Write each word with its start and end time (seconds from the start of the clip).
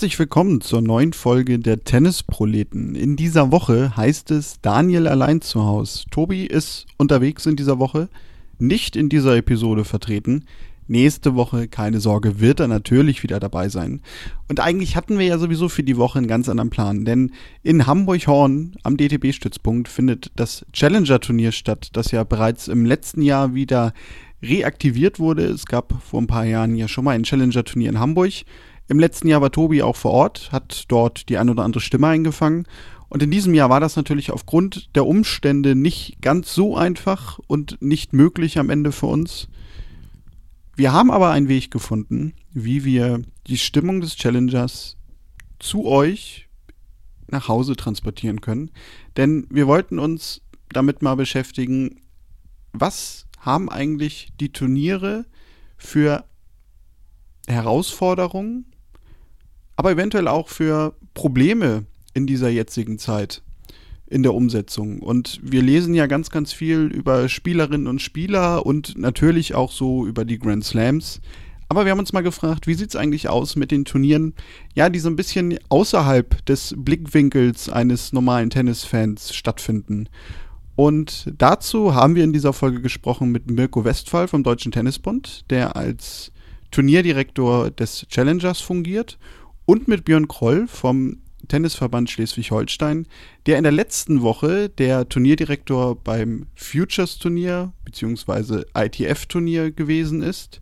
Herzlich 0.00 0.18
willkommen 0.18 0.62
zur 0.62 0.80
neuen 0.80 1.12
Folge 1.12 1.58
der 1.58 1.84
Tennisproleten. 1.84 2.94
In 2.94 3.16
dieser 3.16 3.52
Woche 3.52 3.94
heißt 3.98 4.30
es 4.30 4.58
Daniel 4.62 5.06
allein 5.06 5.42
zu 5.42 5.62
Hause. 5.62 6.04
Tobi 6.10 6.46
ist 6.46 6.86
unterwegs 6.96 7.44
in 7.44 7.54
dieser 7.54 7.78
Woche, 7.78 8.08
nicht 8.58 8.96
in 8.96 9.10
dieser 9.10 9.36
Episode 9.36 9.84
vertreten. 9.84 10.46
Nächste 10.88 11.34
Woche, 11.34 11.68
keine 11.68 12.00
Sorge, 12.00 12.40
wird 12.40 12.60
er 12.60 12.68
natürlich 12.68 13.22
wieder 13.22 13.40
dabei 13.40 13.68
sein. 13.68 14.00
Und 14.48 14.58
eigentlich 14.58 14.96
hatten 14.96 15.18
wir 15.18 15.26
ja 15.26 15.36
sowieso 15.36 15.68
für 15.68 15.82
die 15.82 15.98
Woche 15.98 16.16
einen 16.16 16.28
ganz 16.28 16.48
anderen 16.48 16.70
Plan, 16.70 17.04
denn 17.04 17.32
in 17.62 17.86
Hamburg-Horn 17.86 18.76
am 18.82 18.96
DTB-Stützpunkt 18.96 19.86
findet 19.86 20.32
das 20.34 20.64
Challenger-Turnier 20.72 21.52
statt, 21.52 21.90
das 21.92 22.10
ja 22.10 22.24
bereits 22.24 22.68
im 22.68 22.86
letzten 22.86 23.20
Jahr 23.20 23.52
wieder 23.52 23.92
reaktiviert 24.42 25.18
wurde. 25.18 25.44
Es 25.44 25.66
gab 25.66 25.92
vor 26.02 26.22
ein 26.22 26.26
paar 26.26 26.46
Jahren 26.46 26.74
ja 26.74 26.88
schon 26.88 27.04
mal 27.04 27.14
ein 27.14 27.24
Challenger-Turnier 27.24 27.90
in 27.90 28.00
Hamburg. 28.00 28.32
Im 28.90 28.98
letzten 28.98 29.28
Jahr 29.28 29.40
war 29.40 29.52
Tobi 29.52 29.84
auch 29.84 29.94
vor 29.94 30.10
Ort, 30.10 30.50
hat 30.50 30.86
dort 30.88 31.28
die 31.28 31.38
ein 31.38 31.48
oder 31.48 31.62
andere 31.62 31.80
Stimme 31.80 32.08
eingefangen. 32.08 32.66
Und 33.08 33.22
in 33.22 33.30
diesem 33.30 33.54
Jahr 33.54 33.70
war 33.70 33.78
das 33.78 33.94
natürlich 33.94 34.32
aufgrund 34.32 34.96
der 34.96 35.06
Umstände 35.06 35.76
nicht 35.76 36.20
ganz 36.20 36.52
so 36.52 36.76
einfach 36.76 37.38
und 37.46 37.80
nicht 37.80 38.12
möglich 38.14 38.58
am 38.58 38.68
Ende 38.68 38.90
für 38.90 39.06
uns. 39.06 39.46
Wir 40.74 40.92
haben 40.92 41.12
aber 41.12 41.30
einen 41.30 41.46
Weg 41.46 41.70
gefunden, 41.70 42.32
wie 42.52 42.84
wir 42.84 43.22
die 43.46 43.58
Stimmung 43.58 44.00
des 44.00 44.16
Challengers 44.16 44.96
zu 45.60 45.84
euch 45.86 46.48
nach 47.28 47.46
Hause 47.46 47.76
transportieren 47.76 48.40
können. 48.40 48.72
Denn 49.16 49.46
wir 49.50 49.68
wollten 49.68 50.00
uns 50.00 50.40
damit 50.72 51.00
mal 51.00 51.14
beschäftigen, 51.14 52.00
was 52.72 53.28
haben 53.38 53.68
eigentlich 53.68 54.32
die 54.40 54.50
Turniere 54.50 55.26
für 55.76 56.24
Herausforderungen 57.46 58.66
aber 59.80 59.92
eventuell 59.92 60.28
auch 60.28 60.48
für 60.48 60.94
Probleme 61.14 61.86
in 62.12 62.26
dieser 62.26 62.50
jetzigen 62.50 62.98
Zeit 62.98 63.40
in 64.06 64.22
der 64.22 64.34
Umsetzung. 64.34 64.98
Und 64.98 65.40
wir 65.42 65.62
lesen 65.62 65.94
ja 65.94 66.06
ganz, 66.06 66.28
ganz 66.28 66.52
viel 66.52 66.80
über 66.80 67.30
Spielerinnen 67.30 67.86
und 67.86 68.02
Spieler 68.02 68.66
und 68.66 68.98
natürlich 68.98 69.54
auch 69.54 69.72
so 69.72 70.06
über 70.06 70.26
die 70.26 70.38
Grand 70.38 70.66
Slams. 70.66 71.22
Aber 71.70 71.86
wir 71.86 71.92
haben 71.92 71.98
uns 71.98 72.12
mal 72.12 72.20
gefragt, 72.20 72.66
wie 72.66 72.74
sieht 72.74 72.90
es 72.90 72.96
eigentlich 72.96 73.30
aus 73.30 73.56
mit 73.56 73.70
den 73.70 73.86
Turnieren, 73.86 74.34
ja, 74.74 74.90
die 74.90 74.98
so 74.98 75.08
ein 75.08 75.16
bisschen 75.16 75.58
außerhalb 75.70 76.44
des 76.44 76.74
Blickwinkels 76.76 77.70
eines 77.70 78.12
normalen 78.12 78.50
Tennisfans 78.50 79.34
stattfinden. 79.34 80.10
Und 80.76 81.32
dazu 81.38 81.94
haben 81.94 82.16
wir 82.16 82.24
in 82.24 82.34
dieser 82.34 82.52
Folge 82.52 82.82
gesprochen 82.82 83.32
mit 83.32 83.50
Mirko 83.50 83.82
Westphal 83.82 84.28
vom 84.28 84.42
Deutschen 84.42 84.72
Tennisbund, 84.72 85.48
der 85.48 85.74
als 85.74 86.32
Turnierdirektor 86.70 87.70
des 87.70 88.06
Challengers 88.10 88.60
fungiert 88.60 89.18
und 89.70 89.86
mit 89.86 90.04
Björn 90.04 90.26
Kroll 90.26 90.66
vom 90.66 91.18
Tennisverband 91.46 92.10
Schleswig-Holstein, 92.10 93.06
der 93.46 93.56
in 93.56 93.62
der 93.62 93.70
letzten 93.70 94.20
Woche 94.20 94.68
der 94.68 95.08
Turnierdirektor 95.08 95.94
beim 95.94 96.48
Futures-Turnier 96.56 97.72
bzw. 97.84 98.64
ITF-Turnier 98.74 99.70
gewesen 99.70 100.22
ist. 100.22 100.60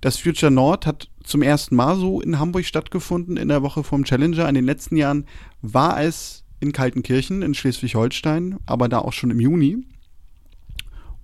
Das 0.00 0.18
Future 0.18 0.52
Nord 0.52 0.86
hat 0.86 1.08
zum 1.24 1.42
ersten 1.42 1.74
Mal 1.74 1.96
so 1.96 2.20
in 2.20 2.38
Hamburg 2.38 2.66
stattgefunden 2.66 3.36
in 3.36 3.48
der 3.48 3.64
Woche 3.64 3.82
vom 3.82 4.04
Challenger. 4.04 4.48
In 4.48 4.54
den 4.54 4.64
letzten 4.64 4.96
Jahren 4.96 5.26
war 5.60 6.00
es 6.00 6.44
in 6.60 6.70
Kaltenkirchen 6.70 7.42
in 7.42 7.52
Schleswig-Holstein, 7.52 8.58
aber 8.64 8.88
da 8.88 9.00
auch 9.00 9.12
schon 9.12 9.32
im 9.32 9.40
Juni. 9.40 9.78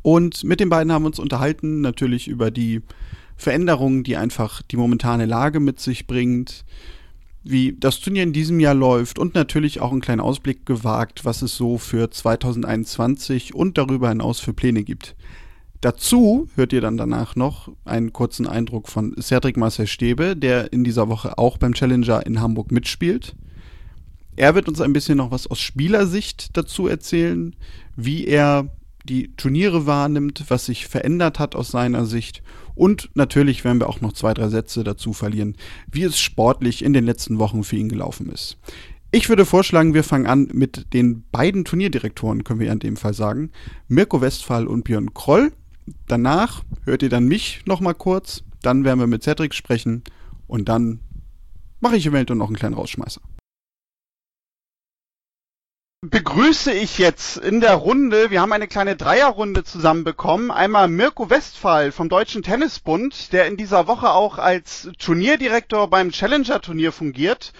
Und 0.02 0.42
mit 0.42 0.58
den 0.58 0.70
beiden 0.70 0.92
haben 0.92 1.04
wir 1.04 1.06
uns 1.06 1.20
unterhalten, 1.20 1.82
natürlich 1.82 2.26
über 2.26 2.50
die 2.50 2.80
Veränderungen, 3.36 4.02
die 4.02 4.16
einfach 4.16 4.60
die 4.62 4.76
momentane 4.76 5.26
Lage 5.26 5.60
mit 5.60 5.78
sich 5.78 6.08
bringt, 6.08 6.64
wie 7.44 7.76
das 7.78 8.00
Turnier 8.00 8.22
in 8.22 8.32
diesem 8.32 8.60
Jahr 8.60 8.75
läuft 8.75 9.19
und 9.19 9.34
natürlich 9.34 9.80
auch 9.80 9.92
einen 9.92 10.00
kleinen 10.00 10.20
Ausblick 10.20 10.64
gewagt, 10.66 11.25
was 11.25 11.42
es 11.42 11.56
so 11.56 11.78
für 11.78 12.10
2021 12.10 13.54
und 13.54 13.78
darüber 13.78 14.08
hinaus 14.08 14.41
für 14.41 14.53
Pläne 14.53 14.84
gibt. 14.84 15.16
Dazu 15.80 16.48
hört 16.54 16.72
ihr 16.72 16.80
dann 16.80 16.97
danach 16.97 17.34
noch 17.34 17.72
einen 17.84 18.12
kurzen 18.12 18.47
Eindruck 18.47 18.88
von 18.88 19.16
Cedric 19.20 19.56
Marcel 19.56 19.88
Stäbe, 19.88 20.36
der 20.36 20.72
in 20.72 20.84
dieser 20.84 21.08
Woche 21.08 21.38
auch 21.38 21.58
beim 21.58 21.75
Challenger 21.75 22.25
in 22.25 22.41
Hamburg 22.41 22.70
mitspielt. 22.70 23.34
Er 24.36 24.54
wird 24.54 24.69
uns 24.69 24.80
ein 24.80 24.92
bisschen 24.92 25.19
noch 25.19 25.32
was 25.32 25.48
aus 25.48 25.60
Spielersicht 25.60 26.56
dazu 26.56 26.86
erzählen, 26.86 27.56
wie 27.97 28.26
er 28.26 28.70
die 29.04 29.34
Turniere 29.36 29.86
wahrnimmt, 29.86 30.44
was 30.48 30.66
sich 30.66 30.86
verändert 30.86 31.38
hat 31.38 31.54
aus 31.54 31.70
seiner 31.70 32.06
Sicht 32.06 32.42
und 32.74 33.10
natürlich 33.14 33.64
werden 33.64 33.80
wir 33.80 33.88
auch 33.88 34.00
noch 34.00 34.12
zwei, 34.12 34.34
drei 34.34 34.48
Sätze 34.48 34.84
dazu 34.84 35.12
verlieren, 35.12 35.56
wie 35.90 36.02
es 36.02 36.18
sportlich 36.18 36.84
in 36.84 36.92
den 36.92 37.04
letzten 37.04 37.38
Wochen 37.38 37.64
für 37.64 37.76
ihn 37.76 37.88
gelaufen 37.88 38.30
ist. 38.30 38.58
Ich 39.10 39.28
würde 39.28 39.44
vorschlagen, 39.44 39.92
wir 39.92 40.04
fangen 40.04 40.26
an 40.26 40.48
mit 40.52 40.94
den 40.94 41.24
beiden 41.30 41.64
Turnierdirektoren, 41.66 42.44
können 42.44 42.60
wir 42.60 42.72
in 42.72 42.78
dem 42.78 42.96
Fall 42.96 43.12
sagen. 43.12 43.50
Mirko 43.88 44.22
Westphal 44.22 44.66
und 44.66 44.84
Björn 44.84 45.12
Kroll. 45.12 45.52
Danach 46.06 46.62
hört 46.84 47.02
ihr 47.02 47.10
dann 47.10 47.26
mich 47.26 47.60
nochmal 47.66 47.94
kurz, 47.94 48.42
dann 48.62 48.84
werden 48.84 49.00
wir 49.00 49.06
mit 49.06 49.22
Cedric 49.22 49.52
sprechen 49.52 50.02
und 50.46 50.68
dann 50.68 51.00
mache 51.80 51.96
ich 51.96 52.06
eventuell 52.06 52.38
noch 52.38 52.46
einen 52.46 52.56
kleinen 52.56 52.74
Rausschmeißer 52.74 53.20
begrüße 56.04 56.72
ich 56.72 56.98
jetzt 56.98 57.36
in 57.36 57.60
der 57.60 57.74
Runde, 57.74 58.30
wir 58.30 58.40
haben 58.40 58.52
eine 58.52 58.66
kleine 58.66 58.96
Dreierrunde 58.96 59.62
zusammenbekommen, 59.62 60.50
einmal 60.50 60.88
Mirko 60.88 61.30
Westphal 61.30 61.92
vom 61.92 62.08
Deutschen 62.08 62.42
Tennisbund, 62.42 63.32
der 63.32 63.46
in 63.46 63.56
dieser 63.56 63.86
Woche 63.86 64.10
auch 64.10 64.38
als 64.38 64.91
Turnierdirektor 64.98 65.88
beim 65.88 66.10
Challenger-Turnier 66.10 66.91
fungiert, 66.91 67.52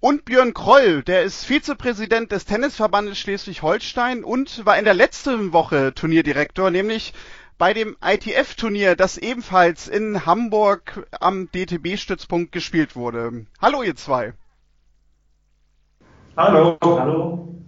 und 0.00 0.24
Björn 0.24 0.54
Kroll, 0.54 1.04
der 1.04 1.22
ist 1.22 1.44
Vizepräsident 1.44 2.32
des 2.32 2.46
Tennisverbandes 2.46 3.18
Schleswig-Holstein 3.18 4.24
und 4.24 4.66
war 4.66 4.76
in 4.76 4.84
der 4.84 4.94
letzten 4.94 5.52
Woche 5.52 5.92
Turnierdirektor, 5.94 6.70
nämlich 6.72 7.14
bei 7.58 7.74
dem 7.74 7.96
ITF-Turnier, 8.04 8.96
das 8.96 9.18
ebenfalls 9.18 9.86
in 9.86 10.26
Hamburg 10.26 11.06
am 11.20 11.48
DTB-Stützpunkt 11.52 12.50
gespielt 12.50 12.96
wurde. 12.96 13.46
Hallo 13.60 13.82
ihr 13.82 13.94
zwei. 13.94 14.34
Hallo. 16.36 16.78
Hallo. 16.82 17.58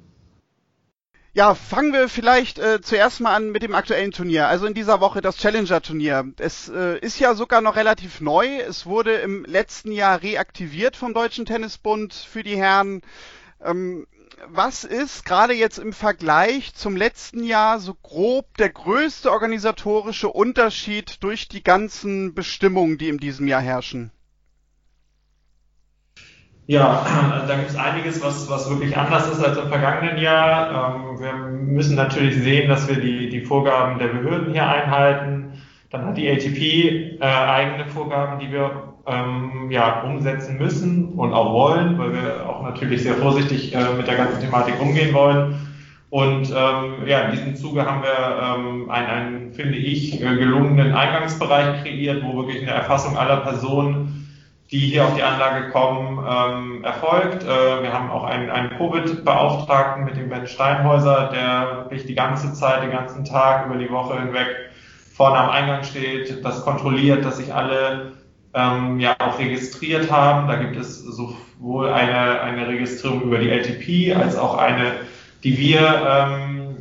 Ja, 1.32 1.54
fangen 1.54 1.92
wir 1.92 2.08
vielleicht 2.08 2.58
äh, 2.58 2.80
zuerst 2.80 3.20
mal 3.20 3.32
an 3.34 3.52
mit 3.52 3.62
dem 3.62 3.76
aktuellen 3.76 4.10
Turnier. 4.10 4.48
Also 4.48 4.66
in 4.66 4.74
dieser 4.74 5.00
Woche 5.00 5.20
das 5.20 5.36
Challenger-Turnier. 5.36 6.32
Es 6.38 6.68
äh, 6.68 6.98
ist 6.98 7.20
ja 7.20 7.36
sogar 7.36 7.60
noch 7.60 7.76
relativ 7.76 8.20
neu. 8.20 8.58
Es 8.58 8.84
wurde 8.84 9.14
im 9.14 9.44
letzten 9.44 9.92
Jahr 9.92 10.22
reaktiviert 10.22 10.96
vom 10.96 11.14
Deutschen 11.14 11.46
Tennisbund 11.46 12.14
für 12.14 12.42
die 12.42 12.56
Herren. 12.56 13.02
Ähm, 13.62 14.08
was 14.48 14.82
ist 14.82 15.24
gerade 15.24 15.52
jetzt 15.52 15.78
im 15.78 15.92
Vergleich 15.92 16.74
zum 16.74 16.96
letzten 16.96 17.44
Jahr 17.44 17.78
so 17.78 17.94
grob 17.94 18.56
der 18.56 18.70
größte 18.70 19.30
organisatorische 19.30 20.28
Unterschied 20.28 21.22
durch 21.22 21.46
die 21.46 21.62
ganzen 21.62 22.34
Bestimmungen, 22.34 22.98
die 22.98 23.08
in 23.08 23.18
diesem 23.18 23.46
Jahr 23.46 23.62
herrschen? 23.62 24.10
Ja, 26.70 27.04
da 27.48 27.56
gibt 27.56 27.70
es 27.70 27.76
einiges, 27.76 28.22
was, 28.22 28.48
was 28.48 28.70
wirklich 28.70 28.96
anders 28.96 29.28
ist 29.28 29.42
als 29.42 29.58
im 29.58 29.66
vergangenen 29.66 30.18
Jahr. 30.18 30.94
Ähm, 30.94 31.18
wir 31.18 31.32
müssen 31.32 31.96
natürlich 31.96 32.36
sehen, 32.36 32.68
dass 32.68 32.88
wir 32.88 32.94
die, 32.94 33.28
die 33.28 33.40
Vorgaben 33.40 33.98
der 33.98 34.06
Behörden 34.06 34.52
hier 34.52 34.68
einhalten. 34.68 35.54
Dann 35.90 36.06
hat 36.06 36.16
die 36.16 36.30
ATP 36.30 37.18
äh, 37.20 37.24
eigene 37.24 37.86
Vorgaben, 37.86 38.38
die 38.38 38.52
wir 38.52 38.94
ähm, 39.08 39.68
ja, 39.72 40.02
umsetzen 40.02 40.58
müssen 40.58 41.14
und 41.14 41.32
auch 41.32 41.52
wollen, 41.52 41.98
weil 41.98 42.12
wir 42.12 42.48
auch 42.48 42.62
natürlich 42.62 43.02
sehr 43.02 43.14
vorsichtig 43.14 43.74
äh, 43.74 43.92
mit 43.96 44.06
der 44.06 44.14
ganzen 44.14 44.40
Thematik 44.40 44.80
umgehen 44.80 45.12
wollen. 45.12 45.56
Und 46.10 46.54
ähm, 46.56 47.04
ja, 47.04 47.22
in 47.22 47.32
diesem 47.32 47.56
Zuge 47.56 47.84
haben 47.84 48.02
wir 48.02 48.10
ähm, 48.12 48.90
einen, 48.90 49.08
einen, 49.08 49.52
finde 49.54 49.76
ich, 49.76 50.22
äh, 50.22 50.36
gelungenen 50.36 50.92
Eingangsbereich 50.92 51.82
kreiert, 51.82 52.22
wo 52.22 52.36
wirklich 52.36 52.62
eine 52.62 52.70
Erfassung 52.70 53.16
aller 53.16 53.38
Personen 53.38 54.09
die 54.70 54.78
hier 54.78 55.04
auf 55.04 55.14
die 55.16 55.22
Anlage 55.22 55.70
kommen, 55.70 56.24
ähm, 56.28 56.84
erfolgt. 56.84 57.42
Äh, 57.42 57.82
wir 57.82 57.92
haben 57.92 58.10
auch 58.10 58.24
einen, 58.24 58.50
einen 58.50 58.70
Covid-Beauftragten 58.70 60.04
mit 60.04 60.16
dem 60.16 60.28
Ben 60.28 60.46
Steinhäuser, 60.46 61.30
der 61.32 61.84
wirklich 61.84 62.06
die 62.06 62.14
ganze 62.14 62.52
Zeit, 62.52 62.82
den 62.82 62.92
ganzen 62.92 63.24
Tag 63.24 63.66
über 63.66 63.76
die 63.76 63.90
Woche 63.90 64.18
hinweg 64.20 64.70
vorne 65.12 65.38
am 65.38 65.50
Eingang 65.50 65.82
steht, 65.82 66.44
das 66.44 66.64
kontrolliert, 66.64 67.24
dass 67.24 67.38
sich 67.38 67.52
alle 67.52 68.12
ähm, 68.54 69.00
ja 69.00 69.16
auch 69.18 69.38
registriert 69.38 70.10
haben. 70.10 70.48
Da 70.48 70.56
gibt 70.56 70.76
es 70.76 71.02
sowohl 71.02 71.90
eine, 71.90 72.40
eine 72.40 72.68
Registrierung 72.68 73.22
über 73.22 73.38
die 73.38 73.50
LTP 73.50 74.16
als 74.16 74.36
auch 74.36 74.56
eine, 74.56 74.92
die 75.42 75.58
wir 75.58 75.80
ähm, 76.08 76.76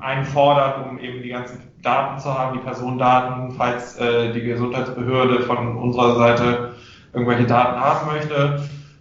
einfordern, 0.00 0.88
um 0.88 0.98
eben 0.98 1.22
die 1.22 1.30
ganzen 1.30 1.58
Daten 1.82 2.18
zu 2.20 2.32
haben, 2.32 2.58
die 2.58 2.64
Personendaten, 2.64 3.52
falls 3.52 3.98
äh, 3.98 4.32
die 4.32 4.42
Gesundheitsbehörde 4.42 5.40
von 5.40 5.76
unserer 5.76 6.16
Seite 6.16 6.73
irgendwelche 7.14 7.44
Daten 7.44 7.80
haben 7.80 8.12
möchte. 8.12 8.60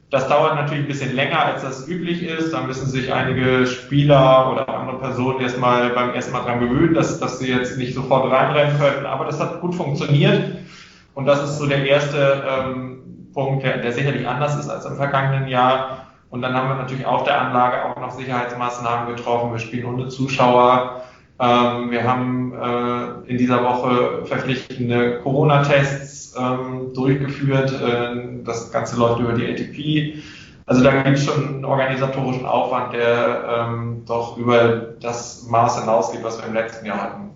Das 0.09 0.27
dauert 0.27 0.55
natürlich 0.55 0.83
ein 0.83 0.87
bisschen 0.87 1.15
länger, 1.15 1.43
als 1.43 1.63
das 1.63 1.87
üblich 1.87 2.21
ist. 2.21 2.53
Da 2.53 2.61
müssen 2.61 2.85
sich 2.85 3.11
einige 3.11 3.65
Spieler 3.65 4.51
oder 4.51 4.69
andere 4.69 4.99
Personen 4.99 5.41
erstmal 5.41 5.89
beim 5.89 6.11
ersten 6.11 6.31
Mal 6.31 6.43
dran 6.43 6.59
gewöhnen, 6.59 6.93
dass, 6.93 7.19
dass 7.19 7.39
sie 7.39 7.49
jetzt 7.49 7.79
nicht 7.79 7.95
sofort 7.95 8.31
reinrennen 8.31 8.77
können. 8.79 9.07
Aber 9.07 9.25
das 9.25 9.39
hat 9.39 9.59
gut 9.59 9.73
funktioniert. 9.73 10.55
Und 11.15 11.25
das 11.25 11.43
ist 11.43 11.57
so 11.57 11.65
der 11.65 11.87
erste 11.87 12.43
ähm, 12.47 13.29
Punkt, 13.33 13.63
der, 13.63 13.79
der 13.79 13.91
sicherlich 13.91 14.27
anders 14.27 14.55
ist 14.55 14.69
als 14.69 14.85
im 14.85 14.95
vergangenen 14.97 15.47
Jahr. 15.47 16.07
Und 16.29 16.43
dann 16.43 16.53
haben 16.53 16.69
wir 16.69 16.75
natürlich 16.75 17.05
auf 17.05 17.23
der 17.23 17.41
Anlage 17.41 17.85
auch 17.85 17.99
noch 17.99 18.11
Sicherheitsmaßnahmen 18.11 19.15
getroffen. 19.15 19.51
Wir 19.51 19.59
spielen 19.59 19.85
ohne 19.85 20.09
Zuschauer. 20.09 21.01
Ähm, 21.39 21.91
wir 21.91 22.03
haben 22.03 22.53
äh, 22.53 23.29
in 23.29 23.37
dieser 23.37 23.63
Woche 23.63 24.25
verpflichtende 24.25 25.19
Corona-Tests 25.21 26.35
ähm, 26.37 26.93
durchgeführt. 26.93 27.71
Äh, 27.71 28.43
das 28.43 28.71
Ganze 28.71 28.97
läuft 28.97 29.19
über 29.19 29.33
die 29.33 29.47
ATP. 29.47 30.23
Also 30.65 30.83
da 30.83 31.01
gibt 31.01 31.17
es 31.17 31.25
schon 31.25 31.47
einen 31.47 31.65
organisatorischen 31.65 32.45
Aufwand, 32.45 32.93
der 32.93 33.67
ähm, 33.69 34.03
doch 34.05 34.37
über 34.37 34.95
das 35.01 35.43
Maß 35.47 35.81
hinausgeht, 35.81 36.23
was 36.23 36.37
wir 36.39 36.47
im 36.47 36.53
letzten 36.53 36.85
Jahr 36.85 37.01
hatten. 37.01 37.31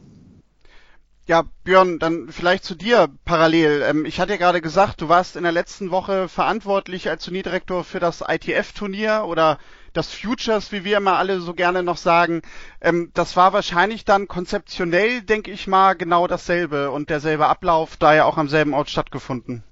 Ja, 1.25 1.43
Björn, 1.65 2.00
dann 2.00 2.29
vielleicht 2.29 2.63
zu 2.63 2.73
dir 2.73 3.09
parallel. 3.25 3.83
Ähm, 3.85 4.05
ich 4.05 4.21
hatte 4.21 4.31
ja 4.31 4.38
gerade 4.38 4.61
gesagt, 4.61 5.01
du 5.01 5.09
warst 5.09 5.35
in 5.35 5.43
der 5.43 5.51
letzten 5.51 5.91
Woche 5.91 6.29
verantwortlich 6.29 7.09
als 7.09 7.25
Turnierdirektor 7.25 7.83
für 7.83 8.00
das 8.00 8.23
ITF-Turnier 8.25 9.25
oder 9.27 9.57
das 9.97 10.13
Futures, 10.13 10.71
wie 10.71 10.85
wir 10.85 10.97
immer 10.97 11.17
alle 11.17 11.39
so 11.41 11.53
gerne 11.53 11.83
noch 11.83 11.97
sagen. 11.97 12.41
Ähm, 12.81 13.09
das 13.13 13.35
war 13.35 13.51
wahrscheinlich 13.51 14.05
dann 14.05 14.27
konzeptionell, 14.27 15.21
denke 15.21 15.51
ich 15.51 15.67
mal, 15.67 15.94
genau 15.94 16.27
dasselbe 16.27 16.91
und 16.91 17.09
derselbe 17.09 17.47
Ablauf, 17.47 17.97
da 17.97 18.15
ja 18.15 18.25
auch 18.25 18.38
am 18.38 18.47
selben 18.47 18.73
Ort 18.73 18.89
stattgefunden. 18.89 19.63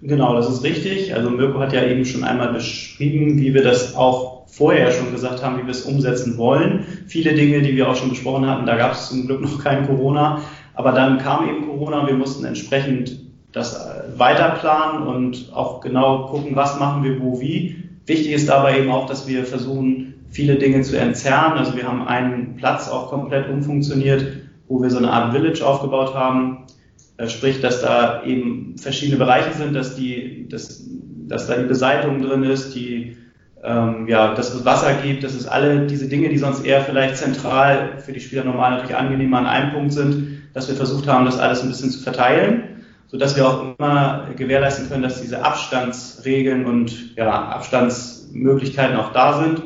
Genau, 0.00 0.34
das 0.34 0.48
ist 0.48 0.64
richtig. 0.64 1.14
Also 1.14 1.30
Mirko 1.30 1.60
hat 1.60 1.72
ja 1.72 1.84
eben 1.84 2.04
schon 2.04 2.24
einmal 2.24 2.52
beschrieben, 2.52 3.38
wie 3.40 3.54
wir 3.54 3.62
das 3.62 3.94
auch 3.94 4.48
vorher 4.48 4.90
schon 4.90 5.12
gesagt 5.12 5.42
haben, 5.42 5.58
wie 5.58 5.64
wir 5.64 5.70
es 5.70 5.82
umsetzen 5.82 6.36
wollen. 6.38 6.86
Viele 7.06 7.34
Dinge, 7.34 7.62
die 7.62 7.76
wir 7.76 7.88
auch 7.88 7.96
schon 7.96 8.10
besprochen 8.10 8.46
hatten, 8.46 8.66
da 8.66 8.76
gab 8.76 8.92
es 8.92 9.08
zum 9.08 9.26
Glück 9.26 9.40
noch 9.40 9.62
kein 9.62 9.86
Corona. 9.86 10.42
Aber 10.74 10.92
dann 10.92 11.18
kam 11.18 11.48
eben 11.48 11.66
Corona 11.66 12.06
wir 12.06 12.14
mussten 12.14 12.44
entsprechend 12.44 13.20
das 13.52 13.74
äh, 13.74 14.18
weiterplanen 14.18 15.06
und 15.06 15.52
auch 15.52 15.80
genau 15.80 16.26
gucken, 16.26 16.56
was 16.56 16.78
machen 16.80 17.04
wir 17.04 17.20
wo 17.20 17.40
wie. 17.40 17.91
Wichtig 18.06 18.32
ist 18.32 18.48
dabei 18.48 18.78
eben 18.78 18.90
auch, 18.90 19.06
dass 19.06 19.28
wir 19.28 19.44
versuchen, 19.44 20.14
viele 20.30 20.56
Dinge 20.56 20.80
zu 20.82 20.98
entzerren. 20.98 21.52
Also 21.52 21.76
wir 21.76 21.86
haben 21.86 22.06
einen 22.06 22.56
Platz 22.56 22.88
auch 22.88 23.08
komplett 23.08 23.48
umfunktioniert, 23.48 24.26
wo 24.66 24.82
wir 24.82 24.90
so 24.90 24.98
eine 24.98 25.10
Art 25.10 25.32
Village 25.32 25.64
aufgebaut 25.64 26.14
haben, 26.14 26.64
äh, 27.18 27.28
sprich, 27.28 27.60
dass 27.60 27.82
da 27.82 28.24
eben 28.24 28.74
verschiedene 28.78 29.18
Bereiche 29.18 29.52
sind, 29.52 29.74
dass 29.74 29.94
die, 29.94 30.48
dass, 30.48 30.84
dass 31.28 31.46
da 31.46 31.56
die 31.56 31.68
Beseitigung 31.68 32.22
drin 32.22 32.42
ist, 32.42 32.74
die, 32.74 33.16
ähm, 33.62 34.08
ja, 34.08 34.34
dass 34.34 34.54
es 34.54 34.64
Wasser 34.64 34.94
gibt, 34.94 35.22
dass 35.22 35.34
es 35.34 35.46
alle 35.46 35.86
diese 35.86 36.08
Dinge, 36.08 36.30
die 36.30 36.38
sonst 36.38 36.64
eher 36.64 36.80
vielleicht 36.80 37.18
zentral 37.18 37.98
für 37.98 38.12
die 38.12 38.20
Spieler 38.20 38.44
normal 38.44 38.72
natürlich 38.72 38.96
angenehmer 38.96 39.38
an 39.38 39.46
einem 39.46 39.72
Punkt 39.72 39.92
sind, 39.92 40.42
dass 40.54 40.68
wir 40.68 40.74
versucht 40.74 41.06
haben, 41.06 41.24
das 41.26 41.38
alles 41.38 41.62
ein 41.62 41.68
bisschen 41.68 41.90
zu 41.90 42.00
verteilen, 42.00 42.71
so 43.12 43.18
dass 43.18 43.36
wir 43.36 43.46
auch 43.46 43.76
immer 43.78 44.26
gewährleisten 44.36 44.88
können, 44.88 45.04
dass 45.04 45.22
diese 45.22 45.44
Abstandsregeln 45.44 46.66
und 46.66 47.16
ja, 47.16 47.30
Abstandsmöglichkeiten 47.30 48.96
auch 48.96 49.12
da 49.12 49.40
sind. 49.40 49.62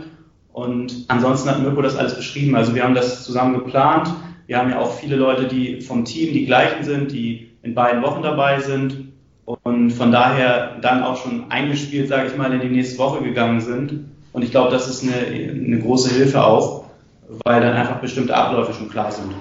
Und 0.53 1.07
ansonsten 1.09 1.49
hat 1.49 1.63
Mirko 1.63 1.81
das 1.81 1.97
alles 1.97 2.17
beschrieben. 2.17 2.57
Also 2.57 2.75
wir 2.75 2.83
haben 2.85 2.95
das 2.95 3.25
zusammen 3.25 3.55
geplant 3.55 4.11
wir 4.47 4.59
haben 4.59 4.71
ja 4.71 4.79
auch 4.79 4.93
viele 4.93 5.17
Leute, 5.17 5.49
die 5.49 5.81
vom 5.81 6.05
Team 6.05 6.33
die 6.33 6.47
gleichen 6.47 6.85
sind, 6.85 7.13
die 7.13 7.51
in 7.63 7.75
beiden 7.75 8.03
Wochen 8.03 8.23
dabei 8.23 8.61
sind 8.61 9.13
und 9.45 9.91
von 9.91 10.13
daher 10.13 10.77
dann 10.81 11.03
auch 11.03 11.17
schon 11.17 11.51
eingespielt, 11.51 12.09
sage 12.09 12.29
ich 12.29 12.37
mal, 12.37 12.53
in 12.53 12.61
die 12.61 12.69
nächste 12.69 12.99
Woche 12.99 13.23
gegangen 13.23 13.61
sind. 13.61 14.05
Und 14.33 14.43
ich 14.43 14.51
glaube, 14.51 14.71
das 14.71 14.89
ist 14.89 15.03
eine, 15.03 15.27
eine 15.27 15.79
große 15.81 16.15
Hilfe 16.15 16.45
auch, 16.45 16.85
weil 17.45 17.61
dann 17.61 17.75
einfach 17.75 17.97
bestimmte 17.97 18.37
Abläufe 18.37 18.73
schon 18.73 18.89
klar 18.89 19.11
sind. 19.11 19.33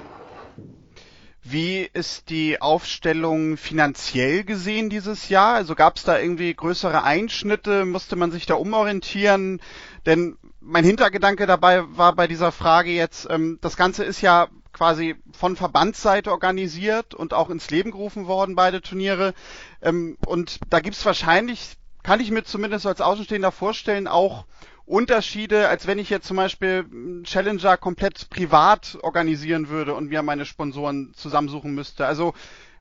Wie 1.48 1.88
ist 1.92 2.28
die 2.28 2.60
Aufstellung 2.60 3.56
finanziell 3.56 4.42
gesehen 4.42 4.90
dieses 4.90 5.28
Jahr? 5.28 5.54
Also 5.54 5.76
gab 5.76 5.96
es 5.96 6.02
da 6.02 6.18
irgendwie 6.18 6.52
größere 6.52 7.04
Einschnitte? 7.04 7.84
Musste 7.84 8.16
man 8.16 8.32
sich 8.32 8.46
da 8.46 8.54
umorientieren? 8.54 9.60
Denn 10.06 10.36
mein 10.60 10.84
Hintergedanke 10.84 11.46
dabei 11.46 11.84
war 11.96 12.16
bei 12.16 12.26
dieser 12.26 12.50
Frage 12.50 12.90
jetzt, 12.90 13.28
ähm, 13.30 13.58
das 13.60 13.76
Ganze 13.76 14.02
ist 14.02 14.22
ja 14.22 14.48
quasi 14.72 15.14
von 15.38 15.54
Verbandsseite 15.54 16.32
organisiert 16.32 17.14
und 17.14 17.32
auch 17.32 17.48
ins 17.48 17.70
Leben 17.70 17.92
gerufen 17.92 18.26
worden, 18.26 18.56
beide 18.56 18.82
Turniere. 18.82 19.32
Ähm, 19.80 20.18
und 20.26 20.58
da 20.68 20.80
gibt's 20.80 21.06
wahrscheinlich, 21.06 21.76
kann 22.02 22.18
ich 22.18 22.32
mir 22.32 22.42
zumindest 22.42 22.86
als 22.86 23.00
Außenstehender 23.00 23.52
vorstellen, 23.52 24.08
auch 24.08 24.46
Unterschiede, 24.86 25.68
als 25.68 25.88
wenn 25.88 25.98
ich 25.98 26.10
jetzt 26.10 26.28
zum 26.28 26.36
Beispiel 26.36 26.86
Challenger 27.24 27.76
komplett 27.76 28.30
privat 28.30 28.96
organisieren 29.02 29.68
würde 29.68 29.94
und 29.94 30.08
mir 30.08 30.22
meine 30.22 30.46
Sponsoren 30.46 31.12
zusammensuchen 31.14 31.74
müsste. 31.74 32.06
Also 32.06 32.34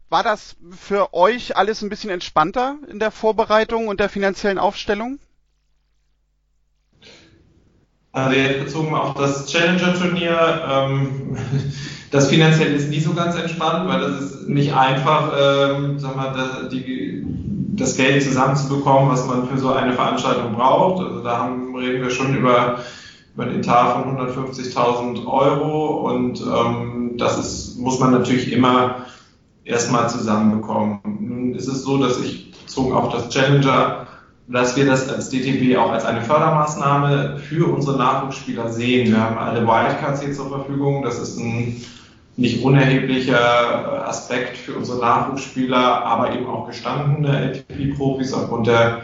war 0.10 0.22
das 0.22 0.56
für 0.70 1.14
euch 1.14 1.58
alles 1.58 1.82
ein 1.82 1.90
bisschen 1.90 2.12
entspannter 2.12 2.78
in 2.88 3.00
der 3.00 3.10
Vorbereitung 3.10 3.88
und 3.88 4.00
der 4.00 4.10
finanziellen 4.10 4.60
Aufstellung? 4.60 5.20
Also 8.12 8.38
jetzt 8.38 8.64
bezogen 8.64 8.94
auf 8.94 9.16
das 9.16 9.48
Challenger-Turnier, 9.48 10.64
ähm, 10.72 11.38
das 12.12 12.30
finanziell 12.30 12.74
ist 12.74 12.90
nie 12.90 13.02
so 13.02 13.14
ganz 13.14 13.36
entspannt, 13.36 13.90
weil 13.90 14.00
das 14.00 14.22
ist 14.22 14.48
nicht 14.48 14.74
einfach, 14.74 15.34
ähm, 15.38 16.00
sag 16.00 16.16
mal, 16.16 16.70
die, 16.72 17.26
das 17.76 17.98
Geld 17.98 18.24
zusammenzubekommen, 18.24 19.10
was 19.10 19.26
man 19.28 19.48
für 19.48 19.58
so 19.58 19.72
eine 19.72 19.94
Veranstaltung 19.94 20.54
braucht. 20.54 21.04
Also 21.04 21.24
da 21.24 21.38
haben, 21.38 21.76
reden 21.76 22.02
wir 22.02 22.10
schon 22.10 22.36
über, 22.36 22.80
über 23.34 23.44
einen 23.44 23.60
Etat 23.60 23.94
von 23.94 24.18
150.000 24.18 25.26
Euro 25.26 26.10
und 26.10 26.42
ähm, 26.42 27.14
das 27.18 27.38
ist, 27.38 27.80
muss 27.80 28.00
man 28.00 28.12
natürlich 28.12 28.52
immer 28.52 29.06
erstmal 29.64 30.10
zusammenbekommen. 30.10 31.00
Nun 31.04 31.56
ist 31.56 31.68
es 31.68 31.84
so, 31.84 31.98
dass 31.98 32.20
ich 32.20 32.52
bezogen 32.52 32.94
auf 32.94 33.12
das 33.12 33.30
Challenger 33.30 34.06
dass 34.48 34.76
wir 34.76 34.86
das 34.86 35.10
als 35.10 35.30
DTB 35.30 35.78
auch 35.78 35.92
als 35.92 36.06
eine 36.06 36.22
Fördermaßnahme 36.22 37.40
für 37.40 37.68
unsere 37.74 37.98
Nachwuchsspieler 37.98 38.72
sehen. 38.72 39.12
Wir 39.12 39.20
haben 39.20 39.38
alle 39.38 39.62
Wildcards 39.62 40.22
hier 40.22 40.34
zur 40.34 40.50
Verfügung. 40.50 41.04
Das 41.04 41.20
ist 41.20 41.40
ein 41.40 41.82
nicht 42.38 42.64
unerheblicher 42.64 44.08
Aspekt 44.08 44.58
für 44.58 44.74
unsere 44.74 45.00
Nachwuchsspieler, 45.00 46.06
aber 46.06 46.34
eben 46.34 46.48
auch 46.48 46.68
gestandene 46.68 47.52
ATP-Profis. 47.70 48.34
Aufgrund 48.34 48.68
der 48.68 49.02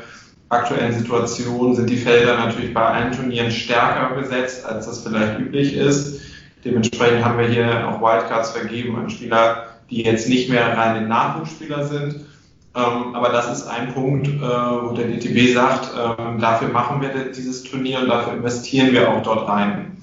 aktuellen 0.50 0.94
Situation 0.94 1.76
sind 1.76 1.90
die 1.90 1.98
Felder 1.98 2.38
natürlich 2.38 2.74
bei 2.74 2.86
allen 2.86 3.14
Turnieren 3.14 3.52
stärker 3.52 4.16
besetzt, 4.16 4.66
als 4.66 4.86
das 4.86 5.04
vielleicht 5.04 5.40
üblich 5.40 5.76
ist. 5.76 6.20
Dementsprechend 6.66 7.24
haben 7.24 7.40
wir 7.40 7.48
hier 7.48 7.88
auch 7.88 8.02
Wildcards 8.02 8.52
vergeben 8.52 8.98
an 8.98 9.10
Spieler, 9.10 9.68
die 9.90 10.04
jetzt 10.04 10.28
nicht 10.28 10.50
mehr 10.50 10.78
reine 10.78 11.08
Nachwuchsspieler 11.08 11.86
sind 11.86 12.26
ähm, 12.74 13.16
aber 13.16 13.30
das 13.30 13.52
ist 13.52 13.68
ein 13.68 13.94
Punkt, 13.94 14.28
äh, 14.28 14.40
wo 14.42 14.94
der 14.94 15.08
DTB 15.08 15.54
sagt, 15.54 15.90
ähm, 15.94 16.40
dafür 16.40 16.70
machen 16.70 17.02
wir 17.02 17.10
dieses 17.32 17.64
Turnier 17.64 18.00
und 18.00 18.08
dafür 18.08 18.34
investieren 18.34 18.94
wir 18.94 19.12
auch 19.12 19.22
dort 19.24 19.48
rein. 19.50 19.98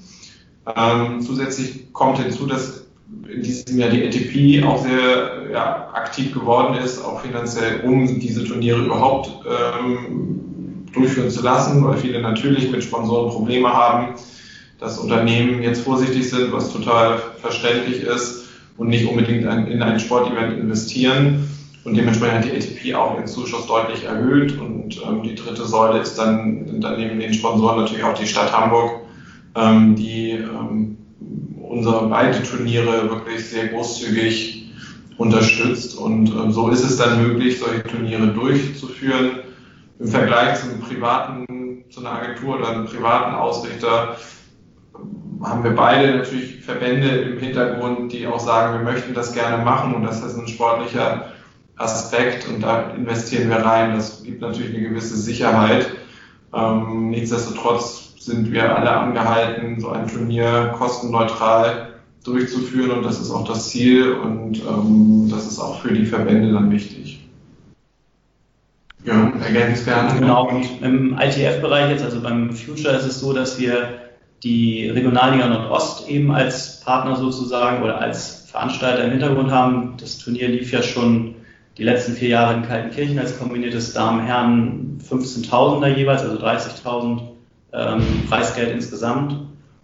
Ähm, 0.77 1.23
zusätzlich 1.23 1.91
kommt 1.95 2.19
hinzu, 2.19 2.47
dass 2.47 2.88
in 3.29 3.43
diesem 3.43 3.79
Jahr 3.79 3.91
die 3.91 4.05
ATP 4.05 4.65
auch 4.65 4.83
sehr 4.83 5.51
ja, 5.53 5.89
aktiv 5.93 6.33
geworden 6.33 6.77
ist, 6.79 7.03
auch 7.03 7.21
finanziell, 7.21 7.81
um 7.85 8.19
diese 8.19 8.45
Turniere 8.45 8.85
überhaupt 8.85 9.31
ähm, 9.47 10.87
durchführen 10.93 11.31
zu 11.31 11.43
lassen, 11.43 11.85
weil 11.85 11.97
viele 11.97 12.21
natürlich 12.21 12.71
mit 12.71 12.83
Sponsoren 12.83 13.31
Probleme 13.31 13.73
haben, 13.73 14.15
dass 14.79 14.99
Unternehmen 14.99 15.63
jetzt 15.63 15.83
vorsichtig 15.83 16.29
sind, 16.29 16.53
was 16.53 16.73
total 16.73 17.19
verständlich 17.41 18.03
ist 18.03 18.49
und 18.77 18.89
nicht 18.89 19.07
unbedingt 19.07 19.43
in 19.43 19.83
ein 19.83 20.01
Sportevent 20.01 20.59
investieren. 20.59 21.49
Und 21.85 21.97
dementsprechend 21.97 22.39
hat 22.39 22.45
die 22.45 22.57
ATP 22.57 22.95
auch 22.95 23.15
ihren 23.15 23.27
Zuschuss 23.27 23.67
deutlich 23.67 24.05
erhöht. 24.05 24.59
Und 24.59 25.01
ähm, 25.07 25.23
die 25.23 25.35
dritte 25.35 25.65
Säule 25.65 26.01
ist 26.01 26.19
dann, 26.19 26.81
dann 26.81 26.99
neben 26.99 27.19
den 27.19 27.33
Sponsoren 27.33 27.81
natürlich 27.81 28.05
auch 28.05 28.19
die 28.19 28.27
Stadt 28.27 28.53
Hamburg, 28.53 29.03
ähm, 29.55 29.97
die 29.97 30.33
ähm, 30.33 30.99
unsere 31.69 32.09
beide 32.09 32.43
Turniere 32.43 33.09
wirklich 33.11 33.49
sehr 33.49 33.69
großzügig 33.69 34.73
unterstützt. 35.19 35.99
Und 35.99 36.29
ähm, 36.29 36.53
so 36.53 36.69
ist 36.71 36.85
es 36.85 36.97
dann 36.97 37.23
möglich, 37.23 37.59
solche 37.59 37.83
Turniere 37.85 38.29
durchzuführen. 38.29 39.41
Im 39.99 40.09
Vergleich 40.09 40.61
zu 40.61 40.71
einem 40.71 40.81
privaten, 40.81 41.85
zu 41.91 42.01
einer 42.01 42.13
Agentur 42.13 42.59
oder 42.59 42.69
einem 42.69 42.87
privaten 42.87 43.35
Ausrichter 43.35 44.17
haben 45.43 45.63
wir 45.63 45.73
beide 45.73 46.17
natürlich 46.17 46.61
Verbände 46.61 47.09
im 47.09 47.39
Hintergrund, 47.39 48.13
die 48.13 48.27
auch 48.27 48.41
sagen, 48.41 48.79
wir 48.79 48.93
möchten 48.93 49.15
das 49.15 49.33
gerne 49.33 49.65
machen 49.65 49.95
und 49.95 50.03
das 50.03 50.23
ist 50.23 50.37
ein 50.37 50.49
sportlicher 50.49 51.33
Aspekt 51.77 52.49
und 52.49 52.61
da 52.61 52.91
investieren 52.91 53.49
wir 53.49 53.59
rein. 53.59 53.95
Das 53.95 54.23
gibt 54.25 54.41
natürlich 54.41 54.75
eine 54.75 54.89
gewisse 54.89 55.17
Sicherheit. 55.17 55.89
Ähm, 56.53 57.11
nichtsdestotrotz 57.11 58.08
sind 58.21 58.53
wir 58.53 58.77
alle 58.77 58.91
angehalten, 58.91 59.81
so 59.81 59.91
ein 59.91 60.07
Turnier 60.07 60.75
kostenneutral 60.77 61.95
durchzuführen 62.25 62.91
und 62.91 63.05
das 63.05 63.21
ist 63.21 63.31
auch 63.31 63.47
das 63.47 63.71
Ziel 63.71 64.13
und 64.13 64.61
ähm, 64.61 65.29
das 65.31 65.47
ist 65.47 65.59
auch 65.59 65.81
für 65.81 65.93
die 65.93 66.05
Verbände 66.05 66.53
dann 66.53 66.71
wichtig. 66.71 67.21
Ja, 69.05 69.33
ergänzenswert. 69.43 70.19
Genau, 70.19 70.49
und 70.49 70.83
im 70.83 71.19
ITF-Bereich 71.19 71.91
jetzt, 71.91 72.05
also 72.05 72.21
beim 72.21 72.53
Future 72.53 72.95
ist 72.97 73.07
es 73.07 73.21
so, 73.21 73.33
dass 73.33 73.59
wir 73.59 74.01
die 74.43 74.89
Regionalliga 74.89 75.49
Nordost 75.49 76.09
eben 76.09 76.31
als 76.31 76.81
Partner 76.81 77.17
sozusagen 77.17 77.83
oder 77.83 78.01
als 78.01 78.47
Veranstalter 78.51 79.05
im 79.05 79.13
Hintergrund 79.13 79.51
haben. 79.51 79.95
Das 79.99 80.19
Turnier 80.19 80.49
lief 80.49 80.73
ja 80.73 80.83
schon 80.83 81.35
die 81.77 81.85
letzten 81.85 82.15
vier 82.15 82.29
Jahre 82.29 82.55
in 82.55 82.63
Kaltenkirchen 82.63 83.19
als 83.19 83.39
kombiniertes 83.39 83.93
Damen-Herren 83.95 84.99
15.000er 85.09 85.89
jeweils, 85.97 86.23
also 86.23 86.37
30.000 86.45 87.21
ähm, 87.73 88.03
Preisgeld 88.29 88.71
insgesamt. 88.71 89.37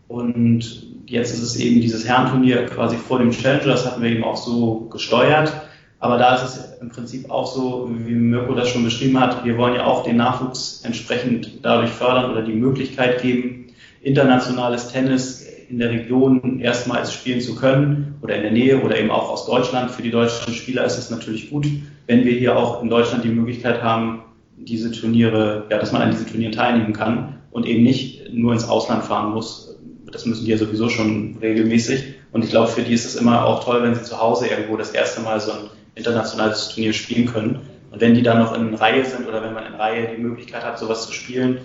Und 0.08 0.86
jetzt 1.06 1.34
ist 1.34 1.42
es 1.42 1.56
eben 1.56 1.80
dieses 1.80 2.06
Herrenturnier 2.06 2.66
quasi 2.66 2.96
vor 2.96 3.18
dem 3.18 3.30
Challenger, 3.30 3.66
das 3.66 3.86
hatten 3.86 4.02
wir 4.02 4.10
eben 4.10 4.24
auch 4.24 4.36
so 4.36 4.88
gesteuert. 4.90 5.52
Aber 5.98 6.18
da 6.18 6.34
ist 6.34 6.42
es 6.42 6.80
im 6.80 6.90
Prinzip 6.90 7.30
auch 7.30 7.46
so, 7.46 7.90
wie 7.90 8.14
Mirko 8.14 8.54
das 8.54 8.68
schon 8.68 8.84
beschrieben 8.84 9.18
hat, 9.18 9.44
wir 9.44 9.56
wollen 9.56 9.74
ja 9.74 9.86
auch 9.86 10.04
den 10.04 10.16
Nachwuchs 10.16 10.82
entsprechend 10.84 11.64
dadurch 11.64 11.90
fördern 11.90 12.30
oder 12.30 12.42
die 12.42 12.52
Möglichkeit 12.52 13.22
geben, 13.22 13.68
internationales 14.02 14.88
Tennis 14.88 15.48
in 15.70 15.78
der 15.78 15.90
Region 15.90 16.60
erstmals 16.60 17.10
spielen 17.14 17.40
zu 17.40 17.54
können 17.54 18.16
oder 18.20 18.36
in 18.36 18.42
der 18.42 18.50
Nähe 18.50 18.82
oder 18.82 18.98
eben 18.98 19.10
auch 19.10 19.30
aus 19.30 19.46
Deutschland. 19.46 19.90
Für 19.90 20.02
die 20.02 20.10
deutschen 20.10 20.52
Spieler 20.52 20.84
ist 20.84 20.98
es 20.98 21.08
natürlich 21.08 21.48
gut, 21.48 21.66
wenn 22.06 22.24
wir 22.26 22.32
hier 22.32 22.54
auch 22.58 22.82
in 22.82 22.90
Deutschland 22.90 23.24
die 23.24 23.30
Möglichkeit 23.30 23.82
haben, 23.82 24.20
diese 24.58 24.92
Turniere, 24.92 25.64
ja, 25.70 25.78
dass 25.78 25.92
man 25.92 26.02
an 26.02 26.10
diesen 26.10 26.26
Turnieren 26.26 26.52
teilnehmen 26.52 26.92
kann 26.92 27.33
und 27.54 27.66
eben 27.66 27.84
nicht 27.84 28.32
nur 28.32 28.52
ins 28.52 28.68
Ausland 28.68 29.04
fahren 29.04 29.32
muss. 29.32 29.76
Das 30.10 30.26
müssen 30.26 30.44
die 30.44 30.50
ja 30.50 30.58
sowieso 30.58 30.88
schon 30.88 31.36
regelmäßig. 31.40 32.02
Und 32.32 32.44
ich 32.44 32.50
glaube, 32.50 32.66
für 32.66 32.82
die 32.82 32.92
ist 32.92 33.04
es 33.04 33.14
immer 33.14 33.46
auch 33.46 33.62
toll, 33.62 33.80
wenn 33.84 33.94
sie 33.94 34.02
zu 34.02 34.20
Hause 34.20 34.48
irgendwo 34.48 34.76
das 34.76 34.90
erste 34.90 35.20
Mal 35.20 35.38
so 35.38 35.52
ein 35.52 35.58
internationales 35.94 36.70
Turnier 36.70 36.92
spielen 36.92 37.26
können. 37.26 37.60
Und 37.92 38.00
wenn 38.00 38.14
die 38.14 38.22
dann 38.22 38.40
noch 38.40 38.56
in 38.56 38.74
Reihe 38.74 39.04
sind 39.04 39.28
oder 39.28 39.40
wenn 39.40 39.54
man 39.54 39.66
in 39.66 39.74
Reihe 39.74 40.08
die 40.16 40.20
Möglichkeit 40.20 40.64
hat, 40.64 40.80
sowas 40.80 41.06
zu 41.06 41.12
spielen, 41.12 41.58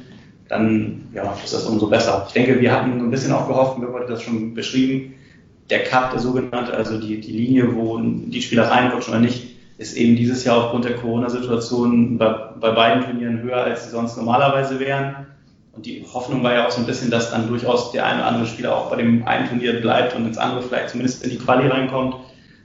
dann 0.47 1.07
ja, 1.11 1.35
ist 1.43 1.55
das 1.55 1.65
umso 1.65 1.87
besser. 1.87 2.23
Ich 2.27 2.33
denke, 2.33 2.61
wir 2.61 2.71
hatten 2.71 2.99
ein 2.99 3.09
bisschen 3.09 3.33
auch 3.33 3.47
gehofft, 3.47 3.79
mir 3.79 3.91
wurde 3.91 4.05
das 4.05 4.21
schon 4.21 4.53
beschrieben, 4.53 5.15
der 5.71 5.85
Cup, 5.85 6.11
der 6.11 6.19
sogenannte, 6.19 6.75
also 6.75 6.99
die, 6.99 7.19
die 7.19 7.31
Linie, 7.31 7.75
wo 7.75 7.99
die 7.99 8.41
Spieler 8.43 8.69
reinrutschen 8.69 9.13
oder 9.13 9.21
nicht, 9.21 9.55
ist 9.79 9.97
eben 9.97 10.15
dieses 10.15 10.43
Jahr 10.43 10.65
aufgrund 10.65 10.85
der 10.85 10.97
Corona-Situation 10.97 12.19
bei, 12.19 12.31
bei 12.59 12.71
beiden 12.71 13.03
Turnieren 13.05 13.41
höher, 13.41 13.63
als 13.63 13.85
sie 13.85 13.89
sonst 13.89 14.17
normalerweise 14.17 14.79
wären. 14.79 15.25
Und 15.73 15.85
die 15.85 16.05
Hoffnung 16.13 16.43
war 16.43 16.53
ja 16.53 16.67
auch 16.67 16.71
so 16.71 16.81
ein 16.81 16.85
bisschen, 16.85 17.11
dass 17.11 17.31
dann 17.31 17.47
durchaus 17.47 17.91
der 17.91 18.05
eine 18.05 18.19
oder 18.19 18.27
andere 18.27 18.45
Spieler 18.47 18.75
auch 18.75 18.89
bei 18.89 18.97
dem 18.97 19.27
einen 19.27 19.47
Turnier 19.47 19.79
bleibt 19.79 20.15
und 20.15 20.25
ins 20.25 20.37
andere 20.37 20.61
vielleicht 20.61 20.89
zumindest 20.89 21.23
in 21.23 21.29
die 21.29 21.37
Quali 21.37 21.67
reinkommt. 21.67 22.15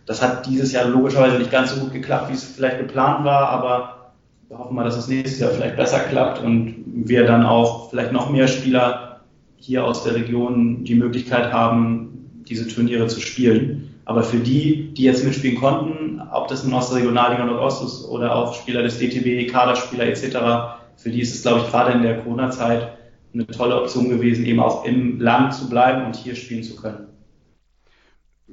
Das 0.06 0.20
hat 0.23 0.46
dieses 0.46 0.73
Jahr 0.73 0.87
logischerweise 0.87 1.38
nicht 1.38 1.50
ganz 1.50 1.75
so 1.75 1.80
gut 1.80 1.92
geklappt, 1.92 2.28
wie 2.30 2.34
es 2.34 2.44
vielleicht 2.44 2.78
geplant 2.78 3.25
war, 3.25 3.49
aber 3.49 4.12
wir 4.49 4.58
hoffen 4.58 4.75
mal, 4.75 4.84
dass 4.84 4.96
es 4.96 5.08
nächstes 5.08 5.40
Jahr 5.40 5.50
vielleicht 5.50 5.76
besser 5.76 6.00
klappt 6.00 6.42
und 6.42 6.84
wir 6.87 7.26
dann 7.26 7.44
auch 7.44 7.90
vielleicht 7.90 8.12
noch 8.12 8.30
mehr 8.30 8.49
Spieler 8.49 9.20
hier 9.56 9.84
aus 9.84 10.04
der 10.04 10.14
Region 10.14 10.84
die 10.84 10.94
Möglichkeit 10.94 11.52
haben, 11.52 12.42
diese 12.46 12.68
Turniere 12.68 13.06
zu 13.06 13.20
spielen. 13.20 13.94
Aber 14.04 14.23
für 14.23 14.38
die, 14.38 14.92
die 14.92 15.04
jetzt 15.04 15.25
mitspielen 15.25 15.58
konnten, 15.58 16.20
ob 16.30 16.49
das 16.49 16.64
nun 16.64 16.75
aus 16.75 16.90
der 16.90 16.99
Regionalliga 16.99 17.44
Nordost 17.44 17.82
ist 17.82 18.08
oder 18.08 18.37
auch 18.37 18.54
Spieler 18.54 18.82
des 18.82 18.99
DTB, 18.99 19.50
Kaderspieler 19.50 20.04
etc., 20.04 20.83
für 20.96 21.10
die 21.10 21.20
ist 21.20 21.34
es, 21.34 21.42
glaube 21.42 21.60
ich, 21.60 21.70
gerade 21.70 21.92
in 21.92 22.02
der 22.02 22.22
Corona-Zeit 22.22 22.96
eine 23.32 23.46
tolle 23.46 23.80
Option 23.80 24.08
gewesen, 24.08 24.46
eben 24.46 24.60
auch 24.60 24.84
im 24.84 25.20
Land 25.20 25.54
zu 25.54 25.68
bleiben 25.68 26.06
und 26.06 26.16
hier 26.16 26.36
spielen 26.36 26.62
zu 26.62 26.76
können. 26.76 27.08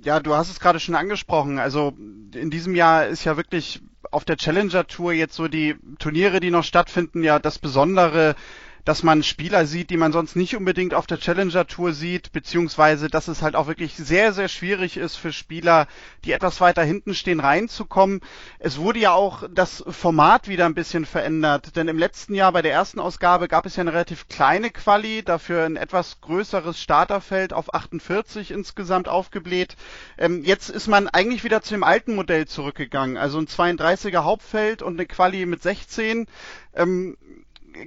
Ja, 0.04 0.20
du 0.20 0.34
hast 0.34 0.50
es 0.50 0.60
gerade 0.60 0.80
schon 0.80 0.96
angesprochen. 0.96 1.60
Also 1.60 1.94
in 2.34 2.50
diesem 2.50 2.76
Jahr 2.76 3.08
ist 3.08 3.24
ja 3.24 3.38
wirklich 3.38 3.82
auf 4.10 4.26
der 4.26 4.38
Challenger 4.38 4.88
Tour 4.88 5.14
jetzt 5.14 5.36
so 5.36 5.48
die 5.48 5.76
Turniere, 6.00 6.40
die 6.40 6.50
noch 6.50 6.64
stattfinden, 6.64 7.24
ja 7.24 7.40
das 7.40 7.60
Besondere 7.60 8.36
dass 8.86 9.04
man 9.04 9.24
Spieler 9.24 9.66
sieht, 9.66 9.90
die 9.90 9.98
man 9.98 10.12
sonst 10.12 10.36
nicht 10.36 10.56
unbedingt 10.56 10.94
auf 10.94 11.08
der 11.08 11.20
Challenger 11.20 11.68
Tour 11.68 11.94
sieht, 11.94 12.32
beziehungsweise 12.32 13.08
dass 13.08 13.28
es 13.28 13.42
halt 13.42 13.56
auch 13.56 13.68
wirklich 13.68 13.96
sehr, 13.96 14.34
sehr 14.34 14.48
schwierig 14.48 14.98
ist 14.98 15.16
für 15.16 15.32
Spieler, 15.32 15.88
die 16.26 16.32
etwas 16.32 16.62
weiter 16.62 16.84
hinten 16.84 17.14
stehen, 17.14 17.40
reinzukommen. 17.40 18.22
Es 18.60 18.78
wurde 18.78 19.00
ja 19.00 19.12
auch 19.14 19.44
das 19.52 19.84
Format 19.88 20.48
wieder 20.48 20.66
ein 20.66 20.74
bisschen 20.74 21.06
verändert, 21.06 21.76
denn 21.76 21.88
im 21.88 21.98
letzten 21.98 22.34
Jahr 22.34 22.52
bei 22.52 22.62
der 22.62 22.74
ersten 22.74 23.00
Ausgabe 23.00 23.48
gab 23.48 23.66
es 23.66 23.76
ja 23.76 23.82
eine 23.82 23.94
relativ 23.94 24.28
kleine 24.28 24.70
Quali, 24.70 25.24
dafür 25.24 25.66
ein 25.66 25.76
etwas 25.76 26.22
größeres 26.22 26.80
Starterfeld 26.80 27.54
auf 27.54 27.74
48 27.74 28.52
insgesamt 28.52 29.08
aufgebläht. 29.08 29.76
Ähm, 30.18 30.44
jetzt 30.44 30.70
ist 30.70 30.88
man 30.88 31.08
eigentlich 31.08 31.44
wieder 31.44 31.62
zu 31.62 31.74
dem 31.74 31.84
alten 31.84 32.16
Modell 32.16 32.48
zurückgegangen, 32.48 33.18
also 33.18 33.40
ein 33.40 33.48
32er 33.48 34.24
Hauptfeld 34.24 34.82
und 34.82 34.94
eine 34.94 35.06
Quali 35.06 35.46
mit 35.46 35.62
16. 35.62 36.28
Ähm, 36.74 37.18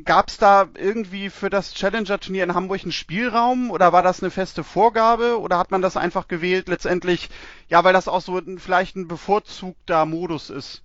gab 0.04 0.28
es 0.28 0.38
da 0.38 0.68
irgendwie 0.76 1.30
für 1.30 1.50
das 1.50 1.74
Challenger-Turnier 1.74 2.44
in 2.44 2.54
Hamburg 2.54 2.82
einen 2.82 2.92
Spielraum 2.92 3.70
oder 3.70 3.92
war 3.92 4.02
das 4.02 4.22
eine 4.22 4.30
feste 4.30 4.64
Vorgabe 4.64 5.40
oder 5.40 5.58
hat 5.58 5.70
man 5.70 5.82
das 5.82 5.96
einfach 5.96 6.28
gewählt 6.28 6.68
letztendlich, 6.68 7.28
ja, 7.68 7.84
weil 7.84 7.92
das 7.92 8.08
auch 8.08 8.20
so 8.20 8.38
ein, 8.38 8.58
vielleicht 8.58 8.96
ein 8.96 9.08
bevorzugter 9.08 10.06
Modus 10.06 10.50
ist? 10.50 10.82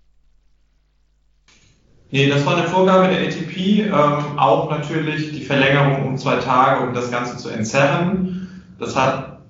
Nee, 2.11 2.27
das 2.27 2.45
war 2.45 2.57
eine 2.57 2.67
Vorgabe 2.67 3.07
der 3.07 3.27
ATP, 3.27 3.81
ähm, 3.85 4.39
auch 4.39 4.71
natürlich 4.71 5.31
die 5.31 5.45
Verlängerung 5.45 6.07
um 6.07 6.17
zwei 6.17 6.37
Tage, 6.37 6.87
um 6.87 6.93
das 6.93 7.11
Ganze 7.11 7.37
zu 7.37 7.49
entzerren. 7.49 8.63
Das 8.79 8.95
hat, 8.95 9.41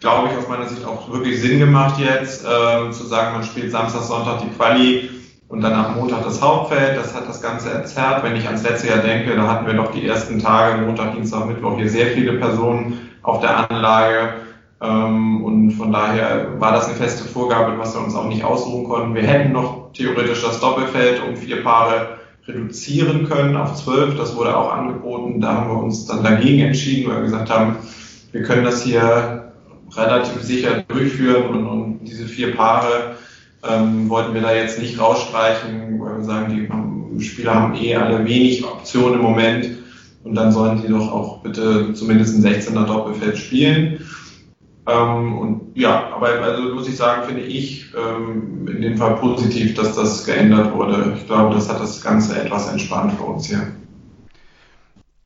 glaube 0.00 0.28
ich, 0.28 0.36
aus 0.36 0.46
meiner 0.46 0.68
Sicht 0.68 0.84
auch 0.84 1.10
wirklich 1.10 1.40
Sinn 1.40 1.58
gemacht 1.58 1.98
jetzt, 1.98 2.44
ähm, 2.44 2.92
zu 2.92 3.04
sagen, 3.06 3.32
man 3.32 3.44
spielt 3.44 3.70
Samstag, 3.70 4.02
Sonntag 4.02 4.42
die 4.42 4.50
Quali 4.50 5.08
und 5.48 5.60
dann 5.60 5.72
am 5.72 5.96
Montag 5.96 6.24
das 6.24 6.42
Hauptfeld. 6.42 6.96
Das 6.96 7.14
hat 7.14 7.28
das 7.28 7.40
Ganze 7.40 7.70
erzerrt. 7.70 8.24
Wenn 8.24 8.36
ich 8.36 8.46
ans 8.46 8.62
letzte 8.62 8.88
Jahr 8.88 8.98
denke, 8.98 9.36
da 9.36 9.46
hatten 9.46 9.66
wir 9.66 9.74
doch 9.74 9.92
die 9.92 10.06
ersten 10.06 10.40
Tage, 10.40 10.82
Montag, 10.82 11.14
Dienstag, 11.14 11.46
Mittwoch, 11.46 11.76
hier 11.76 11.88
sehr 11.88 12.08
viele 12.08 12.34
Personen 12.34 13.10
auf 13.22 13.40
der 13.40 13.70
Anlage. 13.70 14.34
Ähm, 14.80 15.44
und 15.44 15.70
von 15.72 15.92
daher 15.92 16.60
war 16.60 16.72
das 16.72 16.88
eine 16.88 16.96
feste 16.96 17.24
Vorgabe, 17.24 17.78
was 17.78 17.94
wir 17.94 18.04
uns 18.04 18.14
auch 18.14 18.28
nicht 18.28 18.44
ausruhen 18.44 18.84
konnten. 18.84 19.14
Wir 19.14 19.22
hätten 19.22 19.52
noch 19.52 19.92
theoretisch 19.92 20.42
das 20.42 20.60
Doppelfeld 20.60 21.22
um 21.26 21.36
vier 21.36 21.62
Paare 21.62 22.18
reduzieren 22.46 23.28
können 23.28 23.56
auf 23.56 23.74
zwölf. 23.74 24.16
Das 24.16 24.36
wurde 24.36 24.56
auch 24.56 24.72
angeboten. 24.72 25.40
Da 25.40 25.54
haben 25.54 25.70
wir 25.70 25.82
uns 25.82 26.06
dann 26.06 26.22
dagegen 26.22 26.60
entschieden, 26.60 27.08
weil 27.08 27.18
wir 27.18 27.24
gesagt 27.24 27.50
haben, 27.50 27.76
wir 28.32 28.42
können 28.42 28.64
das 28.64 28.82
hier 28.82 29.52
relativ 29.96 30.42
sicher 30.42 30.82
durchführen 30.88 31.44
und, 31.46 31.66
und 31.66 31.98
diese 32.02 32.26
vier 32.26 32.54
Paare 32.54 33.16
ähm, 33.68 34.08
wollten 34.08 34.34
wir 34.34 34.42
da 34.42 34.54
jetzt 34.54 34.78
nicht 34.78 34.98
rausstreichen, 34.98 36.00
weil 36.00 36.18
wir 36.18 36.24
sagen, 36.24 37.16
die 37.18 37.24
Spieler 37.24 37.54
haben 37.54 37.74
eh 37.74 37.94
alle 37.94 38.24
wenig 38.24 38.64
Optionen 38.64 39.14
im 39.14 39.22
Moment 39.22 39.70
und 40.24 40.34
dann 40.34 40.52
sollen 40.52 40.82
sie 40.82 40.88
doch 40.88 41.10
auch 41.12 41.42
bitte 41.42 41.94
zumindest 41.94 42.36
ein 42.36 42.44
16er 42.44 42.84
Doppelfeld 42.84 43.38
spielen. 43.38 44.00
Ähm, 44.86 45.38
und 45.38 45.76
ja, 45.76 46.10
aber 46.14 46.28
also 46.28 46.74
muss 46.74 46.88
ich 46.88 46.96
sagen, 46.96 47.26
finde 47.26 47.42
ich 47.42 47.92
ähm, 47.96 48.68
in 48.68 48.82
dem 48.82 48.96
Fall 48.96 49.16
positiv, 49.16 49.74
dass 49.74 49.94
das 49.94 50.24
geändert 50.24 50.74
wurde. 50.74 51.14
Ich 51.16 51.26
glaube, 51.26 51.54
das 51.54 51.68
hat 51.68 51.80
das 51.80 52.02
Ganze 52.02 52.40
etwas 52.40 52.70
entspannt 52.70 53.14
für 53.14 53.24
uns 53.24 53.46
hier. 53.46 53.72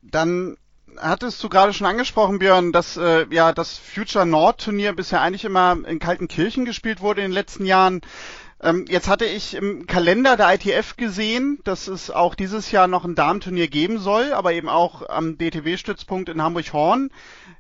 Dann 0.02 0.56
hattest 0.96 1.42
du 1.42 1.48
gerade 1.48 1.72
schon 1.72 1.86
angesprochen, 1.86 2.38
Björn, 2.38 2.72
dass 2.72 2.96
äh, 2.96 3.26
ja 3.30 3.52
das 3.52 3.78
Future 3.78 4.26
Nord 4.26 4.62
Turnier 4.62 4.92
bisher 4.92 5.20
eigentlich 5.20 5.44
immer 5.44 5.76
in 5.86 5.98
Kaltenkirchen 5.98 6.64
gespielt 6.64 7.00
wurde 7.00 7.20
in 7.20 7.28
den 7.28 7.34
letzten 7.34 7.64
Jahren. 7.64 8.00
Ähm, 8.62 8.84
jetzt 8.88 9.08
hatte 9.08 9.24
ich 9.24 9.54
im 9.54 9.86
Kalender 9.86 10.36
der 10.36 10.52
ITF 10.54 10.96
gesehen, 10.96 11.60
dass 11.64 11.88
es 11.88 12.10
auch 12.10 12.34
dieses 12.34 12.70
Jahr 12.70 12.88
noch 12.88 13.04
ein 13.04 13.14
Damenturnier 13.14 13.68
geben 13.68 13.98
soll, 13.98 14.32
aber 14.32 14.52
eben 14.52 14.68
auch 14.68 15.08
am 15.08 15.38
DTW-Stützpunkt 15.38 16.28
in 16.28 16.42
Hamburg-Horn. 16.42 17.10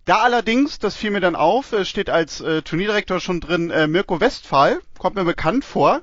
Da 0.04 0.18
allerdings, 0.18 0.78
das 0.78 0.96
fiel 0.96 1.10
mir 1.10 1.20
dann 1.20 1.36
auf, 1.36 1.74
steht 1.84 2.10
als 2.10 2.40
äh, 2.40 2.62
Turnierdirektor 2.62 3.20
schon 3.20 3.40
drin 3.40 3.70
äh, 3.70 3.86
Mirko 3.86 4.20
Westphal, 4.20 4.80
kommt 4.98 5.16
mir 5.16 5.24
bekannt 5.24 5.64
vor. 5.64 6.02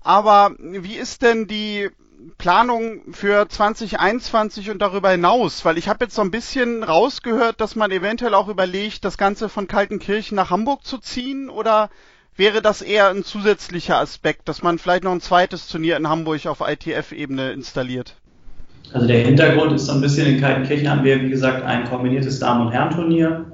Aber 0.00 0.52
wie 0.58 0.94
ist 0.94 1.22
denn 1.22 1.48
die 1.48 1.90
Planung 2.36 3.00
für 3.12 3.48
2021 3.48 4.70
und 4.70 4.82
darüber 4.82 5.10
hinaus? 5.10 5.64
Weil 5.64 5.78
ich 5.78 5.88
habe 5.88 6.04
jetzt 6.04 6.14
so 6.14 6.22
ein 6.22 6.30
bisschen 6.30 6.82
rausgehört, 6.82 7.60
dass 7.60 7.76
man 7.76 7.90
eventuell 7.90 8.34
auch 8.34 8.48
überlegt, 8.48 9.04
das 9.04 9.18
Ganze 9.18 9.48
von 9.48 9.68
Kaltenkirchen 9.68 10.36
nach 10.36 10.50
Hamburg 10.50 10.84
zu 10.84 10.98
ziehen 10.98 11.48
oder 11.48 11.90
wäre 12.36 12.62
das 12.62 12.82
eher 12.82 13.08
ein 13.08 13.24
zusätzlicher 13.24 13.98
Aspekt, 13.98 14.48
dass 14.48 14.62
man 14.62 14.78
vielleicht 14.78 15.04
noch 15.04 15.12
ein 15.12 15.20
zweites 15.20 15.68
Turnier 15.68 15.96
in 15.96 16.08
Hamburg 16.08 16.46
auf 16.46 16.60
ITF-Ebene 16.60 17.52
installiert? 17.52 18.14
Also 18.92 19.06
der 19.06 19.18
Hintergrund 19.18 19.72
ist 19.72 19.86
so 19.86 19.92
ein 19.92 20.00
bisschen, 20.00 20.26
in 20.26 20.40
Kaltenkirchen 20.40 20.88
haben 20.88 21.04
wir, 21.04 21.20
wie 21.20 21.30
gesagt, 21.30 21.62
ein 21.64 21.84
kombiniertes 21.84 22.38
Damen- 22.38 22.66
und 22.66 22.72
Herrenturnier, 22.72 23.44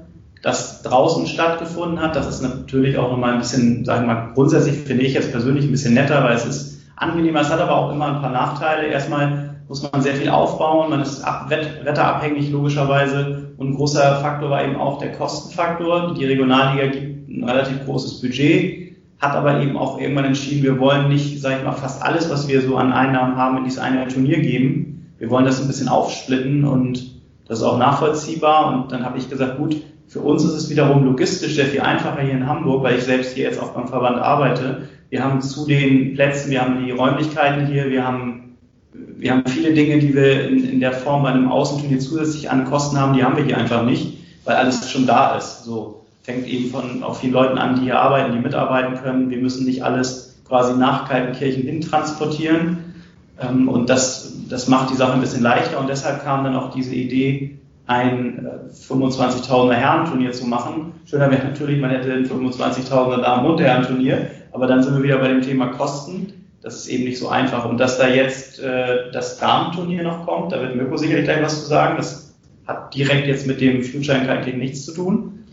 das 0.41 0.83
draußen 0.83 1.27
stattgefunden 1.27 1.99
hat. 1.99 2.15
Das 2.15 2.27
ist 2.27 2.41
natürlich 2.41 2.97
auch 2.97 3.11
nochmal 3.11 3.33
ein 3.33 3.39
bisschen, 3.39 3.83
sagen 3.83 4.07
wir 4.07 4.13
mal, 4.13 4.33
grundsätzlich 4.33 4.77
finde 4.77 5.03
ich 5.03 5.13
jetzt 5.13 5.31
persönlich 5.31 5.65
ein 5.65 5.71
bisschen 5.71 5.95
netter, 5.95 6.23
weil 6.23 6.35
es 6.35 6.45
ist 6.45 6.74
angenehmer. 6.95 7.41
Es 7.41 7.51
hat 7.51 7.59
aber 7.59 7.75
auch 7.75 7.91
immer 7.91 8.07
ein 8.07 8.21
paar 8.21 8.31
Nachteile. 8.31 8.87
Erstmal 8.87 9.55
muss 9.67 9.89
man 9.91 10.01
sehr 10.01 10.15
viel 10.15 10.29
aufbauen, 10.29 10.89
man 10.89 11.01
ist 11.01 11.23
ab, 11.23 11.49
wetterabhängig 11.49 12.51
logischerweise 12.51 13.53
und 13.57 13.69
ein 13.69 13.75
großer 13.75 14.17
Faktor 14.17 14.49
war 14.49 14.63
eben 14.63 14.75
auch 14.75 14.99
der 14.99 15.13
Kostenfaktor. 15.13 16.13
Die 16.13 16.25
Regionalliga 16.25 16.87
gibt 16.87 17.29
ein 17.29 17.43
relativ 17.43 17.85
großes 17.85 18.21
Budget, 18.21 18.95
hat 19.19 19.35
aber 19.35 19.61
eben 19.61 19.77
auch 19.77 19.99
irgendwann 19.99 20.25
entschieden, 20.25 20.63
wir 20.63 20.79
wollen 20.79 21.09
nicht, 21.09 21.41
sag 21.41 21.57
ich 21.57 21.63
mal, 21.63 21.71
fast 21.71 22.03
alles, 22.03 22.29
was 22.29 22.47
wir 22.47 22.61
so 22.61 22.75
an 22.77 22.93
Einnahmen 22.93 23.37
haben, 23.37 23.57
in 23.57 23.63
dieses 23.63 23.79
eine 23.79 24.07
Turnier 24.07 24.39
geben. 24.39 25.13
Wir 25.17 25.29
wollen 25.29 25.45
das 25.45 25.61
ein 25.61 25.67
bisschen 25.67 25.87
aufsplitten 25.87 26.65
und 26.65 27.15
das 27.47 27.59
ist 27.59 27.63
auch 27.63 27.77
nachvollziehbar. 27.77 28.73
Und 28.73 28.91
dann 28.91 29.05
habe 29.05 29.17
ich 29.17 29.29
gesagt, 29.29 29.57
gut, 29.57 29.77
für 30.07 30.19
uns 30.19 30.43
ist 30.43 30.53
es 30.53 30.69
wiederum 30.69 31.05
logistisch 31.05 31.55
sehr 31.55 31.65
viel 31.65 31.81
einfacher 31.81 32.21
hier 32.21 32.33
in 32.33 32.47
Hamburg, 32.47 32.83
weil 32.83 32.97
ich 32.97 33.03
selbst 33.03 33.33
hier 33.33 33.45
jetzt 33.45 33.61
auch 33.61 33.69
beim 33.69 33.87
Verband 33.87 34.17
arbeite, 34.17 34.89
Wir 35.09 35.23
haben 35.23 35.41
zu 35.41 35.65
den 35.65 36.15
Plätzen, 36.15 36.51
wir 36.51 36.61
haben 36.61 36.83
die 36.83 36.91
Räumlichkeiten 36.91 37.67
hier, 37.67 37.89
wir 37.89 38.05
haben, 38.05 38.57
wir 38.93 39.31
haben 39.31 39.43
viele 39.45 39.73
Dinge, 39.73 39.99
die 39.99 40.13
wir 40.13 40.47
in, 40.47 40.67
in 40.69 40.79
der 40.79 40.93
Form 40.93 41.23
bei 41.23 41.29
einem 41.29 41.51
Außenturnier 41.51 41.99
zusätzlich 41.99 42.49
an 42.49 42.65
Kosten 42.65 42.99
haben, 42.99 43.13
die 43.13 43.23
haben 43.23 43.37
wir 43.37 43.43
hier 43.43 43.57
einfach 43.57 43.83
nicht, 43.83 44.17
weil 44.45 44.55
alles 44.55 44.89
schon 44.89 45.05
da 45.05 45.35
ist. 45.37 45.63
So 45.63 46.05
fängt 46.23 46.47
eben 46.47 46.71
von 46.71 47.03
auch 47.03 47.15
vielen 47.17 47.33
Leuten 47.33 47.57
an, 47.57 47.75
die 47.75 47.83
hier 47.83 47.99
arbeiten, 47.99 48.33
die 48.33 48.39
mitarbeiten 48.39 48.95
können. 48.95 49.29
Wir 49.29 49.37
müssen 49.37 49.65
nicht 49.65 49.83
alles 49.83 50.35
quasi 50.47 50.77
nach 50.77 51.07
Kaltenkirchen 51.07 51.63
hin 51.63 51.81
transportieren. 51.81 52.95
Ähm, 53.39 53.67
und 53.67 53.89
das, 53.89 54.33
das 54.49 54.67
macht 54.67 54.89
die 54.89 54.95
Sache 54.95 55.13
ein 55.13 55.21
bisschen 55.21 55.43
leichter 55.43 55.79
und 55.79 55.89
deshalb 55.89 56.23
kam 56.23 56.43
dann 56.43 56.55
auch 56.55 56.73
diese 56.73 56.95
Idee, 56.95 57.59
ein 57.87 58.47
25.000er 58.73 59.71
äh, 59.71 59.75
Herrenturnier 59.75 60.31
zu 60.31 60.45
machen. 60.45 60.93
Schöner 61.05 61.29
wäre 61.29 61.43
natürlich, 61.43 61.79
man 61.79 61.91
hätte 61.91 62.11
ein 62.11 62.25
25.000er 62.25 63.21
Damen- 63.21 63.45
und 63.45 63.61
Herrenturnier, 63.61 64.27
aber 64.55 64.67
dann 64.67 64.81
sind 64.81 64.95
wir 64.95 65.03
wieder 65.03 65.17
bei 65.17 65.27
dem 65.27 65.41
Thema 65.41 65.67
Kosten. 65.67 66.33
Das 66.61 66.77
ist 66.77 66.87
eben 66.87 67.03
nicht 67.03 67.19
so 67.19 67.27
einfach. 67.27 67.69
Und 67.69 67.77
dass 67.77 67.97
da 67.97 68.07
jetzt 68.07 68.57
äh, 68.59 69.11
das 69.11 69.37
Damenturnier 69.37 70.01
noch 70.01 70.25
kommt, 70.25 70.53
da 70.53 70.61
wird 70.61 70.77
Mirko 70.77 70.95
sicherlich 70.95 71.25
gleich 71.25 71.43
was 71.43 71.61
zu 71.61 71.67
sagen. 71.67 71.97
Das 71.97 72.33
hat 72.65 72.95
direkt 72.95 73.27
jetzt 73.27 73.45
mit 73.47 73.59
dem 73.59 73.83
Future 73.83 74.17
in 74.17 74.57
nichts 74.57 74.85
zu 74.85 74.93
tun. 74.93 75.43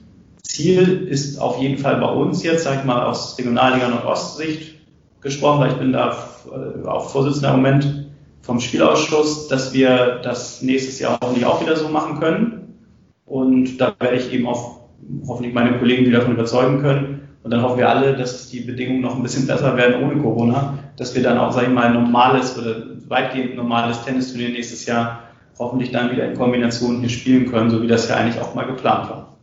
Ziel 0.44 1.08
ist 1.08 1.40
auf 1.40 1.60
jeden 1.60 1.78
Fall 1.78 1.96
bei 1.96 2.06
uns 2.06 2.44
jetzt, 2.44 2.62
sage 2.62 2.78
ich 2.78 2.84
mal, 2.84 3.04
aus 3.04 3.36
Regionalliga 3.36 3.88
Nordost-Sicht 3.88 4.76
gesprochen, 5.20 5.60
weil 5.60 5.72
ich 5.72 5.78
bin 5.78 5.92
da 5.92 6.16
äh, 6.46 6.86
auch 6.86 7.10
Vorsitzender 7.10 7.50
im 7.50 7.56
Moment 7.56 8.06
vom 8.42 8.60
Spielausschuss, 8.60 9.48
dass 9.48 9.72
wir 9.72 10.20
das 10.22 10.62
nächstes 10.62 11.00
Jahr 11.00 11.18
hoffentlich 11.20 11.44
auch 11.44 11.60
wieder 11.60 11.76
so 11.76 11.88
machen 11.88 12.20
können. 12.20 12.78
Und 13.26 13.78
da 13.78 13.94
werde 13.98 14.16
ich 14.16 14.32
eben 14.32 14.46
auch 14.46 14.82
hoffentlich 15.26 15.54
meine 15.54 15.76
Kollegen 15.78 16.06
wieder 16.06 16.20
davon 16.20 16.34
überzeugen 16.34 16.80
können. 16.80 17.22
Und 17.42 17.50
dann 17.50 17.62
hoffen 17.62 17.78
wir 17.78 17.88
alle, 17.88 18.16
dass 18.16 18.48
die 18.50 18.60
Bedingungen 18.60 19.00
noch 19.00 19.16
ein 19.16 19.22
bisschen 19.22 19.46
besser 19.46 19.76
werden 19.76 20.02
ohne 20.02 20.20
Corona, 20.22 20.78
dass 20.96 21.14
wir 21.14 21.22
dann 21.22 21.38
auch, 21.38 21.52
sage 21.52 21.66
ich 21.66 21.72
mal, 21.72 21.92
normales 21.92 22.56
oder 22.58 22.76
weitgehend 23.08 23.56
normales 23.56 24.02
Tennisturnier 24.04 24.50
nächstes 24.50 24.86
Jahr 24.86 25.24
hoffentlich 25.58 25.90
dann 25.90 26.10
wieder 26.10 26.26
in 26.26 26.36
Kombination 26.36 27.00
hier 27.00 27.08
spielen 27.08 27.50
können, 27.50 27.70
so 27.70 27.82
wie 27.82 27.86
das 27.86 28.08
ja 28.08 28.16
eigentlich 28.16 28.40
auch 28.40 28.54
mal 28.54 28.66
geplant 28.66 29.10
war. 29.10 29.36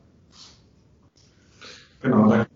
Genau, 2.02 2.30
danke. 2.30 2.48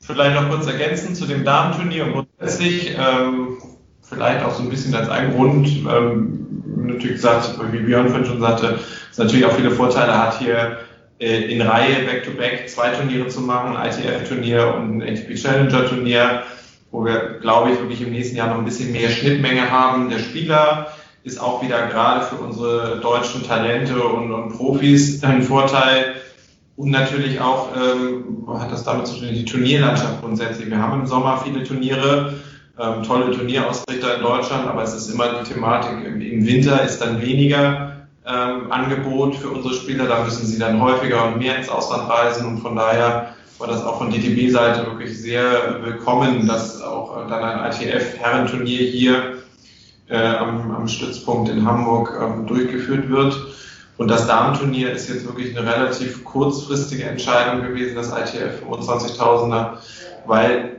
Vielleicht 0.00 0.40
noch 0.40 0.48
kurz 0.48 0.66
ergänzen 0.66 1.14
zu 1.14 1.26
dem 1.26 1.44
Damenturnier 1.44 2.06
und 2.06 2.12
grundsätzlich 2.12 2.96
ähm, 2.98 3.58
vielleicht 4.00 4.44
auch 4.44 4.54
so 4.54 4.62
ein 4.62 4.70
bisschen 4.70 4.94
als 4.94 5.08
ein 5.08 5.34
Grund, 5.34 5.68
ähm, 5.68 6.62
natürlich 6.76 7.16
gesagt, 7.16 7.58
wie 7.72 7.78
Björn 7.78 8.24
schon 8.24 8.40
sagte, 8.40 8.78
es 9.10 9.18
natürlich 9.18 9.44
auch 9.44 9.52
viele 9.52 9.70
Vorteile 9.70 10.16
hat, 10.16 10.38
hier 10.38 10.78
in 11.18 11.60
Reihe 11.60 12.04
Back-to-Back 12.06 12.62
-back 12.62 12.66
zwei 12.68 12.90
Turniere 12.90 13.28
zu 13.28 13.40
machen, 13.40 13.76
ein 13.76 13.90
ITF-Turnier 13.90 14.74
und 14.74 15.02
ein 15.02 15.08
ATP 15.08 15.34
Challenger-Turnier, 15.34 16.44
wo 16.90 17.04
wir, 17.04 17.38
glaube 17.40 17.72
ich, 17.72 17.80
wirklich 17.80 18.02
im 18.02 18.12
nächsten 18.12 18.36
Jahr 18.36 18.48
noch 18.48 18.58
ein 18.58 18.64
bisschen 18.64 18.92
mehr 18.92 19.10
Schnittmenge 19.10 19.70
haben. 19.70 20.10
Der 20.10 20.20
Spieler 20.20 20.88
ist 21.24 21.40
auch 21.40 21.62
wieder 21.62 21.88
gerade 21.88 22.24
für 22.24 22.36
unsere 22.36 23.00
deutschen 23.00 23.44
Talente 23.44 24.00
und, 24.02 24.32
und 24.32 24.56
Profis 24.56 25.22
ein 25.24 25.42
Vorteil. 25.42 26.14
Und 26.76 26.90
natürlich 26.90 27.40
auch 27.40 27.70
ähm, 27.76 28.46
hat 28.56 28.70
das 28.70 28.84
damit 28.84 29.08
zu 29.08 29.16
tun, 29.16 29.28
die 29.32 29.44
Turnierlandschaft 29.44 30.22
grundsätzlich. 30.22 30.70
Wir 30.70 30.78
haben 30.78 31.00
im 31.00 31.06
Sommer 31.08 31.42
viele 31.44 31.64
Turniere, 31.64 32.34
ähm, 32.78 33.02
tolle 33.02 33.32
Turnierausrichter 33.32 34.16
in 34.16 34.22
Deutschland, 34.22 34.68
aber 34.68 34.84
es 34.84 34.94
ist 34.94 35.10
immer 35.10 35.40
die 35.40 35.52
Thematik, 35.52 36.06
im 36.06 36.46
Winter 36.46 36.84
ist 36.84 37.00
dann 37.00 37.20
weniger 37.20 37.97
ähm, 38.28 38.70
Angebot 38.70 39.36
für 39.36 39.48
unsere 39.48 39.74
Spieler, 39.74 40.06
da 40.06 40.22
müssen 40.22 40.46
sie 40.46 40.58
dann 40.58 40.80
häufiger 40.80 41.26
und 41.26 41.38
mehr 41.38 41.56
ins 41.56 41.68
Ausland 41.68 42.08
reisen 42.08 42.46
und 42.46 42.58
von 42.58 42.76
daher 42.76 43.34
war 43.58 43.66
das 43.66 43.84
auch 43.84 43.98
von 43.98 44.10
DTB-Seite 44.10 44.86
wirklich 44.86 45.20
sehr 45.20 45.80
willkommen, 45.82 46.46
dass 46.46 46.80
auch 46.80 47.16
äh, 47.16 47.28
dann 47.28 47.42
ein 47.42 47.72
ITF-Herrenturnier 47.72 48.90
hier 48.90 49.38
äh, 50.08 50.16
am, 50.16 50.70
am 50.70 50.88
Stützpunkt 50.88 51.48
in 51.48 51.66
Hamburg 51.66 52.16
ähm, 52.20 52.46
durchgeführt 52.46 53.08
wird. 53.08 53.36
Und 53.96 54.08
das 54.08 54.28
Damenturnier 54.28 54.92
ist 54.92 55.08
jetzt 55.08 55.26
wirklich 55.26 55.58
eine 55.58 55.68
relativ 55.68 56.22
kurzfristige 56.24 57.04
Entscheidung 57.04 57.62
gewesen, 57.62 57.96
das 57.96 58.10
ITF 58.10 58.62
25.000er, 58.64 59.78
weil 60.26 60.77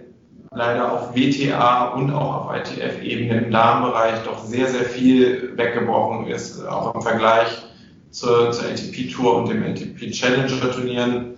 leider 0.51 0.91
auf 0.91 1.15
WTA 1.15 1.89
und 1.89 2.11
auch 2.11 2.45
auf 2.45 2.55
ITF-Ebene 2.55 3.41
im 3.41 3.51
Damenbereich 3.51 4.23
doch 4.23 4.43
sehr, 4.43 4.67
sehr 4.67 4.85
viel 4.85 5.53
weggebrochen 5.55 6.27
ist, 6.27 6.65
auch 6.65 6.95
im 6.95 7.01
Vergleich 7.01 7.47
zur, 8.09 8.51
zur 8.51 8.65
ATP-Tour 8.65 9.37
und 9.37 9.49
dem 9.49 9.63
ATP-Challenger-Turnieren. 9.63 11.35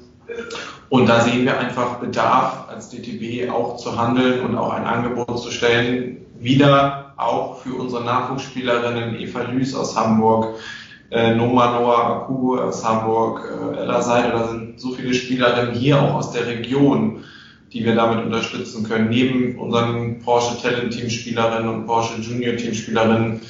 Und 0.90 1.08
da 1.08 1.22
sehen 1.22 1.46
wir 1.46 1.58
einfach 1.58 2.00
Bedarf 2.00 2.70
als 2.70 2.90
DTB 2.90 3.52
auch 3.52 3.78
zu 3.78 3.98
handeln 3.98 4.46
und 4.46 4.58
auch 4.58 4.72
ein 4.72 4.86
Angebot 4.86 5.40
zu 5.40 5.52
stellen, 5.52 6.26
wieder 6.40 7.14
auch 7.18 7.60
für 7.60 7.76
unsere 7.76 8.04
Nachwuchsspielerinnen 8.04 9.20
Eva 9.20 9.42
Lüß 9.44 9.76
aus 9.76 9.96
Hamburg, 9.96 10.56
äh, 11.12 11.36
Noma 11.36 11.80
Noah 11.80 12.24
Akugo 12.24 12.58
aus 12.58 12.84
Hamburg, 12.84 13.44
äh, 13.46 13.78
Ella 13.80 14.02
Seide, 14.02 14.32
da 14.32 14.48
sind 14.48 14.80
so 14.80 14.92
viele 14.94 15.14
Spielerinnen 15.14 15.76
hier 15.76 16.02
auch 16.02 16.16
aus 16.16 16.32
der 16.32 16.48
Region, 16.48 17.24
die 17.74 17.86
wir 17.86 17.96
damit 17.96 18.26
unterstützen 18.26 18.84
können, 18.84 19.10
neben 19.10 19.58
unseren 19.58 20.20
Porsche 20.20 20.62
Talent 20.62 20.94
Team 20.94 21.10
Spielerinnen 21.10 21.70
und 21.70 21.86
Porsche 21.86 22.22
Junior 22.22 22.56
Team 22.58 22.74
Spielerinnen, 22.74 23.42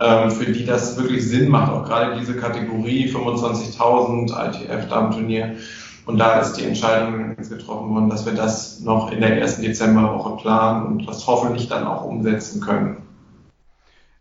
ähm, 0.00 0.30
für 0.30 0.50
die 0.50 0.64
das 0.64 0.96
wirklich 0.96 1.26
Sinn 1.26 1.48
macht, 1.48 1.72
auch 1.72 1.84
gerade 1.84 2.18
diese 2.18 2.36
Kategorie 2.36 3.10
25.000 3.10 4.30
ITF 4.30 4.88
Damenturnier. 4.88 5.56
Und 6.06 6.18
da 6.18 6.38
ist 6.38 6.54
die 6.54 6.64
Entscheidung 6.64 7.36
getroffen 7.36 7.90
worden, 7.90 8.08
dass 8.08 8.24
wir 8.24 8.34
das 8.34 8.80
noch 8.80 9.10
in 9.10 9.20
der 9.20 9.40
ersten 9.40 9.62
Dezemberwoche 9.62 10.40
planen 10.40 10.86
und 10.86 11.08
das 11.08 11.26
hoffentlich 11.26 11.68
dann 11.68 11.86
auch 11.86 12.04
umsetzen 12.04 12.60
können. 12.60 12.98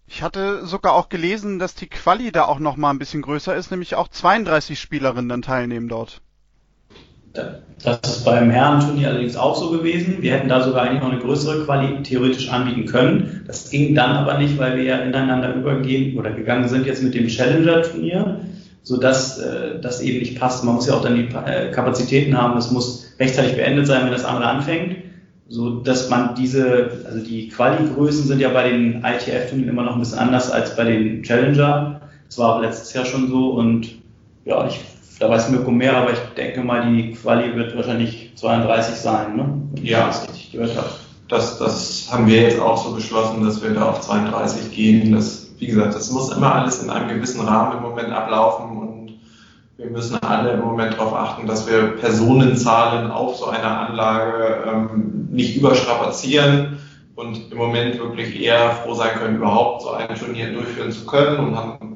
Ich 0.07 0.21
hatte 0.21 0.65
sogar 0.65 0.93
auch 0.93 1.09
gelesen, 1.09 1.59
dass 1.59 1.75
die 1.75 1.87
Quali 1.87 2.31
da 2.31 2.45
auch 2.45 2.59
noch 2.59 2.75
mal 2.75 2.89
ein 2.89 2.99
bisschen 2.99 3.21
größer 3.21 3.55
ist, 3.55 3.71
nämlich 3.71 3.95
auch 3.95 4.07
32 4.07 4.79
Spielerinnen 4.79 5.29
dann 5.29 5.41
teilnehmen 5.41 5.87
dort. 5.87 6.21
Das 7.83 7.99
ist 8.17 8.25
beim 8.25 8.49
Herrenturnier 8.49 9.09
allerdings 9.09 9.35
auch 9.35 9.55
so 9.55 9.69
gewesen. 9.69 10.17
Wir 10.21 10.33
hätten 10.33 10.49
da 10.49 10.63
sogar 10.63 10.83
eigentlich 10.83 11.01
noch 11.01 11.11
eine 11.11 11.21
größere 11.21 11.65
Quali 11.65 12.01
theoretisch 12.03 12.49
anbieten 12.49 12.85
können. 12.85 13.43
Das 13.45 13.69
ging 13.69 13.93
dann 13.93 14.11
aber 14.11 14.37
nicht, 14.37 14.57
weil 14.57 14.77
wir 14.77 14.83
ja 14.83 14.97
ineinander 14.97 15.53
übergehen 15.53 16.17
oder 16.17 16.31
gegangen 16.31 16.67
sind 16.67 16.85
jetzt 16.85 17.03
mit 17.03 17.13
dem 17.13 17.27
Challenger-Turnier, 17.27 18.39
sodass 18.81 19.39
äh, 19.39 19.79
das 19.81 20.01
eben 20.01 20.19
nicht 20.19 20.39
passt. 20.39 20.63
Man 20.63 20.75
muss 20.75 20.87
ja 20.87 20.95
auch 20.95 21.03
dann 21.03 21.15
die 21.15 21.27
äh, 21.45 21.71
Kapazitäten 21.71 22.35
haben. 22.35 22.57
Es 22.57 22.71
muss 22.71 23.13
rechtzeitig 23.19 23.55
beendet 23.55 23.87
sein, 23.87 24.05
wenn 24.05 24.11
das 24.11 24.25
andere 24.25 24.47
anfängt 24.47 24.95
so 25.47 25.79
dass 25.81 26.09
man 26.09 26.35
diese, 26.35 27.03
also 27.05 27.23
die 27.23 27.49
Quali-Größen 27.49 28.25
sind 28.25 28.39
ja 28.39 28.49
bei 28.49 28.69
den 28.69 29.03
ITF-Turnieren 29.03 29.69
immer 29.69 29.83
noch 29.83 29.93
ein 29.93 29.99
bisschen 29.99 30.19
anders 30.19 30.51
als 30.51 30.75
bei 30.75 30.85
den 30.85 31.23
Challenger. 31.23 32.01
Das 32.27 32.37
war 32.37 32.61
letztes 32.61 32.93
Jahr 32.93 33.05
schon 33.05 33.27
so 33.27 33.51
und 33.51 33.95
ja, 34.45 34.67
ich, 34.67 34.81
da 35.19 35.29
weiß 35.29 35.49
Mirko 35.49 35.71
mehr, 35.71 35.95
aber 35.95 36.13
ich 36.13 36.19
denke 36.35 36.61
mal, 36.61 36.89
die 36.91 37.13
Quali 37.13 37.55
wird 37.55 37.75
wahrscheinlich 37.75 38.31
32 38.35 38.95
sein, 38.95 39.35
ne? 39.35 39.61
Wenn 39.73 39.85
ja, 39.85 40.07
das 40.07 40.23
richtig 40.23 40.51
gehört 40.51 40.75
habe. 40.75 40.89
Das, 41.27 41.57
das 41.57 42.07
haben 42.11 42.27
wir 42.27 42.41
jetzt 42.41 42.59
auch 42.59 42.77
so 42.77 42.93
beschlossen, 42.93 43.43
dass 43.43 43.63
wir 43.63 43.71
da 43.71 43.89
auf 43.89 44.01
32 44.01 44.75
gehen. 44.75 45.11
Das, 45.11 45.47
wie 45.57 45.67
gesagt, 45.67 45.95
das 45.95 46.11
muss 46.11 46.31
immer 46.31 46.53
alles 46.53 46.83
in 46.83 46.89
einem 46.89 47.09
gewissen 47.09 47.41
Rahmen 47.41 47.77
im 47.77 47.83
Moment 47.83 48.11
ablaufen 48.11 48.77
und 48.77 48.95
wir 49.77 49.87
müssen 49.87 50.21
alle 50.23 50.51
im 50.51 50.61
Moment 50.61 50.93
darauf 50.93 51.13
achten, 51.13 51.47
dass 51.47 51.67
wir 51.67 51.97
Personenzahlen 51.97 53.11
auf 53.11 53.37
so 53.37 53.47
einer 53.47 53.89
Anlage 53.89 54.63
ähm, 54.67 55.27
nicht 55.31 55.57
überstrapazieren 55.57 56.77
und 57.15 57.51
im 57.51 57.57
Moment 57.57 57.97
wirklich 57.99 58.39
eher 58.39 58.71
froh 58.71 58.93
sein 58.93 59.17
können, 59.17 59.37
überhaupt 59.37 59.81
so 59.81 59.91
ein 59.91 60.15
Turnier 60.15 60.53
durchführen 60.53 60.91
zu 60.91 61.05
können 61.05 61.39
und 61.39 61.55
haben, 61.55 61.94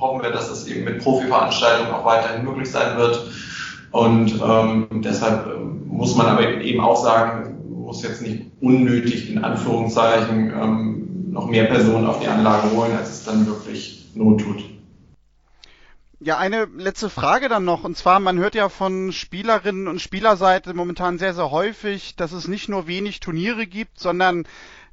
hoffen 0.00 0.22
wir, 0.22 0.30
dass 0.30 0.48
das 0.48 0.66
eben 0.66 0.84
mit 0.84 1.02
Profiveranstaltungen 1.02 1.92
auch 1.92 2.04
weiterhin 2.04 2.44
möglich 2.44 2.70
sein 2.70 2.96
wird. 2.96 3.26
Und 3.90 4.40
ähm, 4.42 4.88
deshalb 5.04 5.46
ähm, 5.46 5.86
muss 5.86 6.16
man 6.16 6.26
aber 6.26 6.60
eben 6.60 6.80
auch 6.80 7.02
sagen, 7.02 7.54
muss 7.68 8.02
jetzt 8.02 8.22
nicht 8.22 8.46
unnötig 8.60 9.30
in 9.30 9.44
Anführungszeichen 9.44 10.52
ähm, 10.52 11.30
noch 11.30 11.46
mehr 11.46 11.64
Personen 11.64 12.06
auf 12.06 12.20
die 12.20 12.28
Anlage 12.28 12.70
holen, 12.72 12.96
als 12.96 13.10
es 13.10 13.24
dann 13.24 13.46
wirklich 13.46 14.06
not 14.14 14.40
tut. 14.40 14.64
Ja, 16.20 16.38
eine 16.38 16.66
letzte 16.76 17.10
Frage 17.10 17.48
dann 17.48 17.64
noch. 17.64 17.84
Und 17.84 17.96
zwar, 17.98 18.18
man 18.18 18.38
hört 18.38 18.54
ja 18.54 18.70
von 18.70 19.12
Spielerinnen 19.12 19.88
und 19.88 20.00
Spielerseite 20.00 20.72
momentan 20.72 21.18
sehr, 21.18 21.34
sehr 21.34 21.50
häufig, 21.50 22.16
dass 22.16 22.32
es 22.32 22.48
nicht 22.48 22.68
nur 22.68 22.86
wenig 22.86 23.20
Turniere 23.20 23.66
gibt, 23.66 24.00
sondern 24.00 24.46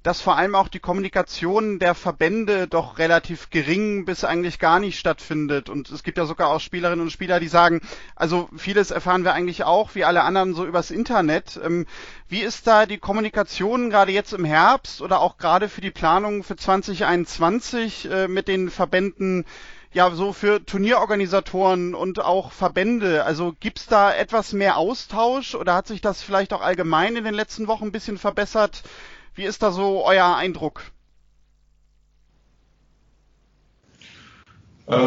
dass 0.04 0.22
vor 0.22 0.38
allem 0.38 0.56
auch 0.56 0.68
die 0.68 0.80
Kommunikation 0.80 1.78
der 1.78 1.94
Verbände 1.94 2.68
doch 2.68 2.98
relativ 2.98 3.50
gering 3.50 4.06
bis 4.06 4.24
eigentlich 4.24 4.58
gar 4.58 4.80
nicht 4.80 4.98
stattfindet. 4.98 5.70
Und 5.70 5.90
es 5.92 6.04
gibt 6.04 6.18
ja 6.18 6.26
sogar 6.26 6.50
auch 6.50 6.60
Spielerinnen 6.60 7.02
und 7.02 7.12
Spieler, 7.12 7.40
die 7.40 7.48
sagen, 7.48 7.82
also 8.16 8.50
vieles 8.58 8.92
erfahren 8.92 9.24
wir 9.24 9.34
eigentlich 9.34 9.64
auch, 9.64 9.94
wie 9.94 10.04
alle 10.04 10.24
anderen, 10.24 10.56
so 10.56 10.66
übers 10.66 10.90
Internet. 10.90 11.60
Ähm, 11.64 11.86
wie 12.28 12.42
ist 12.42 12.66
da 12.66 12.86
die 12.86 12.98
Kommunikation 12.98 13.90
gerade 13.90 14.12
jetzt 14.12 14.34
im 14.34 14.46
Herbst 14.46 15.02
oder 15.02 15.20
auch 15.20 15.38
gerade 15.38 15.70
für 15.70 15.82
die 15.82 15.92
Planung 15.92 16.44
für 16.44 16.56
2021 16.56 18.10
äh, 18.10 18.28
mit 18.28 18.48
den 18.48 18.70
Verbänden 18.70 19.46
ja, 19.94 20.10
so 20.12 20.32
für 20.32 20.66
Turnierorganisatoren 20.66 21.94
und 21.96 22.22
auch 22.22 22.54
Verbände, 22.54 23.26
also 23.26 23.54
gibt's 23.60 23.88
da 23.88 24.14
etwas 24.14 24.54
mehr 24.54 24.78
Austausch 24.78 25.54
oder 25.54 25.74
hat 25.76 25.88
sich 25.88 26.00
das 26.00 26.22
vielleicht 26.22 26.54
auch 26.54 26.62
allgemein 26.62 27.18
in 27.18 27.26
den 27.26 27.34
letzten 27.34 27.68
Wochen 27.68 27.88
ein 27.88 27.92
bisschen 27.92 28.18
verbessert? 28.18 28.84
Wie 29.34 29.44
ist 29.44 29.64
da 29.64 29.72
so 29.72 30.06
euer 30.06 30.36
Eindruck? 30.36 30.84
Äh, 34.88 34.98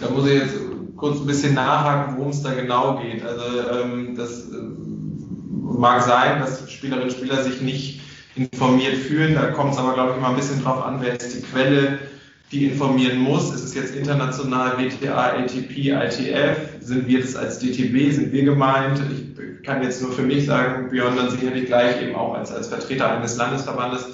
da 0.00 0.10
muss 0.10 0.26
ich 0.26 0.34
jetzt 0.34 0.54
kurz 0.96 1.18
ein 1.18 1.26
bisschen 1.26 1.54
nachhaken, 1.54 2.16
worum 2.16 2.30
es 2.30 2.42
da 2.42 2.54
genau 2.54 2.98
geht. 2.98 3.24
Also 3.24 3.70
ähm, 3.70 4.16
das 4.16 4.48
äh, 4.50 4.56
mag 5.76 6.02
sein, 6.02 6.38
dass 6.40 6.70
Spielerinnen 6.70 7.08
und 7.08 7.16
Spieler 7.16 7.42
sich 7.42 7.60
nicht 7.60 8.00
informiert 8.36 8.94
fühlen. 8.94 9.34
Da 9.34 9.50
kommt 9.50 9.72
es 9.72 9.78
aber, 9.78 9.94
glaube 9.94 10.12
ich, 10.12 10.16
immer 10.18 10.28
ein 10.28 10.36
bisschen 10.36 10.62
drauf 10.62 10.84
an, 10.84 11.00
wer 11.00 11.14
ist 11.14 11.34
die 11.34 11.42
Quelle, 11.42 11.98
die 12.54 12.66
informieren 12.66 13.18
muss. 13.18 13.52
Ist 13.52 13.64
es 13.64 13.74
jetzt 13.74 13.94
international 13.94 14.78
WTA, 14.78 15.34
ATP, 15.38 15.90
ITF? 15.90 16.56
Sind 16.80 17.08
wir 17.08 17.20
das 17.20 17.34
als 17.34 17.58
DTB? 17.58 18.12
Sind 18.12 18.32
wir 18.32 18.44
gemeint? 18.44 19.00
Ich 19.10 19.62
kann 19.66 19.82
jetzt 19.82 20.00
nur 20.02 20.12
für 20.12 20.22
mich 20.22 20.46
sagen, 20.46 20.90
Björn 20.90 21.16
dann 21.16 21.30
sicherlich 21.30 21.66
gleich 21.66 22.00
eben 22.00 22.14
auch 22.14 22.34
als, 22.34 22.52
als 22.52 22.68
Vertreter 22.68 23.10
eines 23.10 23.36
Landesverbandes 23.36 24.06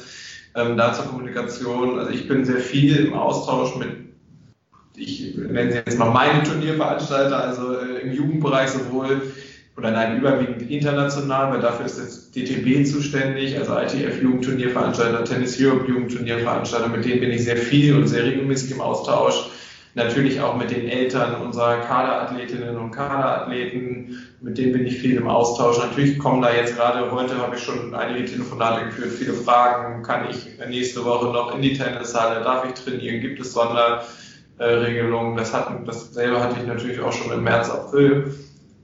ähm, 0.54 0.76
da 0.76 0.92
zur 0.94 1.06
Kommunikation. 1.06 1.98
Also 1.98 2.10
ich 2.12 2.26
bin 2.28 2.44
sehr 2.44 2.60
viel 2.60 2.96
im 2.96 3.14
Austausch 3.14 3.76
mit 3.76 4.10
ich 4.96 5.34
nenne 5.34 5.72
sie 5.72 5.78
jetzt 5.78 5.98
mal 5.98 6.10
meine 6.10 6.42
Turnierveranstalter, 6.42 7.42
also 7.42 7.78
äh, 7.78 8.00
im 8.02 8.12
Jugendbereich 8.12 8.68
sowohl 8.68 9.22
oder 9.80 9.92
nein, 9.92 10.18
überwiegend 10.18 10.70
international, 10.70 11.52
weil 11.52 11.60
dafür 11.60 11.86
ist 11.86 11.98
jetzt 11.98 12.36
DTB 12.36 12.86
zuständig, 12.86 13.58
also 13.58 13.78
ITF 13.78 14.22
Jugendturnierveranstalter, 14.22 15.24
Tennis 15.24 15.58
Europe 15.58 15.88
Jugendturnierveranstalter, 15.88 16.88
mit 16.88 17.06
denen 17.06 17.20
bin 17.20 17.30
ich 17.30 17.44
sehr 17.44 17.56
viel 17.56 17.96
und 17.96 18.06
sehr 18.06 18.24
regelmäßig 18.24 18.72
im 18.72 18.82
Austausch. 18.82 19.48
Natürlich 19.94 20.40
auch 20.40 20.54
mit 20.54 20.70
den 20.70 20.86
Eltern 20.86 21.40
unserer 21.40 21.78
Kaderathletinnen 21.78 22.76
und 22.76 22.90
Kaderathleten, 22.90 24.18
mit 24.42 24.58
denen 24.58 24.72
bin 24.72 24.86
ich 24.86 24.98
viel 24.98 25.16
im 25.16 25.26
Austausch. 25.26 25.78
Natürlich 25.78 26.18
kommen 26.18 26.42
da 26.42 26.54
jetzt 26.54 26.76
gerade, 26.76 27.10
heute 27.10 27.38
habe 27.38 27.56
ich 27.56 27.62
schon 27.62 27.94
einige 27.94 28.26
Telefonate 28.26 28.84
geführt, 28.84 29.12
viele 29.12 29.32
Fragen, 29.32 30.02
kann 30.02 30.28
ich 30.28 30.46
nächste 30.68 31.06
Woche 31.06 31.32
noch 31.32 31.54
in 31.54 31.62
die 31.62 31.72
Tennishalle, 31.72 32.44
darf 32.44 32.66
ich 32.66 32.74
trainieren, 32.74 33.20
gibt 33.22 33.40
es 33.40 33.54
Sonderregelungen, 33.54 35.38
das, 35.38 35.54
hatten, 35.54 35.86
das 35.86 36.12
selber 36.12 36.44
hatte 36.44 36.56
ich 36.60 36.66
natürlich 36.66 37.00
auch 37.00 37.12
schon 37.12 37.32
im 37.32 37.42
März, 37.42 37.70
April 37.70 38.34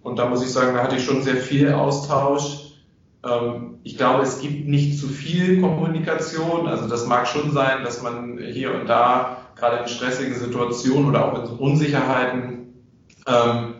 und 0.06 0.20
da 0.20 0.28
muss 0.28 0.40
ich 0.40 0.52
sagen, 0.52 0.76
da 0.76 0.84
hatte 0.84 0.94
ich 0.94 1.04
schon 1.04 1.22
sehr 1.22 1.34
viel 1.34 1.72
Austausch. 1.72 2.76
Ähm, 3.24 3.78
ich 3.82 3.96
glaube, 3.96 4.22
es 4.22 4.40
gibt 4.40 4.68
nicht 4.68 5.00
zu 5.00 5.08
viel 5.08 5.60
Kommunikation. 5.60 6.68
Also 6.68 6.88
das 6.88 7.08
mag 7.08 7.26
schon 7.26 7.50
sein, 7.50 7.82
dass 7.82 8.02
man 8.02 8.38
hier 8.38 8.72
und 8.72 8.86
da 8.86 9.38
gerade 9.56 9.78
in 9.78 9.88
stressigen 9.88 10.36
Situationen 10.36 11.08
oder 11.08 11.24
auch 11.24 11.42
in 11.42 11.58
Unsicherheiten 11.58 12.84
ähm, 13.26 13.74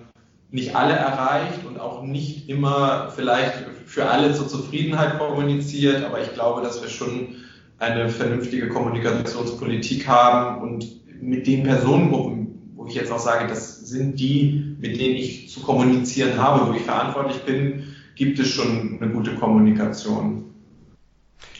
nicht 0.51 0.75
alle 0.75 0.95
erreicht 0.95 1.65
und 1.65 1.79
auch 1.79 2.03
nicht 2.03 2.49
immer 2.49 3.13
vielleicht 3.15 3.65
für 3.85 4.07
alle 4.07 4.35
zur 4.35 4.49
Zufriedenheit 4.49 5.21
kommuniziert. 5.21 6.03
Aber 6.05 6.21
ich 6.21 6.35
glaube, 6.35 6.61
dass 6.61 6.83
wir 6.83 6.89
schon 6.89 7.37
eine 7.79 8.09
vernünftige 8.09 8.69
Kommunikationspolitik 8.69 10.09
haben 10.09 10.61
und 10.61 10.89
mit 11.23 11.47
den 11.47 11.63
Personengruppen, 11.63 12.46
wo 12.87 12.91
ich 12.91 12.95
jetzt 12.95 13.11
auch 13.11 13.19
sage, 13.19 13.49
das 13.49 13.81
sind 13.81 14.21
die, 14.21 14.77
mit 14.79 15.01
denen 15.01 15.17
ich 15.17 15.51
zu 15.51 15.61
kommunizieren 15.61 16.39
habe, 16.39 16.69
wo 16.69 16.73
ich 16.73 16.83
verantwortlich 16.83 17.43
bin, 17.43 17.97
gibt 18.15 18.39
es 18.39 18.49
schon 18.49 18.99
eine 19.01 19.13
gute 19.13 19.35
Kommunikation. 19.35 20.55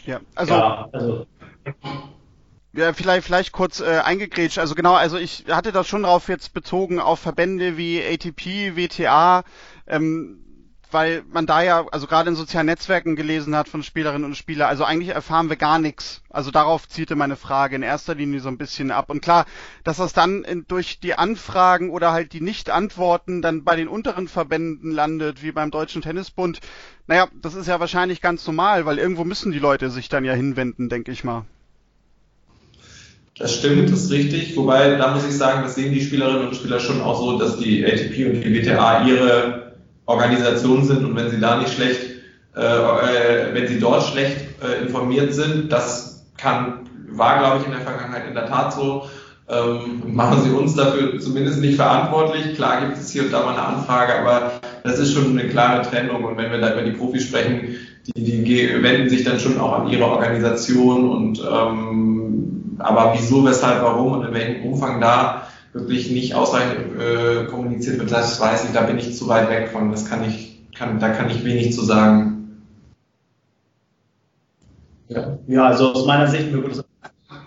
Ja, 0.07 0.21
also, 0.37 0.55
ja, 0.55 0.89
also 0.93 1.27
ja, 2.75 2.93
vielleicht, 2.93 3.27
vielleicht 3.27 3.51
kurz 3.51 3.81
äh, 3.81 3.99
eingegrätscht. 4.05 4.59
Also 4.59 4.77
genau, 4.77 4.95
also 4.95 5.17
ich 5.17 5.47
hatte 5.49 5.73
das 5.73 5.89
schon 5.89 6.05
darauf 6.05 6.29
jetzt 6.29 6.55
bezogen 6.55 7.01
auf 7.01 7.19
Verbände 7.19 7.77
wie 7.77 8.01
ATP, 8.01 8.77
WTA. 8.77 9.43
Ähm, 9.89 10.46
weil 10.97 11.25
man 11.31 11.45
da 11.45 11.61
ja, 11.63 11.85
also 11.93 12.07
gerade 12.07 12.31
in 12.31 12.37
sozialen 12.37 12.65
Netzwerken 12.65 13.17
gelesen 13.17 13.55
hat 13.55 13.69
von 13.69 13.83
Spielerinnen 13.83 14.25
und 14.25 14.35
Spielern, 14.35 14.71
also 14.71 14.83
eigentlich 14.83 15.11
erfahren 15.11 15.51
wir 15.51 15.57
gar 15.57 15.79
nichts. 15.79 16.23
Also 16.31 16.51
darauf 16.51 16.89
zielte 16.89 17.17
meine 17.17 17.37
Frage 17.37 17.77
in 17.77 17.83
erster 17.83 18.15
Linie 18.15 18.41
so 18.41 18.49
ein 18.49 18.57
bisschen 18.57 18.91
ab. 18.91 19.11
Und 19.11 19.21
klar, 19.21 19.45
dass 19.85 19.99
das 19.99 20.15
dann 20.15 20.43
in, 20.43 20.65
durch 20.67 20.99
die 20.99 21.13
Anfragen 21.13 21.91
oder 21.91 22.13
halt 22.13 22.33
die 22.33 22.41
Nicht-Antworten 22.41 23.43
dann 23.43 23.63
bei 23.63 23.77
den 23.77 23.89
unteren 23.89 24.27
Verbänden 24.27 24.91
landet, 24.91 25.43
wie 25.43 25.53
beim 25.53 25.71
Deutschen 25.71 26.01
Tennisbund, 26.01 26.61
naja, 27.07 27.29
das 27.43 27.55
ist 27.55 27.67
ja 27.67 27.79
wahrscheinlich 27.79 28.23
ganz 28.23 28.47
normal, 28.47 28.87
weil 28.87 28.97
irgendwo 28.97 29.25
müssen 29.25 29.53
die 29.53 29.59
Leute 29.59 29.91
sich 29.91 30.09
dann 30.09 30.25
ja 30.25 30.33
hinwenden, 30.33 30.89
denke 30.89 31.13
ich 31.13 31.25
mal. 31.25 31.45
Das 33.39 33.55
stimmt, 33.55 33.93
das 33.93 34.05
ist 34.05 34.11
richtig. 34.13 34.57
Wobei, 34.57 34.97
da 34.97 35.13
muss 35.13 35.29
ich 35.29 35.37
sagen, 35.37 35.63
das 35.63 35.75
sehen 35.75 35.93
die 35.93 36.01
Spielerinnen 36.01 36.49
und 36.49 36.57
Spieler 36.57 36.81
schon 36.81 37.03
auch 37.03 37.21
so, 37.21 37.39
dass 37.39 37.59
die 37.59 37.85
ATP 37.85 38.31
und 38.31 38.41
die 38.41 38.65
WTA 38.65 39.07
ihre 39.07 39.66
Organisation 40.07 40.85
sind 40.85 41.05
und 41.05 41.17
wenn 41.17 41.31
sie 41.31 41.41
da 41.41 41.59
nicht 41.59 41.73
schlecht, 41.73 42.01
äh, 42.57 42.61
äh, 42.61 43.55
wenn 43.55 43.67
sie 43.69 43.79
dort 43.79 44.03
schlecht 44.05 44.39
äh, 44.63 44.83
informiert 44.83 45.35
sind, 45.35 45.71
das 45.71 46.25
kann, 46.37 46.89
war 47.11 47.39
glaube 47.39 47.59
ich 47.59 47.67
in 47.67 47.73
der 47.73 47.81
Vergangenheit 47.81 48.27
in 48.29 48.35
der 48.35 48.47
Tat 48.47 48.73
so, 48.73 49.09
ähm, 49.49 50.03
machen 50.15 50.43
sie 50.43 50.51
uns 50.51 50.75
dafür 50.75 51.19
zumindest 51.21 51.61
nicht 51.61 51.77
verantwortlich. 51.77 52.55
Klar 52.55 52.81
gibt 52.81 52.99
es 52.99 53.11
hier 53.11 53.25
und 53.25 53.33
da 53.33 53.43
mal 53.43 53.53
eine 53.53 53.63
Anfrage, 53.63 54.19
aber 54.19 54.53
das 54.83 54.99
ist 54.99 55.13
schon 55.13 55.39
eine 55.39 55.49
klare 55.49 55.83
Trennung 55.83 56.25
und 56.25 56.37
wenn 56.37 56.51
wir 56.51 56.59
da 56.59 56.73
über 56.73 56.83
die 56.83 56.97
Profis 56.97 57.25
sprechen, 57.25 57.77
die, 58.17 58.45
die 58.45 58.83
wenden 58.83 59.09
sich 59.09 59.25
dann 59.25 59.41
schon 59.41 59.59
auch 59.59 59.81
an 59.81 59.89
ihre 59.89 60.05
Organisation 60.05 61.11
und 61.11 61.41
ähm, 61.41 62.77
aber 62.79 63.15
wieso, 63.17 63.45
weshalb, 63.45 63.83
warum 63.83 64.13
und 64.13 64.27
in 64.27 64.35
welchem 64.35 64.65
Umfang 64.65 65.01
da 65.01 65.49
wirklich 65.77 66.11
nicht 66.11 66.35
ausreichend 66.35 67.01
äh, 67.01 67.45
kommuniziert 67.45 67.99
wird, 67.99 68.11
das 68.11 68.41
weiß 68.41 68.65
ich, 68.65 68.71
da 68.73 68.83
bin 68.83 68.99
ich 68.99 69.15
zu 69.15 69.29
weit 69.29 69.51
weg 69.51 69.69
von. 69.69 69.91
Das 69.91 70.09
kann 70.09 70.25
ich, 70.25 70.61
kann, 70.77 70.99
da 70.99 71.11
kann 71.11 71.31
ich 71.31 71.45
wenig 71.45 71.73
zu 71.75 71.83
sagen. 71.83 72.63
Ja, 75.09 75.39
ja 75.47 75.67
also 75.67 75.93
aus 75.93 76.07
meiner 76.07 76.27
Sicht, 76.27 76.51
mir 76.51 76.63
wurde 76.63 76.85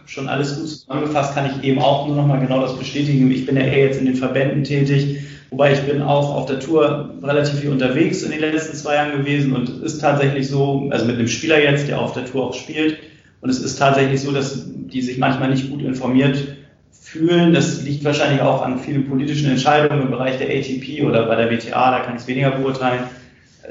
schon 0.05 0.27
alles 0.27 0.57
gut 0.57 0.67
zusammengefasst, 0.67 1.35
kann 1.35 1.49
ich 1.49 1.63
eben 1.63 1.79
auch 1.79 2.07
nur 2.07 2.15
nochmal 2.15 2.39
genau 2.39 2.61
das 2.61 2.77
bestätigen. 2.77 3.29
Ich 3.31 3.45
bin 3.45 3.55
ja 3.55 3.63
eher 3.63 3.85
jetzt 3.85 3.99
in 3.99 4.05
den 4.05 4.15
Verbänden 4.15 4.63
tätig, 4.63 5.19
wobei 5.49 5.73
ich 5.73 5.81
bin 5.81 6.01
auch 6.01 6.33
auf 6.33 6.45
der 6.45 6.59
Tour 6.59 7.13
relativ 7.21 7.59
viel 7.59 7.71
unterwegs 7.71 8.23
in 8.23 8.31
den 8.31 8.39
letzten 8.39 8.75
zwei 8.75 8.95
Jahren 8.95 9.17
gewesen 9.17 9.55
und 9.55 9.69
es 9.69 9.93
ist 9.93 9.99
tatsächlich 9.99 10.47
so, 10.47 10.87
also 10.91 11.05
mit 11.05 11.17
einem 11.17 11.27
Spieler 11.27 11.61
jetzt, 11.61 11.87
der 11.87 11.99
auf 11.99 12.13
der 12.13 12.25
Tour 12.25 12.47
auch 12.47 12.53
spielt, 12.53 12.97
und 13.41 13.49
es 13.49 13.59
ist 13.59 13.77
tatsächlich 13.77 14.21
so, 14.21 14.31
dass 14.31 14.65
die 14.67 15.01
sich 15.01 15.17
manchmal 15.17 15.49
nicht 15.49 15.69
gut 15.69 15.81
informiert 15.81 16.57
fühlen. 16.91 17.54
Das 17.54 17.82
liegt 17.84 18.04
wahrscheinlich 18.04 18.41
auch 18.41 18.62
an 18.62 18.80
vielen 18.80 19.10
politischen 19.10 19.49
Entscheidungen 19.49 20.04
im 20.04 20.12
Bereich 20.12 20.38
der 20.38 20.47
ATP 20.47 21.04
oder 21.04 21.25
bei 21.25 21.36
der 21.36 21.49
WTA, 21.49 21.91
da 21.91 21.99
kann 22.02 22.15
ich 22.15 22.21
es 22.21 22.28
weniger 22.28 22.52
beurteilen. 22.52 23.04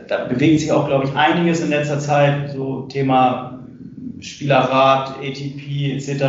Da 0.09 0.25
bewegt 0.25 0.61
sich 0.61 0.73
auch, 0.73 0.87
glaube 0.87 1.07
ich, 1.07 1.15
einiges 1.15 1.61
in 1.61 1.71
letzter 1.71 1.99
Zeit, 1.99 2.53
so 2.53 2.83
Thema 2.83 3.59
Spielerrat, 4.21 5.17
ATP 5.19 5.93
etc. 5.95 6.21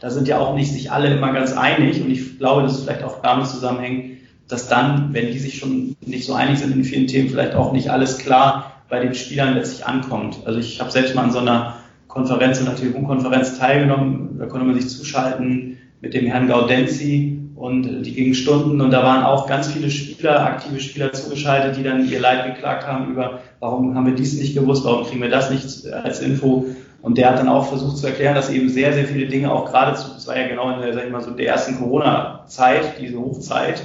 Da 0.00 0.10
sind 0.10 0.28
ja 0.28 0.38
auch 0.38 0.54
nicht 0.54 0.72
sich 0.72 0.90
alle 0.90 1.14
immer 1.14 1.32
ganz 1.32 1.52
einig 1.52 2.02
und 2.02 2.10
ich 2.10 2.38
glaube, 2.38 2.62
dass 2.62 2.72
es 2.72 2.84
vielleicht 2.84 3.04
auch 3.04 3.22
damit 3.22 3.46
zusammenhängt, 3.46 4.18
dass 4.48 4.68
dann, 4.68 5.14
wenn 5.14 5.30
die 5.30 5.38
sich 5.38 5.58
schon 5.58 5.96
nicht 6.04 6.26
so 6.26 6.34
einig 6.34 6.58
sind 6.58 6.74
in 6.74 6.84
vielen 6.84 7.06
Themen, 7.06 7.28
vielleicht 7.28 7.54
auch 7.54 7.72
nicht 7.72 7.90
alles 7.90 8.18
klar 8.18 8.82
bei 8.88 8.98
den 8.98 9.14
Spielern 9.14 9.54
letztlich 9.54 9.86
ankommt. 9.86 10.40
Also 10.44 10.58
ich 10.58 10.80
habe 10.80 10.90
selbst 10.90 11.14
mal 11.14 11.22
an 11.22 11.30
so 11.30 11.38
einer 11.38 11.76
Konferenz, 12.08 12.60
in 12.60 12.66
einer 12.66 12.76
Telefonkonferenz 12.76 13.58
teilgenommen, 13.58 14.36
da 14.38 14.46
konnte 14.46 14.66
man 14.66 14.74
sich 14.74 14.88
zuschalten, 14.88 15.78
mit 16.00 16.14
dem 16.14 16.26
Herrn 16.26 16.48
Gaudenzi 16.48 17.38
und 17.56 18.02
die 18.04 18.14
gingen 18.14 18.34
Stunden 18.34 18.80
und 18.80 18.90
da 18.90 19.02
waren 19.02 19.22
auch 19.22 19.46
ganz 19.46 19.68
viele 19.68 19.90
Spieler, 19.90 20.40
aktive 20.44 20.80
Spieler 20.80 21.12
zugeschaltet, 21.12 21.76
die 21.76 21.82
dann 21.82 22.08
ihr 22.08 22.20
Leid 22.20 22.54
geklagt 22.54 22.86
haben 22.86 23.12
über, 23.12 23.40
warum 23.60 23.94
haben 23.94 24.06
wir 24.06 24.14
dies 24.14 24.38
nicht 24.38 24.54
gewusst, 24.54 24.84
warum 24.84 25.04
kriegen 25.04 25.20
wir 25.20 25.28
das 25.28 25.50
nicht 25.50 25.86
als 25.92 26.20
Info. 26.20 26.66
Und 27.02 27.18
der 27.18 27.30
hat 27.30 27.38
dann 27.38 27.48
auch 27.48 27.66
versucht 27.66 27.98
zu 27.98 28.06
erklären, 28.06 28.34
dass 28.34 28.50
eben 28.50 28.68
sehr, 28.68 28.92
sehr 28.92 29.06
viele 29.06 29.26
Dinge 29.26 29.50
auch 29.52 29.70
gerade, 29.70 29.92
das 29.92 30.26
war 30.26 30.38
ja 30.38 30.48
genau 30.48 30.70
in 30.74 30.80
der, 30.80 30.92
sag 30.94 31.04
ich 31.04 31.12
mal, 31.12 31.22
so 31.22 31.30
der 31.30 31.48
ersten 31.48 31.78
Corona-Zeit, 31.78 33.00
diese 33.00 33.18
Hochzeit, 33.18 33.82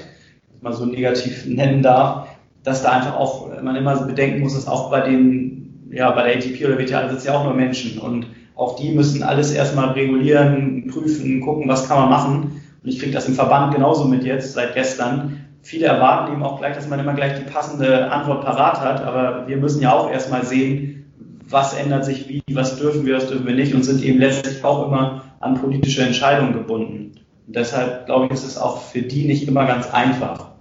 was 0.51 0.61
man 0.61 0.73
so 0.73 0.85
negativ 0.85 1.45
nennen 1.45 1.81
darf, 1.81 2.27
dass 2.63 2.81
da 2.81 2.91
einfach 2.91 3.15
auch 3.15 3.49
man 3.61 3.75
immer 3.75 3.95
bedenken 4.05 4.41
muss, 4.41 4.53
dass 4.53 4.67
auch 4.67 4.89
bei 4.89 5.01
den, 5.01 5.89
ja, 5.91 6.11
bei 6.11 6.23
der 6.23 6.37
ATP 6.37 6.65
oder 6.65 6.77
WTA 6.77 7.09
sitzen 7.09 7.27
ja 7.27 7.37
auch 7.37 7.43
nur 7.43 7.53
Menschen 7.53 7.99
und 7.99 8.25
auch 8.55 8.77
die 8.77 8.91
müssen 8.91 9.21
alles 9.21 9.51
erstmal 9.51 9.89
regulieren, 9.89 10.87
prüfen, 10.87 11.41
gucken, 11.41 11.67
was 11.67 11.87
kann 11.87 11.99
man 11.99 12.09
machen. 12.09 12.61
Und 12.83 12.89
ich 12.89 12.99
kriege 12.99 13.11
das 13.11 13.27
im 13.27 13.35
Verband 13.35 13.73
genauso 13.73 14.05
mit 14.05 14.23
jetzt, 14.23 14.53
seit 14.53 14.73
gestern. 14.73 15.45
Viele 15.61 15.87
erwarten 15.87 16.31
eben 16.31 16.43
auch 16.43 16.59
gleich, 16.59 16.75
dass 16.75 16.87
man 16.87 16.99
immer 16.99 17.13
gleich 17.13 17.37
die 17.37 17.51
passende 17.51 18.11
Antwort 18.11 18.45
parat 18.45 18.79
hat. 18.79 19.01
Aber 19.01 19.47
wir 19.47 19.57
müssen 19.57 19.81
ja 19.81 19.91
auch 19.91 20.09
erstmal 20.09 20.45
sehen, 20.45 21.11
was 21.49 21.73
ändert 21.73 22.05
sich 22.05 22.29
wie, 22.29 22.41
was 22.51 22.77
dürfen 22.77 23.05
wir, 23.05 23.17
was 23.17 23.27
dürfen 23.27 23.45
wir 23.45 23.55
nicht 23.55 23.73
und 23.73 23.83
sind 23.83 24.03
eben 24.03 24.19
letztlich 24.19 24.63
auch 24.63 24.87
immer 24.87 25.23
an 25.39 25.55
politische 25.55 26.03
Entscheidungen 26.03 26.53
gebunden. 26.53 27.11
Und 27.47 27.55
deshalb 27.55 28.05
glaube 28.05 28.27
ich, 28.27 28.31
ist 28.31 28.45
es 28.45 28.57
auch 28.57 28.81
für 28.81 29.01
die 29.01 29.25
nicht 29.25 29.47
immer 29.47 29.65
ganz 29.65 29.91
einfach. 29.91 30.54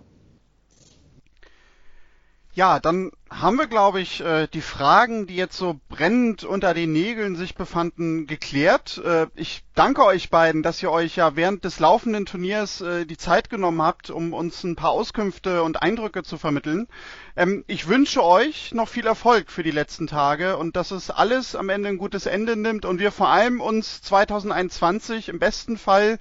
Ja, 2.56 2.78
dann 2.78 3.10
haben 3.28 3.56
wir, 3.56 3.66
glaube 3.66 4.00
ich, 4.00 4.20
äh, 4.20 4.46
die 4.46 4.60
Fragen, 4.60 5.26
die 5.26 5.34
jetzt 5.34 5.56
so 5.56 5.80
brennend 5.88 6.44
unter 6.44 6.72
den 6.72 6.92
Nägeln 6.92 7.34
sich 7.34 7.56
befanden, 7.56 8.28
geklärt. 8.28 9.02
Äh, 9.04 9.26
ich 9.34 9.64
danke 9.74 10.04
euch 10.04 10.30
beiden, 10.30 10.62
dass 10.62 10.80
ihr 10.80 10.92
euch 10.92 11.16
ja 11.16 11.34
während 11.34 11.64
des 11.64 11.80
laufenden 11.80 12.26
Turniers 12.26 12.80
äh, 12.80 13.06
die 13.06 13.16
Zeit 13.16 13.50
genommen 13.50 13.82
habt, 13.82 14.10
um 14.10 14.32
uns 14.32 14.62
ein 14.62 14.76
paar 14.76 14.90
Auskünfte 14.90 15.64
und 15.64 15.82
Eindrücke 15.82 16.22
zu 16.22 16.38
vermitteln. 16.38 16.86
Ähm, 17.34 17.64
ich 17.66 17.88
wünsche 17.88 18.22
euch 18.22 18.72
noch 18.72 18.88
viel 18.88 19.08
Erfolg 19.08 19.50
für 19.50 19.64
die 19.64 19.72
letzten 19.72 20.06
Tage 20.06 20.56
und 20.56 20.76
dass 20.76 20.92
es 20.92 21.10
alles 21.10 21.56
am 21.56 21.70
Ende 21.70 21.88
ein 21.88 21.98
gutes 21.98 22.26
Ende 22.26 22.54
nimmt 22.54 22.84
und 22.84 23.00
wir 23.00 23.10
vor 23.10 23.30
allem 23.30 23.60
uns 23.60 24.00
2021 24.02 25.28
im 25.28 25.40
besten 25.40 25.76
Fall 25.76 26.18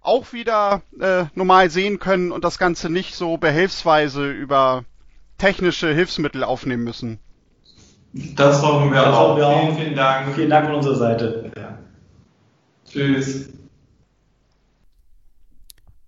auch 0.00 0.32
wieder 0.32 0.82
normal 1.34 1.70
sehen 1.70 2.00
können 2.00 2.32
und 2.32 2.42
das 2.42 2.58
Ganze 2.58 2.90
nicht 2.90 3.14
so 3.14 3.36
behelfsweise 3.36 4.32
über 4.32 4.84
technische 5.42 5.92
Hilfsmittel 5.92 6.44
aufnehmen 6.44 6.84
müssen. 6.84 7.18
Das 8.12 8.62
hoffen 8.62 8.92
wir 8.92 9.00
Das 9.02 9.08
auch. 9.14 9.30
hoffen 9.30 9.40
wir 9.40 9.48
vielen, 9.48 9.72
auch. 9.72 9.76
vielen 9.76 9.96
Dank. 9.96 10.34
Vielen 10.36 10.50
Dank 10.50 10.66
von 10.66 10.76
unserer 10.76 10.94
Seite. 10.94 11.50
Ja. 11.56 11.78
Tschüss. 12.88 13.48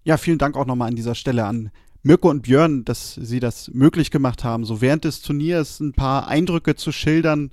Ja, 0.05 0.19
vielen 0.19 0.39
Dank 0.39 0.57
auch 0.57 0.67
nochmal 0.67 0.89
an 0.89 0.95
dieser 0.95 1.17
Stelle 1.17 1.47
an 1.47 1.71
Mirko 2.05 2.31
und 2.31 2.43
Björn, 2.43 2.85
dass 2.85 3.15
sie 3.15 3.41
das 3.41 3.71
möglich 3.73 4.13
gemacht 4.13 4.45
haben, 4.45 4.65
so 4.65 4.81
während 4.81 5.03
des 5.03 5.21
Turniers 5.21 5.81
ein 5.81 5.95
paar 5.95 6.29
Eindrücke 6.29 6.77
zu 6.77 6.93
schildern. 6.93 7.51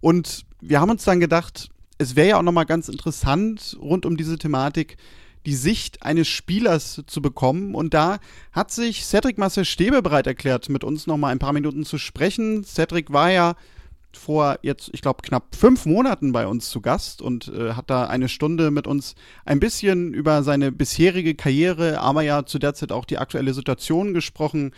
Und 0.00 0.44
wir 0.60 0.80
haben 0.80 0.90
uns 0.90 1.02
dann 1.02 1.18
gedacht, 1.18 1.68
es 1.98 2.14
wäre 2.14 2.28
ja 2.28 2.38
auch 2.38 2.42
nochmal 2.42 2.66
ganz 2.66 2.88
interessant, 2.88 3.76
rund 3.80 4.06
um 4.06 4.16
diese 4.16 4.38
Thematik, 4.38 4.98
die 5.46 5.54
Sicht 5.54 6.02
eines 6.02 6.28
Spielers 6.28 7.02
zu 7.06 7.22
bekommen. 7.22 7.74
Und 7.74 7.94
da 7.94 8.18
hat 8.52 8.70
sich 8.70 9.04
Cedric 9.04 9.38
Marcel 9.38 9.64
Stäbe 9.64 10.02
bereit 10.02 10.26
erklärt, 10.26 10.68
mit 10.68 10.84
uns 10.84 11.06
nochmal 11.06 11.32
ein 11.32 11.38
paar 11.38 11.52
Minuten 11.52 11.84
zu 11.84 11.98
sprechen. 11.98 12.64
Cedric 12.64 13.12
war 13.12 13.30
ja 13.30 13.54
vor 14.16 14.58
jetzt, 14.62 14.90
ich 14.92 15.02
glaube, 15.02 15.22
knapp 15.22 15.54
fünf 15.54 15.86
Monaten 15.86 16.32
bei 16.32 16.46
uns 16.46 16.70
zu 16.70 16.80
Gast 16.80 17.20
und 17.20 17.48
äh, 17.48 17.72
hat 17.72 17.90
da 17.90 18.06
eine 18.06 18.28
Stunde 18.28 18.70
mit 18.70 18.86
uns 18.86 19.14
ein 19.44 19.60
bisschen 19.60 20.14
über 20.14 20.42
seine 20.42 20.72
bisherige 20.72 21.34
Karriere, 21.34 22.00
aber 22.00 22.22
ja 22.22 22.46
zu 22.46 22.58
der 22.58 22.74
Zeit 22.74 22.92
auch 22.92 23.04
die 23.04 23.18
aktuelle 23.18 23.54
Situation 23.54 24.14
gesprochen. 24.14 24.72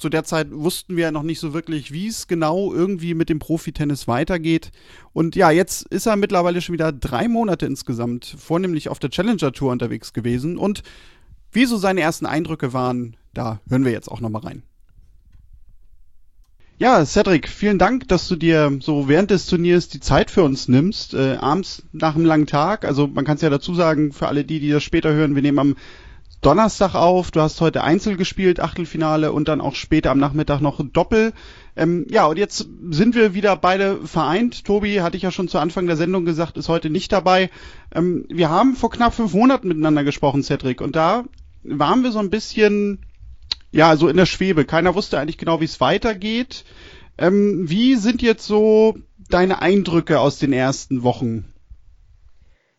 Zu 0.00 0.08
der 0.08 0.24
Zeit 0.24 0.48
wussten 0.50 0.96
wir 0.96 1.10
noch 1.10 1.22
nicht 1.22 1.40
so 1.40 1.52
wirklich, 1.52 1.92
wie 1.92 2.06
es 2.06 2.26
genau 2.26 2.72
irgendwie 2.72 3.12
mit 3.12 3.28
dem 3.28 3.38
Profitennis 3.38 4.08
weitergeht. 4.08 4.70
Und 5.12 5.36
ja, 5.36 5.50
jetzt 5.50 5.86
ist 5.88 6.06
er 6.06 6.16
mittlerweile 6.16 6.62
schon 6.62 6.72
wieder 6.72 6.90
drei 6.90 7.28
Monate 7.28 7.66
insgesamt 7.66 8.24
vornehmlich 8.38 8.88
auf 8.88 8.98
der 8.98 9.10
Challenger 9.10 9.52
Tour 9.52 9.70
unterwegs 9.72 10.14
gewesen. 10.14 10.56
Und 10.56 10.82
wie 11.52 11.66
so 11.66 11.76
seine 11.76 12.00
ersten 12.00 12.24
Eindrücke 12.24 12.72
waren, 12.72 13.18
da 13.34 13.60
hören 13.68 13.84
wir 13.84 13.92
jetzt 13.92 14.10
auch 14.10 14.20
nochmal 14.20 14.40
rein. 14.40 14.62
Ja, 16.78 17.04
Cedric, 17.04 17.46
vielen 17.46 17.78
Dank, 17.78 18.08
dass 18.08 18.26
du 18.26 18.36
dir 18.36 18.78
so 18.80 19.06
während 19.06 19.30
des 19.30 19.44
Turniers 19.44 19.88
die 19.88 20.00
Zeit 20.00 20.30
für 20.30 20.44
uns 20.44 20.66
nimmst, 20.66 21.12
äh, 21.12 21.36
abends 21.38 21.82
nach 21.92 22.14
einem 22.14 22.24
langen 22.24 22.46
Tag. 22.46 22.86
Also 22.86 23.06
man 23.06 23.26
kann 23.26 23.36
es 23.36 23.42
ja 23.42 23.50
dazu 23.50 23.74
sagen, 23.74 24.12
für 24.12 24.28
alle 24.28 24.46
die, 24.46 24.60
die 24.60 24.70
das 24.70 24.82
später 24.82 25.12
hören, 25.12 25.34
wir 25.34 25.42
nehmen 25.42 25.58
am 25.58 25.76
Donnerstag 26.40 26.94
auf. 26.94 27.30
Du 27.30 27.40
hast 27.40 27.60
heute 27.60 27.84
Einzel 27.84 28.16
gespielt, 28.16 28.60
Achtelfinale 28.60 29.32
und 29.32 29.48
dann 29.48 29.60
auch 29.60 29.74
später 29.74 30.10
am 30.10 30.18
Nachmittag 30.18 30.60
noch 30.60 30.80
Doppel. 30.92 31.32
Ähm, 31.76 32.06
ja, 32.08 32.26
und 32.26 32.38
jetzt 32.38 32.66
sind 32.90 33.14
wir 33.14 33.34
wieder 33.34 33.56
beide 33.56 34.06
vereint. 34.06 34.64
Tobi 34.64 35.02
hatte 35.02 35.16
ich 35.16 35.22
ja 35.22 35.30
schon 35.30 35.48
zu 35.48 35.58
Anfang 35.58 35.86
der 35.86 35.96
Sendung 35.96 36.24
gesagt, 36.24 36.56
ist 36.56 36.68
heute 36.68 36.88
nicht 36.88 37.12
dabei. 37.12 37.50
Ähm, 37.94 38.24
wir 38.28 38.48
haben 38.48 38.74
vor 38.74 38.90
knapp 38.90 39.14
fünf 39.14 39.34
Monaten 39.34 39.68
miteinander 39.68 40.04
gesprochen, 40.04 40.42
Cedric, 40.42 40.80
und 40.80 40.96
da 40.96 41.24
waren 41.62 42.02
wir 42.02 42.10
so 42.10 42.18
ein 42.18 42.30
bisschen 42.30 43.04
ja, 43.72 43.96
so 43.96 44.08
in 44.08 44.16
der 44.16 44.26
Schwebe. 44.26 44.64
Keiner 44.64 44.94
wusste 44.94 45.18
eigentlich 45.18 45.38
genau, 45.38 45.60
wie 45.60 45.66
es 45.66 45.80
weitergeht. 45.80 46.64
Ähm, 47.18 47.68
wie 47.68 47.96
sind 47.96 48.22
jetzt 48.22 48.46
so 48.46 48.96
deine 49.28 49.62
Eindrücke 49.62 50.20
aus 50.20 50.38
den 50.38 50.52
ersten 50.52 51.02
Wochen? 51.02 51.52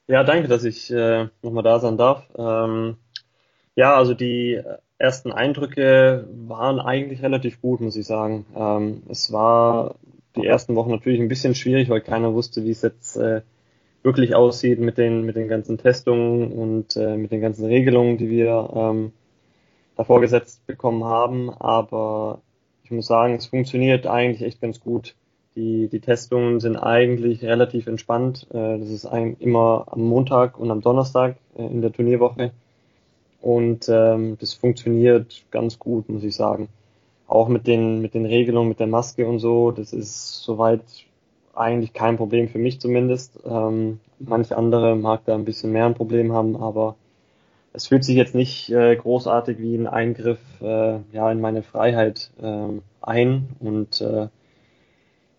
Ja, 0.08 0.24
danke, 0.24 0.47
dass 0.47 0.63
ich 0.63 0.91
äh, 0.91 1.30
nochmal 1.41 1.63
da 1.63 1.80
sein 1.80 1.97
darf. 1.97 2.26
Ähm, 2.36 2.97
ja, 3.76 3.96
also 3.96 4.14
die 4.14 4.62
ersten 4.98 5.32
Eindrücke 5.32 6.28
waren 6.48 6.80
eigentlich 6.80 7.24
relativ 7.24 7.62
gut, 7.62 7.82
muss 7.82 7.96
ich 7.96 8.06
sagen. 8.06 8.46
Ähm, 8.56 9.04
es 9.10 9.32
war 9.32 9.96
die 10.36 10.46
ersten 10.46 10.76
Wochen 10.76 10.92
natürlich 10.92 11.20
ein 11.20 11.28
bisschen 11.28 11.56
schwierig, 11.56 11.90
weil 11.90 12.02
keiner 12.02 12.34
wusste, 12.34 12.64
wie 12.64 12.72
es 12.72 12.82
jetzt 12.82 13.18
äh, 13.18 13.42
wirklich 14.04 14.36
aussieht 14.36 14.80
mit 14.80 14.98
den 14.98 15.26
mit 15.26 15.36
den 15.36 15.48
ganzen 15.48 15.78
Testungen 15.78 16.52
und 16.52 16.96
äh, 16.96 17.18
mit 17.18 17.32
den 17.32 17.42
ganzen 17.42 17.66
Regelungen, 17.66 18.18
die 18.18 18.30
wir 18.30 18.70
ähm, 18.74 19.14
davor 19.96 20.22
gesetzt 20.22 20.66
bekommen 20.68 21.04
haben. 21.04 21.50
Aber 21.50 22.42
ich 22.84 22.92
muss 22.92 23.08
sagen, 23.08 23.36
es 23.36 23.48
funktioniert 23.48 24.08
eigentlich 24.08 24.44
echt 24.44 24.62
ganz 24.62 24.80
gut. 24.80 25.16
Die, 25.56 25.90
die 25.90 26.00
Testungen 26.00 26.62
sind 26.62 26.78
eigentlich 26.78 27.44
relativ 27.44 27.88
entspannt. 27.88 28.48
Äh, 28.52 28.80
das 28.80 28.90
ist 28.90 29.06
ein, 29.06 29.36
immer 29.40 29.86
am 29.92 30.02
Montag 30.02 30.58
und 30.58 30.72
am 30.72 30.82
Donnerstag 30.82 31.36
äh, 31.58 31.66
in 31.66 31.82
der 31.82 31.92
Turnierwoche. 31.92 32.52
Und 33.41 33.89
ähm, 33.89 34.38
das 34.39 34.54
funktioniert 34.54 35.43
ganz 35.51 35.80
gut, 35.80 36.10
muss 36.10 36.23
ich 36.23 36.36
sagen. 36.36 36.69
Auch 37.27 37.47
mit 37.47 37.65
den, 37.65 38.01
mit 38.01 38.13
den 38.13 38.25
Regelungen, 38.25 38.69
mit 38.69 38.80
der 38.80 38.88
Maske 38.88 39.27
und 39.27 39.39
so, 39.39 39.71
das 39.71 39.93
ist 39.93 40.43
soweit 40.43 40.84
eigentlich 41.56 41.93
kein 41.93 42.17
Problem 42.17 42.47
für 42.47 42.60
mich 42.60 42.80
zumindest. 42.80 43.39
Ähm, 43.45 43.99
manche 44.19 44.58
andere 44.58 44.95
mag 44.95 45.25
da 45.25 45.36
ein 45.36 45.45
bisschen 45.45 45.71
mehr 45.71 45.86
ein 45.86 45.95
Problem 45.95 46.34
haben, 46.34 46.56
aber 46.56 46.95
es 47.73 47.88
fühlt 47.88 48.04
sich 48.04 48.15
jetzt 48.15 48.36
nicht 48.36 48.69
äh, 48.69 48.95
großartig 48.95 49.58
wie 49.60 49.75
ein 49.75 49.88
Eingriff 49.88 50.39
äh, 50.62 50.99
ja 51.12 51.32
in 51.32 51.41
meine 51.41 51.63
Freiheit 51.63 52.32
äh, 52.41 52.67
ein 53.01 53.49
und 53.60 54.01
äh, 54.01 54.27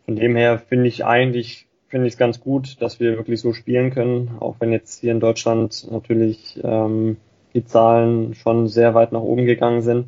von 0.04 0.16
dem 0.16 0.36
her 0.36 0.58
finde 0.58 0.88
ich 0.88 1.04
eigentlich 1.04 1.66
finde 1.88 2.06
ich 2.06 2.14
es 2.14 2.18
ganz 2.18 2.40
gut, 2.40 2.80
dass 2.80 3.00
wir 3.00 3.18
wirklich 3.18 3.40
so 3.40 3.52
spielen 3.52 3.90
können, 3.90 4.36
auch 4.40 4.56
wenn 4.60 4.72
jetzt 4.72 5.00
hier 5.00 5.12
in 5.12 5.20
Deutschland 5.20 5.88
natürlich 5.90 6.58
ähm, 6.62 7.18
die 7.54 7.64
Zahlen 7.64 8.34
schon 8.34 8.68
sehr 8.68 8.94
weit 8.94 9.12
nach 9.12 9.20
oben 9.20 9.46
gegangen 9.46 9.82
sind, 9.82 10.06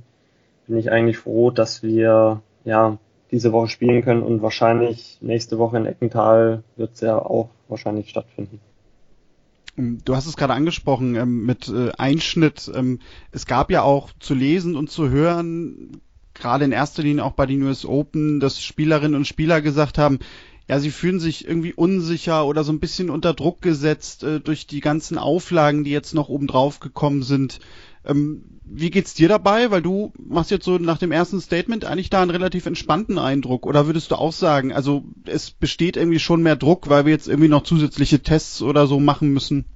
bin 0.67 0.79
ich 0.79 0.91
eigentlich 0.91 1.19
froh, 1.19 1.51
dass 1.51 1.83
wir 1.83 2.41
ja 2.65 2.99
diese 3.31 3.53
Woche 3.53 3.69
spielen 3.69 4.03
können 4.03 4.23
und 4.23 4.43
wahrscheinlich 4.43 5.19
nächste 5.21 5.59
Woche 5.59 5.77
in 5.77 5.87
Eckental 5.87 6.63
wird 6.77 6.95
es 6.95 7.01
ja 7.01 7.19
auch 7.19 7.49
wahrscheinlich 7.69 8.09
stattfinden. 8.09 8.61
Du 9.77 10.15
hast 10.15 10.27
es 10.27 10.37
gerade 10.37 10.53
angesprochen 10.53 11.17
ähm, 11.17 11.45
mit 11.45 11.69
äh, 11.69 11.91
Einschnitt. 11.99 12.71
Ähm, 12.73 13.01
es 13.33 13.45
gab 13.45 13.73
ja 13.73 13.83
auch 13.83 14.11
zu 14.21 14.35
lesen 14.35 14.77
und 14.77 14.89
zu 14.89 15.11
hören, 15.11 16.01
gerade 16.33 16.65
in 16.65 16.73
erster 16.73 17.03
Linie 17.03 17.25
auch 17.25 17.33
bei 17.33 17.47
den 17.47 17.63
US 17.63 17.85
Open, 17.85 18.39
dass 18.39 18.63
Spielerinnen 18.63 19.17
und 19.17 19.27
Spieler 19.27 19.61
gesagt 19.61 19.99
haben, 19.99 20.21
ja, 20.69 20.79
sie 20.79 20.91
fühlen 20.91 21.21
sich 21.21 21.47
irgendwie 21.47 21.75
unsicher 21.75 22.47
oder 22.47 22.65
so 22.65 22.73
ein 22.73 22.81
bisschen 22.81 23.11
unter 23.11 23.35
Druck 23.35 23.61
gesetzt 23.61 24.25
äh, 24.25 24.41
durch 24.41 24.67
die 24.67 24.81
ganzen 24.81 25.19
Auflagen, 25.19 25.85
die 25.85 25.91
jetzt 25.91 26.15
noch 26.15 26.29
oben 26.29 26.47
drauf 26.47 26.81
gekommen 26.81 27.23
sind. 27.23 27.61
Ähm, 28.07 28.45
wie 28.65 28.91
geht's 28.91 29.15
dir 29.15 29.29
dabei? 29.29 29.71
Weil 29.71 29.83
du 29.83 30.13
machst 30.19 30.51
jetzt 30.51 30.65
so 30.65 30.79
nach 30.79 30.99
dem 30.99 31.13
ersten 31.13 31.41
Statement 31.41 31.85
eigentlich 31.85 32.09
da 32.09 32.23
einen 32.23 32.31
relativ 32.31 32.65
entspannten 32.65 33.19
Eindruck. 33.19 33.67
Oder 33.67 33.87
würdest 33.87 34.11
du 34.11 34.15
auch 34.15 34.33
sagen, 34.33 34.73
also 34.73 35.05
es 35.27 35.51
besteht 35.51 35.97
irgendwie 35.97 36.19
schon 36.19 36.43
mehr 36.43 36.57
Druck, 36.57 36.89
weil 36.89 37.05
wir 37.05 37.13
jetzt 37.13 37.29
irgendwie 37.29 37.49
noch 37.49 37.63
zusätzliche 37.63 38.21
Tests 38.21 38.63
oder 38.63 38.87
so 38.87 39.01
machen 39.01 39.33
müssen? 39.35 39.67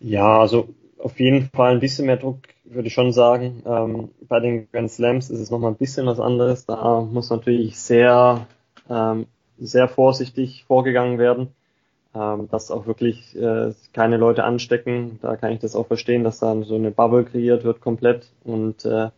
Ja, 0.00 0.40
also 0.40 0.68
auf 0.98 1.18
jeden 1.18 1.48
Fall 1.50 1.72
ein 1.72 1.80
bisschen 1.80 2.06
mehr 2.06 2.18
Druck, 2.18 2.40
würde 2.64 2.88
ich 2.88 2.94
schon 2.94 3.12
sagen. 3.12 3.62
Ähm, 3.66 4.10
bei 4.28 4.40
den 4.40 4.70
Grand 4.70 4.90
Slams 4.90 5.30
ist 5.30 5.40
es 5.40 5.50
nochmal 5.50 5.72
ein 5.72 5.78
bisschen 5.78 6.06
was 6.06 6.20
anderes. 6.20 6.66
Da 6.66 7.00
muss 7.00 7.30
natürlich 7.30 7.78
sehr, 7.78 8.46
ähm, 8.88 9.26
sehr 9.58 9.88
vorsichtig 9.88 10.64
vorgegangen 10.66 11.18
werden 11.18 11.54
ähm, 12.14 12.48
dass 12.50 12.70
auch 12.70 12.86
wirklich 12.86 13.36
äh, 13.36 13.72
keine 13.92 14.16
Leute 14.16 14.44
anstecken. 14.44 15.18
Da 15.20 15.36
kann 15.36 15.52
ich 15.52 15.58
das 15.58 15.74
auch 15.74 15.86
verstehen, 15.86 16.24
dass 16.24 16.38
dann 16.38 16.62
so 16.62 16.76
eine 16.76 16.90
Bubble 16.90 17.24
kreiert 17.24 17.64
wird 17.64 17.80
komplett 17.80 18.28
und 18.44 18.84
äh, 18.84 19.10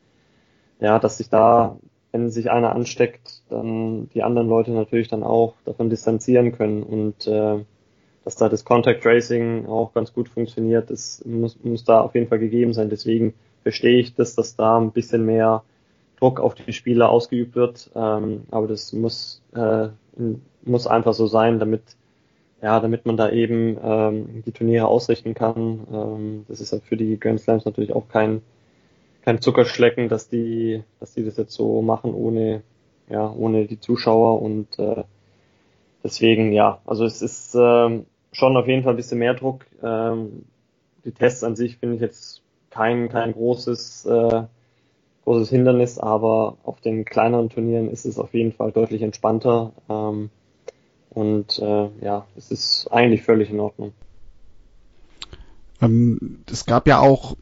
ja, 0.81 0.99
dass 0.99 1.19
sich 1.19 1.29
da, 1.29 1.77
wenn 2.13 2.31
sich 2.31 2.51
einer 2.51 2.75
ansteckt, 2.75 3.43
dann 3.51 4.09
die 4.15 4.23
anderen 4.23 4.49
Leute 4.49 4.71
natürlich 4.71 5.09
dann 5.09 5.23
auch 5.23 5.55
davon 5.65 5.91
distanzieren 5.91 6.53
können 6.53 6.83
und 6.83 7.27
äh, 7.27 7.65
dass 8.25 8.37
da 8.37 8.49
das 8.49 8.65
Contact 8.65 9.03
Tracing 9.03 9.67
auch 9.67 9.93
ganz 9.93 10.13
gut 10.13 10.29
funktioniert, 10.29 10.91
das 10.91 11.23
muss, 11.25 11.63
muss 11.63 11.85
da 11.85 12.01
auf 12.01 12.15
jeden 12.15 12.29
Fall 12.29 12.41
gegeben 12.41 12.73
sein. 12.73 12.91
Deswegen 12.91 13.35
verstehe 13.63 14.01
ich 14.01 14.15
das, 14.15 14.35
dass 14.35 14.57
da 14.57 14.79
ein 14.79 14.91
bisschen 14.91 15.25
mehr 15.25 15.63
Druck 16.19 16.41
auf 16.41 16.55
die 16.55 16.73
Spieler 16.73 17.11
ausgeübt 17.11 17.55
wird. 17.55 17.91
Ähm, 17.95 18.45
aber 18.51 18.67
das 18.67 18.93
muss, 18.93 19.43
äh, 19.55 19.89
muss 20.63 20.87
einfach 20.87 21.15
so 21.15 21.27
sein, 21.27 21.59
damit 21.59 21.83
ja, 22.63 22.81
damit 22.81 23.07
man 23.07 23.17
da 23.17 23.31
eben 23.31 23.79
ähm, 23.83 24.43
die 24.45 24.53
Turniere 24.53 24.87
ausrichten 24.87 25.35
kann. 25.35 25.87
Ähm, 25.93 26.45
das 26.49 26.61
ist 26.61 26.73
ja 26.73 26.81
für 26.81 26.97
die 26.97 27.19
Grand 27.21 27.41
Slams 27.41 27.65
natürlich 27.65 27.93
auch 27.93 28.09
kein, 28.09 28.43
kein 29.23 29.41
Zuckerschlecken, 29.41 30.09
dass 30.09 30.29
die, 30.29 30.83
dass 31.01 31.15
die 31.15 31.25
das 31.25 31.37
jetzt 31.37 31.53
so 31.53 31.83
machen 31.83 32.15
ohne, 32.15 32.63
ja, 33.09 33.31
ohne 33.31 33.67
die 33.67 33.79
Zuschauer 33.79 34.41
und 34.41 34.79
äh, 34.79 35.05
deswegen, 36.03 36.53
ja, 36.53 36.81
also 36.87 37.05
es 37.05 37.23
ist 37.23 37.55
ähm, 37.55 38.07
schon 38.33 38.57
auf 38.57 38.67
jeden 38.67 38.83
Fall 38.83 38.95
ein 38.95 38.97
bisschen 38.97 39.19
mehr 39.19 39.35
Druck. 39.35 39.67
Ähm, 39.83 40.47
die 41.05 41.13
Tests 41.13 41.45
an 41.45 41.57
sich 41.57 41.77
finde 41.77 41.97
ich 41.97 42.01
jetzt 42.01 42.43
kein, 42.71 43.09
kein 43.09 43.33
großes, 43.33 44.07
äh, 44.07 44.43
großes 45.27 45.51
Hindernis, 45.51 45.99
aber 45.99 46.57
auf 46.63 46.81
den 46.81 47.05
kleineren 47.05 47.51
Turnieren 47.51 47.91
ist 47.91 48.07
es 48.07 48.19
auf 48.19 48.33
jeden 48.33 48.53
Fall 48.53 48.71
deutlich 48.71 49.03
entspannter. 49.03 49.73
Ähm, 49.91 50.31
und 51.11 51.59
äh, 51.59 51.89
ja, 52.01 52.27
es 52.37 52.51
ist 52.51 52.89
eigentlich 52.93 53.23
völlig 53.23 53.51
in 53.51 53.59
Ordnung. 53.59 53.93
Ähm, 55.83 56.45
es 56.51 56.65
gab 56.65 56.87
ja 56.87 57.01
auch 57.01 57.37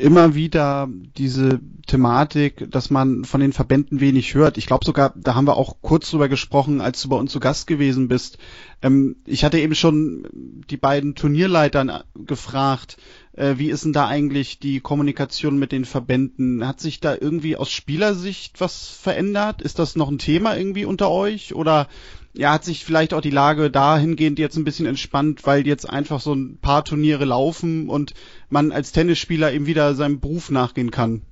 immer 0.00 0.34
wieder 0.34 0.88
diese 1.16 1.60
Thematik, 1.86 2.70
dass 2.70 2.90
man 2.90 3.24
von 3.24 3.40
den 3.40 3.52
Verbänden 3.52 4.00
wenig 4.00 4.34
hört. 4.34 4.58
Ich 4.58 4.66
glaube 4.66 4.84
sogar, 4.84 5.12
da 5.16 5.34
haben 5.34 5.46
wir 5.46 5.56
auch 5.56 5.76
kurz 5.82 6.10
drüber 6.10 6.28
gesprochen, 6.28 6.80
als 6.80 7.02
du 7.02 7.08
bei 7.08 7.16
uns 7.16 7.32
zu 7.32 7.40
Gast 7.40 7.66
gewesen 7.66 8.08
bist. 8.08 8.38
Ähm, 8.80 9.16
ich 9.26 9.44
hatte 9.44 9.58
eben 9.58 9.74
schon 9.74 10.26
die 10.32 10.76
beiden 10.76 11.14
Turnierleitern 11.14 12.04
gefragt, 12.14 12.96
äh, 12.98 13.27
wie 13.38 13.70
ist 13.70 13.84
denn 13.84 13.92
da 13.92 14.08
eigentlich 14.08 14.58
die 14.58 14.80
Kommunikation 14.80 15.58
mit 15.58 15.70
den 15.70 15.84
Verbänden? 15.84 16.66
Hat 16.66 16.80
sich 16.80 16.98
da 16.98 17.14
irgendwie 17.14 17.56
aus 17.56 17.70
Spielersicht 17.70 18.60
was 18.60 18.88
verändert? 18.88 19.62
Ist 19.62 19.78
das 19.78 19.94
noch 19.94 20.10
ein 20.10 20.18
Thema 20.18 20.56
irgendwie 20.56 20.84
unter 20.84 21.10
euch? 21.10 21.54
Oder 21.54 21.86
ja, 22.34 22.52
hat 22.52 22.64
sich 22.64 22.84
vielleicht 22.84 23.14
auch 23.14 23.20
die 23.20 23.30
Lage 23.30 23.70
dahingehend 23.70 24.38
jetzt 24.38 24.56
ein 24.56 24.64
bisschen 24.64 24.86
entspannt, 24.86 25.46
weil 25.46 25.66
jetzt 25.66 25.88
einfach 25.88 26.20
so 26.20 26.34
ein 26.34 26.58
paar 26.58 26.84
Turniere 26.84 27.24
laufen 27.24 27.88
und 27.88 28.14
man 28.48 28.72
als 28.72 28.92
Tennisspieler 28.92 29.52
eben 29.52 29.66
wieder 29.66 29.94
seinem 29.94 30.20
Beruf 30.20 30.50
nachgehen 30.50 30.90
kann? 30.90 31.22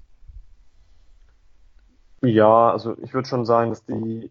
Ja, 2.23 2.71
also 2.71 2.97
ich 3.03 3.15
würde 3.15 3.29
schon 3.29 3.45
sagen, 3.45 3.71
dass 3.71 3.85
die 3.85 4.31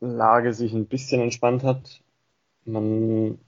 Lage 0.00 0.52
sich 0.52 0.72
ein 0.72 0.86
bisschen 0.86 1.20
entspannt 1.20 1.62
hat. 1.62 2.02
Man 2.64 3.38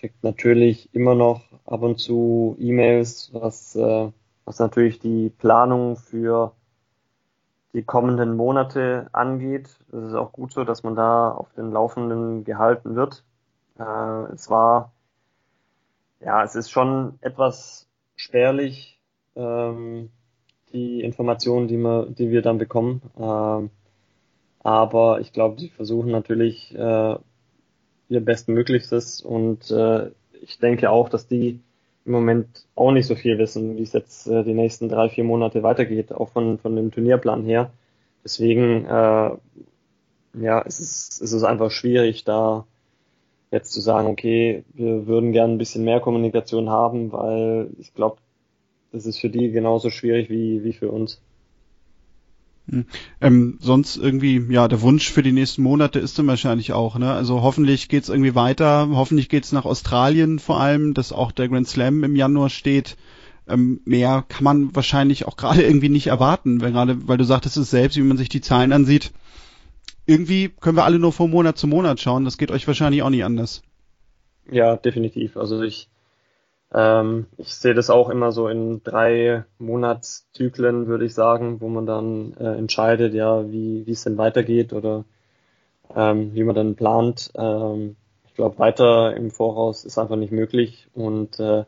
kriegt 0.00 0.24
natürlich 0.24 0.94
immer 0.94 1.14
noch 1.14 1.42
ab 1.66 1.82
und 1.82 1.98
zu 1.98 2.56
E-Mails, 2.58 3.30
was, 3.34 3.76
äh, 3.76 4.10
was 4.46 4.58
natürlich 4.58 4.98
die 4.98 5.28
Planung 5.28 5.96
für 5.96 6.54
die 7.74 7.82
kommenden 7.82 8.34
Monate 8.34 9.08
angeht. 9.12 9.68
Es 9.92 10.04
ist 10.04 10.14
auch 10.14 10.32
gut 10.32 10.52
so, 10.52 10.64
dass 10.64 10.82
man 10.82 10.96
da 10.96 11.30
auf 11.30 11.52
den 11.52 11.70
Laufenden 11.70 12.44
gehalten 12.44 12.96
wird. 12.96 13.24
Äh, 13.78 14.32
es 14.32 14.48
war, 14.48 14.92
ja, 16.20 16.42
es 16.42 16.54
ist 16.54 16.70
schon 16.70 17.18
etwas 17.20 17.86
spärlich, 18.16 18.98
ähm, 19.36 20.10
die 20.72 21.02
Informationen, 21.02 21.68
die 21.68 21.76
wir, 21.76 22.06
die 22.06 22.30
wir 22.30 22.40
dann 22.40 22.56
bekommen. 22.56 23.02
Ähm, 23.18 23.70
aber 24.60 25.20
ich 25.20 25.32
glaube, 25.32 25.60
sie 25.60 25.68
versuchen 25.68 26.10
natürlich 26.10 26.74
äh, 26.74 27.16
ihr 28.10 28.20
Bestmöglichstes 28.20 29.22
und 29.22 29.70
äh, 29.70 30.10
ich 30.42 30.58
denke 30.58 30.90
auch, 30.90 31.08
dass 31.08 31.26
die 31.26 31.60
im 32.04 32.12
Moment 32.12 32.66
auch 32.74 32.92
nicht 32.92 33.06
so 33.06 33.14
viel 33.14 33.38
wissen, 33.38 33.76
wie 33.76 33.82
es 33.82 33.92
jetzt 33.92 34.26
äh, 34.26 34.42
die 34.42 34.54
nächsten 34.54 34.88
drei, 34.88 35.08
vier 35.08 35.24
Monate 35.24 35.62
weitergeht, 35.62 36.12
auch 36.12 36.30
von, 36.30 36.58
von 36.58 36.74
dem 36.76 36.90
Turnierplan 36.90 37.44
her. 37.44 37.70
Deswegen, 38.24 38.84
äh, 38.86 39.30
ja, 40.34 40.62
es 40.66 40.80
ist, 40.80 41.22
es 41.22 41.32
ist 41.32 41.44
einfach 41.44 41.70
schwierig, 41.70 42.24
da 42.24 42.66
jetzt 43.50 43.72
zu 43.72 43.80
sagen, 43.80 44.08
okay, 44.08 44.64
wir 44.74 45.06
würden 45.06 45.32
gerne 45.32 45.54
ein 45.54 45.58
bisschen 45.58 45.84
mehr 45.84 46.00
Kommunikation 46.00 46.68
haben, 46.68 47.12
weil 47.12 47.68
ich 47.78 47.94
glaube, 47.94 48.18
das 48.92 49.06
ist 49.06 49.18
für 49.18 49.30
die 49.30 49.50
genauso 49.50 49.90
schwierig 49.90 50.30
wie, 50.30 50.64
wie 50.64 50.72
für 50.72 50.90
uns. 50.90 51.20
Hm. 52.68 52.86
Ähm, 53.20 53.58
sonst 53.60 53.96
irgendwie, 53.96 54.44
ja, 54.50 54.68
der 54.68 54.80
Wunsch 54.82 55.10
für 55.10 55.22
die 55.22 55.32
nächsten 55.32 55.62
Monate 55.62 55.98
ist 55.98 56.18
dann 56.18 56.26
wahrscheinlich 56.26 56.72
auch, 56.72 56.98
ne? 56.98 57.12
Also 57.12 57.42
hoffentlich 57.42 57.88
geht's 57.88 58.08
irgendwie 58.08 58.34
weiter, 58.34 58.88
hoffentlich 58.92 59.28
geht's 59.28 59.52
nach 59.52 59.64
Australien 59.64 60.38
vor 60.38 60.60
allem, 60.60 60.94
dass 60.94 61.12
auch 61.12 61.32
der 61.32 61.48
Grand 61.48 61.68
Slam 61.68 62.04
im 62.04 62.16
Januar 62.16 62.50
steht. 62.50 62.96
Ähm, 63.48 63.80
mehr 63.84 64.24
kann 64.28 64.44
man 64.44 64.74
wahrscheinlich 64.76 65.26
auch 65.26 65.36
gerade 65.36 65.62
irgendwie 65.62 65.88
nicht 65.88 66.06
erwarten, 66.06 66.60
weil 66.60 66.72
gerade, 66.72 67.08
weil 67.08 67.18
du 67.18 67.24
sagtest 67.24 67.56
es 67.56 67.70
selbst, 67.70 67.96
wie 67.96 68.02
man 68.02 68.16
sich 68.16 68.28
die 68.28 68.40
Zahlen 68.40 68.72
ansieht. 68.72 69.12
Irgendwie 70.06 70.48
können 70.48 70.76
wir 70.76 70.84
alle 70.84 70.98
nur 70.98 71.12
von 71.12 71.30
Monat 71.30 71.58
zu 71.58 71.66
Monat 71.66 72.00
schauen, 72.00 72.24
das 72.24 72.38
geht 72.38 72.50
euch 72.50 72.66
wahrscheinlich 72.66 73.02
auch 73.02 73.10
nicht 73.10 73.24
anders. 73.24 73.62
Ja, 74.50 74.76
definitiv. 74.76 75.36
Also 75.36 75.62
ich 75.62 75.88
ähm, 76.72 77.26
ich 77.36 77.54
sehe 77.54 77.74
das 77.74 77.90
auch 77.90 78.10
immer 78.10 78.30
so 78.32 78.48
in 78.48 78.82
drei 78.84 79.44
Monatszyklen, 79.58 80.86
würde 80.86 81.04
ich 81.04 81.14
sagen, 81.14 81.60
wo 81.60 81.68
man 81.68 81.86
dann 81.86 82.34
äh, 82.34 82.56
entscheidet, 82.56 83.12
ja, 83.14 83.50
wie 83.50 83.86
wie 83.86 83.92
es 83.92 84.04
denn 84.04 84.18
weitergeht 84.18 84.72
oder 84.72 85.04
ähm, 85.94 86.34
wie 86.34 86.44
man 86.44 86.54
dann 86.54 86.76
plant. 86.76 87.32
Ähm, 87.34 87.96
ich 88.26 88.34
glaube, 88.34 88.58
weiter 88.58 89.16
im 89.16 89.30
Voraus 89.30 89.84
ist 89.84 89.98
einfach 89.98 90.16
nicht 90.16 90.32
möglich 90.32 90.88
und 90.94 91.40
äh, 91.40 91.64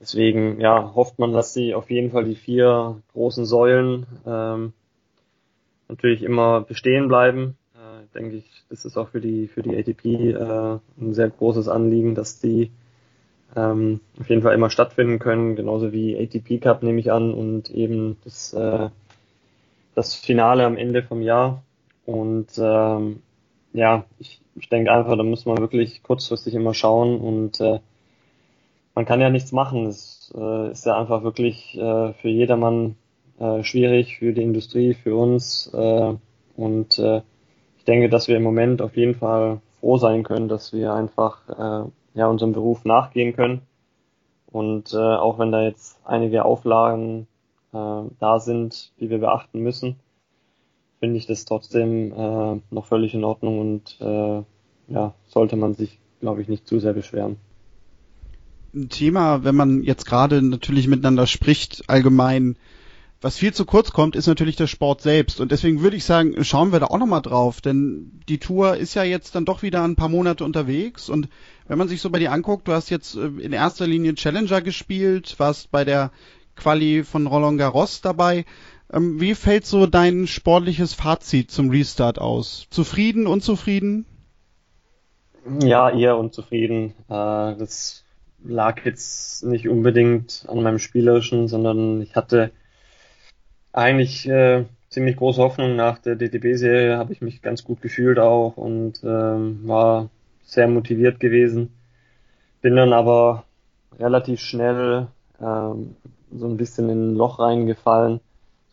deswegen 0.00 0.60
ja 0.60 0.94
hofft 0.94 1.18
man, 1.18 1.32
dass 1.32 1.52
sie 1.52 1.74
auf 1.74 1.90
jeden 1.90 2.10
Fall 2.10 2.24
die 2.24 2.36
vier 2.36 3.02
großen 3.12 3.44
Säulen 3.44 4.06
ähm, 4.26 4.72
natürlich 5.88 6.22
immer 6.22 6.62
bestehen 6.62 7.08
bleiben. 7.08 7.58
Äh, 7.74 8.06
denke 8.14 8.36
ich, 8.36 8.64
das 8.70 8.86
ist 8.86 8.96
auch 8.96 9.08
für 9.10 9.20
die 9.20 9.46
für 9.46 9.62
die 9.62 9.76
ATP 9.76 10.06
äh, 10.06 10.78
ein 10.98 11.12
sehr 11.12 11.28
großes 11.28 11.68
Anliegen, 11.68 12.14
dass 12.14 12.40
die 12.40 12.70
ähm, 13.56 14.00
auf 14.20 14.28
jeden 14.28 14.42
Fall 14.42 14.54
immer 14.54 14.70
stattfinden 14.70 15.18
können, 15.18 15.56
genauso 15.56 15.92
wie 15.92 16.16
ATP 16.16 16.60
Cup 16.60 16.82
nehme 16.82 17.00
ich 17.00 17.10
an 17.10 17.32
und 17.32 17.70
eben 17.70 18.18
das, 18.22 18.52
äh, 18.52 18.90
das 19.94 20.14
Finale 20.14 20.64
am 20.64 20.76
Ende 20.76 21.02
vom 21.02 21.22
Jahr. 21.22 21.62
Und 22.04 22.48
ähm, 22.58 23.22
ja, 23.72 24.04
ich, 24.18 24.40
ich 24.54 24.68
denke 24.68 24.92
einfach, 24.92 25.16
da 25.16 25.22
muss 25.22 25.46
man 25.46 25.58
wirklich 25.58 26.02
kurzfristig 26.02 26.54
immer 26.54 26.74
schauen 26.74 27.18
und 27.18 27.60
äh, 27.60 27.80
man 28.94 29.04
kann 29.04 29.20
ja 29.20 29.30
nichts 29.30 29.52
machen. 29.52 29.86
Es 29.86 30.32
äh, 30.36 30.70
ist 30.70 30.86
ja 30.86 30.98
einfach 30.98 31.22
wirklich 31.22 31.76
äh, 31.76 32.12
für 32.12 32.28
jedermann 32.28 32.96
äh, 33.38 33.62
schwierig, 33.62 34.18
für 34.18 34.32
die 34.32 34.42
Industrie, 34.42 34.94
für 34.94 35.16
uns. 35.16 35.70
Äh, 35.72 36.14
und 36.56 36.98
äh, 36.98 37.22
ich 37.78 37.84
denke, 37.84 38.08
dass 38.08 38.28
wir 38.28 38.36
im 38.36 38.42
Moment 38.42 38.82
auf 38.82 38.96
jeden 38.96 39.14
Fall 39.14 39.60
froh 39.80 39.98
sein 39.98 40.22
können, 40.22 40.48
dass 40.48 40.72
wir 40.72 40.92
einfach 40.94 41.48
äh, 41.48 41.88
ja, 42.16 42.26
unserem 42.26 42.52
Beruf 42.52 42.84
nachgehen 42.84 43.36
können. 43.36 43.62
Und 44.46 44.92
äh, 44.94 44.96
auch 44.96 45.38
wenn 45.38 45.52
da 45.52 45.62
jetzt 45.62 46.00
einige 46.04 46.44
Auflagen 46.44 47.28
äh, 47.72 48.02
da 48.18 48.40
sind, 48.40 48.92
die 48.98 49.10
wir 49.10 49.18
beachten 49.18 49.60
müssen, 49.60 49.96
finde 50.98 51.18
ich 51.18 51.26
das 51.26 51.44
trotzdem 51.44 52.12
äh, 52.12 52.60
noch 52.70 52.86
völlig 52.86 53.14
in 53.14 53.22
Ordnung 53.22 53.60
und 53.60 53.98
äh, 54.00 54.42
ja, 54.92 55.14
sollte 55.26 55.56
man 55.56 55.74
sich, 55.74 55.98
glaube 56.20 56.40
ich, 56.40 56.48
nicht 56.48 56.66
zu 56.66 56.80
sehr 56.80 56.94
beschweren. 56.94 57.36
Ein 58.74 58.88
Thema, 58.88 59.44
wenn 59.44 59.54
man 59.54 59.82
jetzt 59.82 60.06
gerade 60.06 60.42
natürlich 60.42 60.88
miteinander 60.88 61.26
spricht, 61.26 61.84
allgemein, 61.88 62.56
was 63.20 63.38
viel 63.38 63.54
zu 63.54 63.64
kurz 63.64 63.92
kommt, 63.92 64.14
ist 64.14 64.26
natürlich 64.26 64.56
der 64.56 64.66
Sport 64.66 65.00
selbst. 65.00 65.40
Und 65.40 65.50
deswegen 65.50 65.80
würde 65.80 65.96
ich 65.96 66.04
sagen, 66.04 66.44
schauen 66.44 66.72
wir 66.72 66.80
da 66.80 66.86
auch 66.86 66.98
nochmal 66.98 67.22
drauf. 67.22 67.60
Denn 67.60 68.20
die 68.28 68.38
Tour 68.38 68.76
ist 68.76 68.94
ja 68.94 69.04
jetzt 69.04 69.34
dann 69.34 69.44
doch 69.44 69.62
wieder 69.62 69.82
ein 69.84 69.96
paar 69.96 70.08
Monate 70.08 70.44
unterwegs. 70.44 71.08
Und 71.08 71.28
wenn 71.66 71.78
man 71.78 71.88
sich 71.88 72.00
so 72.00 72.10
bei 72.10 72.18
dir 72.18 72.32
anguckt, 72.32 72.68
du 72.68 72.72
hast 72.72 72.90
jetzt 72.90 73.16
äh, 73.16 73.26
in 73.26 73.52
erster 73.52 73.86
Linie 73.86 74.14
Challenger 74.14 74.60
gespielt, 74.60 75.34
warst 75.38 75.70
bei 75.70 75.84
der 75.84 76.10
Quali 76.56 77.04
von 77.04 77.26
Roland 77.26 77.58
Garros 77.58 78.00
dabei. 78.02 78.44
Ähm, 78.92 79.20
wie 79.20 79.34
fällt 79.34 79.66
so 79.66 79.86
dein 79.86 80.26
sportliches 80.26 80.94
Fazit 80.94 81.50
zum 81.50 81.70
Restart 81.70 82.18
aus? 82.18 82.66
Zufrieden, 82.70 83.26
unzufrieden? 83.26 84.04
Ja, 85.60 85.90
eher 85.90 86.18
unzufrieden. 86.18 86.92
Äh, 87.08 87.56
das 87.56 88.04
lag 88.44 88.84
jetzt 88.84 89.44
nicht 89.44 89.68
unbedingt 89.68 90.44
an 90.48 90.62
meinem 90.62 90.78
Spielerischen, 90.78 91.48
sondern 91.48 92.00
ich 92.02 92.14
hatte 92.14 92.52
eigentlich 93.76 94.28
äh, 94.28 94.64
ziemlich 94.88 95.16
große 95.16 95.40
Hoffnung 95.42 95.76
nach 95.76 95.98
der 95.98 96.16
DTB-Serie, 96.16 96.96
habe 96.96 97.12
ich 97.12 97.20
mich 97.20 97.42
ganz 97.42 97.62
gut 97.62 97.82
gefühlt 97.82 98.18
auch 98.18 98.56
und 98.56 99.04
ähm, 99.04 99.60
war 99.68 100.08
sehr 100.42 100.66
motiviert 100.66 101.20
gewesen. 101.20 101.74
Bin 102.62 102.76
dann 102.76 102.94
aber 102.94 103.44
relativ 103.98 104.40
schnell 104.40 105.08
ähm, 105.40 105.96
so 106.32 106.46
ein 106.46 106.56
bisschen 106.56 106.88
in 106.88 107.12
ein 107.12 107.16
Loch 107.16 107.38
reingefallen, 107.38 108.20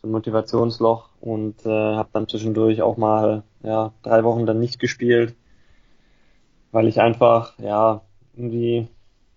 so 0.00 0.08
ein 0.08 0.12
Motivationsloch 0.12 1.10
und 1.20 1.66
äh, 1.66 1.68
habe 1.68 2.08
dann 2.12 2.26
zwischendurch 2.26 2.80
auch 2.80 2.96
mal 2.96 3.42
ja 3.62 3.92
drei 4.02 4.24
Wochen 4.24 4.46
dann 4.46 4.60
nicht 4.60 4.78
gespielt, 4.80 5.34
weil 6.72 6.88
ich 6.88 7.00
einfach 7.00 7.58
ja 7.58 8.00
irgendwie 8.34 8.88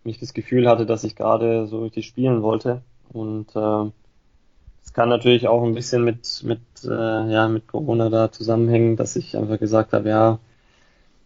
nicht 0.06 0.22
das 0.22 0.34
Gefühl 0.34 0.70
hatte, 0.70 0.86
dass 0.86 1.04
ich 1.04 1.18
gerade 1.18 1.68
so 1.68 1.82
richtig 1.84 2.08
spielen 2.08 2.42
wollte 2.42 2.82
und 3.12 3.54
äh, 3.56 3.92
kann 4.98 5.10
natürlich 5.10 5.48
auch 5.48 5.64
ein 5.64 5.76
bisschen 5.76 6.04
mit, 6.04 6.42
mit, 6.44 6.60
äh, 6.84 7.32
ja, 7.32 7.48
mit 7.48 7.68
Corona 7.68 8.10
da 8.10 8.32
zusammenhängen, 8.32 8.96
dass 8.96 9.16
ich 9.16 9.38
einfach 9.38 9.60
gesagt 9.60 9.94
habe, 9.94 10.10
ja, 10.10 10.40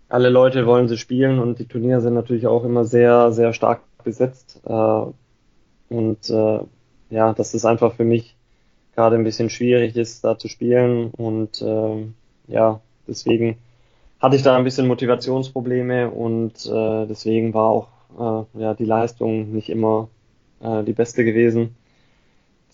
alle 0.09 0.29
Leute 0.29 0.65
wollen 0.65 0.89
sie 0.89 0.97
spielen 0.97 1.39
und 1.39 1.57
die 1.57 1.67
Turniere 1.67 2.01
sind 2.01 2.13
natürlich 2.13 2.47
auch 2.47 2.65
immer 2.65 2.83
sehr, 2.83 3.31
sehr 3.31 3.53
stark 3.53 3.79
besetzt. 4.03 4.59
Äh, 4.65 5.03
und 5.87 6.29
äh, 6.29 6.59
ja, 7.11 7.31
dass 7.31 7.53
es 7.53 7.63
einfach 7.63 7.93
für 7.93 8.03
mich 8.03 8.35
gerade 8.93 9.15
ein 9.15 9.23
bisschen 9.23 9.49
schwierig 9.49 9.95
ist, 9.95 10.25
da 10.25 10.37
zu 10.37 10.49
spielen. 10.49 11.11
Und 11.11 11.61
äh, 11.61 12.07
ja, 12.49 12.81
deswegen 13.07 13.57
hatte 14.19 14.35
ich 14.35 14.43
da 14.43 14.57
ein 14.57 14.65
bisschen 14.65 14.87
Motivationsprobleme 14.87 16.11
und 16.11 16.65
äh, 16.65 17.05
deswegen 17.07 17.53
war 17.53 17.69
auch 17.69 17.87
äh, 18.19 18.59
ja, 18.59 18.73
die 18.73 18.83
Leistung 18.83 19.53
nicht 19.53 19.69
immer 19.69 20.09
äh, 20.59 20.83
die 20.83 20.91
beste 20.91 21.23
gewesen 21.23 21.77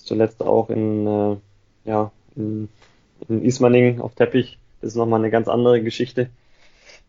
zuletzt 0.08 0.42
auch 0.42 0.70
in 0.70 1.08
äh, 1.08 1.38
ja, 1.86 2.12
in, 2.36 2.70
in 3.28 3.44
Ismaning 3.44 4.02
auf 4.02 4.16
Teppich. 4.16 4.58
Das 4.82 4.92
ist 4.92 4.96
nochmal 4.96 5.20
eine 5.20 5.32
ganz 5.32 5.48
andere 5.48 5.82
Geschichte. 5.82 6.30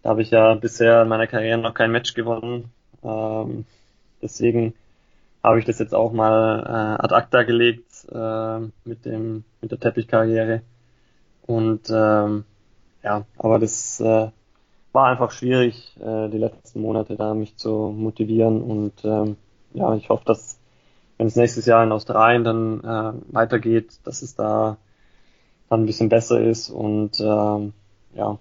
Da 0.03 0.11
habe 0.11 0.23
ich 0.23 0.31
ja 0.31 0.55
bisher 0.55 1.03
in 1.03 1.09
meiner 1.09 1.27
Karriere 1.27 1.59
noch 1.59 1.75
kein 1.75 1.91
Match 1.91 2.15
gewonnen. 2.15 2.71
Ähm, 3.03 3.65
deswegen 4.23 4.75
habe 5.43 5.59
ich 5.59 5.65
das 5.65 5.79
jetzt 5.79 5.95
auch 5.95 6.13
mal 6.13 6.61
äh, 6.61 7.03
ad 7.03 7.15
acta 7.15 7.43
gelegt 7.43 8.07
äh, 8.11 8.59
mit 8.85 9.05
dem 9.05 9.45
mit 9.61 9.71
der 9.71 9.81
Teppichkarriere. 9.81 10.63
Und 11.47 11.91
ähm, 11.91 12.45
ja, 13.03 13.25
aber 13.37 13.59
das 13.59 14.01
äh, 14.01 14.29
war 14.93 15.07
einfach 15.07 15.31
schwierig, 15.31 15.97
äh, 16.01 16.29
die 16.29 16.39
letzten 16.39 16.81
Monate 16.81 17.17
da 17.17 17.35
mich 17.35 17.57
zu 17.57 17.95
motivieren 17.97 18.63
und 18.63 19.05
ähm, 19.05 19.37
ja, 19.75 19.95
ich 19.95 20.09
hoffe, 20.09 20.25
dass 20.25 20.59
wenn 21.19 21.27
es 21.27 21.37
nächstes 21.37 21.67
Jahr 21.67 21.85
in 21.85 21.93
Australien 21.93 22.45
dann 22.45 22.81
äh, 22.85 23.35
weitergeht, 23.35 23.99
dass 24.05 24.23
es 24.23 24.35
da 24.35 24.79
dann 25.69 25.83
ein 25.83 25.87
bisschen 25.87 26.09
besser 26.09 26.41
ist 26.41 26.71
und 26.71 27.21
ähm, 27.21 27.75
ja, 28.15 28.39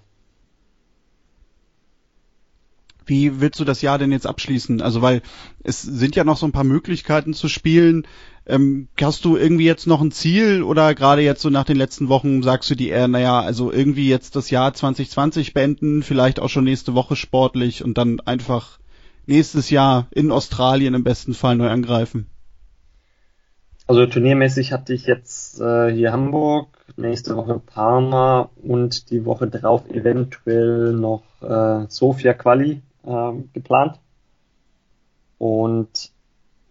Wie 3.07 3.39
willst 3.39 3.59
du 3.59 3.63
das 3.63 3.81
Jahr 3.81 3.97
denn 3.97 4.11
jetzt 4.11 4.27
abschließen? 4.27 4.81
Also, 4.81 5.01
weil 5.01 5.21
es 5.63 5.81
sind 5.81 6.17
ja 6.17 6.25
noch 6.25 6.37
so 6.37 6.45
ein 6.45 6.51
paar 6.51 6.65
Möglichkeiten 6.65 7.33
zu 7.33 7.47
spielen. 7.47 8.05
Ähm, 8.45 8.89
hast 9.01 9.23
du 9.23 9.37
irgendwie 9.37 9.65
jetzt 9.65 9.87
noch 9.87 10.01
ein 10.01 10.11
Ziel 10.11 10.61
oder 10.61 10.93
gerade 10.93 11.21
jetzt 11.21 11.41
so 11.41 11.49
nach 11.49 11.63
den 11.63 11.77
letzten 11.77 12.09
Wochen 12.09 12.43
sagst 12.43 12.69
du 12.69 12.75
dir 12.75 12.93
eher, 12.93 13.07
naja, 13.07 13.39
also 13.39 13.71
irgendwie 13.71 14.09
jetzt 14.09 14.35
das 14.35 14.49
Jahr 14.49 14.73
2020 14.73 15.53
beenden, 15.53 16.03
vielleicht 16.03 16.39
auch 16.41 16.49
schon 16.49 16.65
nächste 16.65 16.95
Woche 16.95 17.15
sportlich 17.15 17.83
und 17.83 17.97
dann 17.97 18.19
einfach 18.19 18.77
nächstes 19.25 19.69
Jahr 19.69 20.07
in 20.11 20.31
Australien 20.31 20.93
im 20.93 21.03
besten 21.03 21.33
Fall 21.33 21.55
neu 21.55 21.69
angreifen? 21.69 22.27
Also 23.89 24.05
turniermäßig 24.05 24.73
hatte 24.73 24.93
ich 24.93 25.05
jetzt 25.05 25.61
äh, 25.61 25.89
hier 25.89 26.11
Hamburg, 26.11 26.67
nächste 26.97 27.37
Woche 27.37 27.61
Parma 27.65 28.49
und 28.61 29.09
die 29.11 29.23
Woche 29.23 29.47
drauf 29.47 29.89
eventuell 29.89 30.91
noch 30.91 31.23
äh, 31.41 31.85
Sofia 31.87 32.33
Quali 32.33 32.81
ähm, 33.05 33.49
geplant. 33.53 33.97
Und 35.37 36.11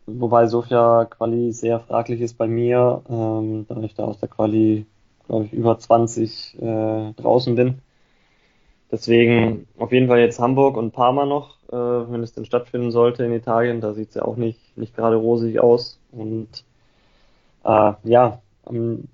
wobei 0.05 0.47
Sofia 0.47 1.07
Quali 1.07 1.53
sehr 1.53 1.81
fraglich 1.81 2.21
ist 2.21 2.37
bei 2.37 2.49
mir, 2.49 3.01
ähm, 3.09 3.65
da 3.67 3.81
ich 3.81 3.95
da 3.95 4.05
aus 4.05 4.21
der 4.21 4.29
Quali, 4.29 4.85
glaube 5.27 5.47
ich, 5.47 5.55
über 5.55 5.79
20 5.79 6.61
äh, 6.61 7.13
draußen 7.15 7.55
bin. 7.55 7.79
Deswegen 8.91 9.67
auf 9.79 9.91
jeden 9.91 10.09
Fall 10.09 10.19
jetzt 10.19 10.39
Hamburg 10.39 10.77
und 10.77 10.93
Parma 10.93 11.25
noch, 11.25 11.57
äh, 11.71 12.13
wenn 12.13 12.23
es 12.23 12.35
denn 12.35 12.45
stattfinden 12.45 12.91
sollte 12.91 13.25
in 13.25 13.33
Italien. 13.33 13.81
Da 13.81 13.95
sieht 13.95 14.11
es 14.11 14.17
ja 14.17 14.23
auch 14.27 14.37
nicht, 14.37 14.77
nicht 14.77 14.95
gerade 14.95 15.17
rosig 15.17 15.61
aus. 15.61 15.99
Und 16.13 16.67
äh, 17.67 17.93
ja, 18.05 18.41
ähm, 18.71 19.05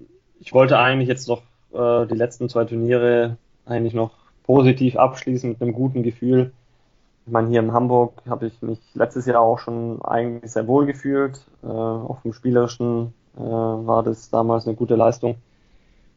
ich 0.41 0.53
wollte 0.53 0.79
eigentlich 0.79 1.09
jetzt 1.09 1.29
noch 1.29 1.43
äh, 1.73 2.07
die 2.07 2.17
letzten 2.17 2.49
zwei 2.49 2.65
Turniere 2.65 3.37
eigentlich 3.65 3.95
noch 3.95 4.13
positiv 4.45 4.97
abschließen 4.97 5.51
mit 5.51 5.63
einem 5.63 5.73
guten 5.73 6.03
Gefühl. 6.03 6.53
Ich 7.25 7.33
meine, 7.33 7.49
hier 7.49 7.61
in 7.61 7.73
Hamburg 7.73 8.15
habe 8.29 8.47
ich 8.47 8.61
mich 8.63 8.79
letztes 8.95 9.27
Jahr 9.27 9.41
auch 9.41 9.59
schon 9.59 10.03
eigentlich 10.03 10.51
sehr 10.51 10.67
wohl 10.67 10.87
gefühlt. 10.87 11.47
Äh, 11.63 11.67
auf 11.67 12.23
dem 12.23 12.33
Spielerischen 12.33 13.15
äh, 13.37 13.41
war 13.41 14.03
das 14.03 14.29
damals 14.29 14.67
eine 14.67 14.77
gute 14.77 14.97
Leistung. 14.97 15.37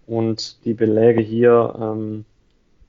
Und 0.08 0.66
die 0.66 0.74
Beläge 0.74 1.22
hier, 1.22 1.76
ähm, 1.80 2.26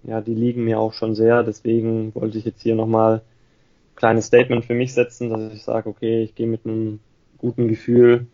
ja, 0.03 0.21
die 0.21 0.35
liegen 0.35 0.65
mir 0.65 0.81
auch 0.81 0.93
schon 0.93 1.15
sehr. 1.15 1.43
Deswegen 1.43 2.15
wollte 2.15 2.39
ich 2.39 2.45
jetzt 2.45 2.63
hier 2.63 2.75
nochmal 2.75 3.17
ein 3.17 3.97
kleines 3.97 4.27
Statement 4.27 4.65
für 4.65 4.75
mich 4.75 4.95
setzen, 4.95 5.31
dass 5.31 5.53
ich 5.53 5.63
sage, 5.63 5.89
okay, 5.89 6.23
ich 6.23 6.35
gehe 6.35 6.47
mit 6.47 6.65
einem 6.65 7.01
guten 7.39 7.69
Gefühl 7.69 8.27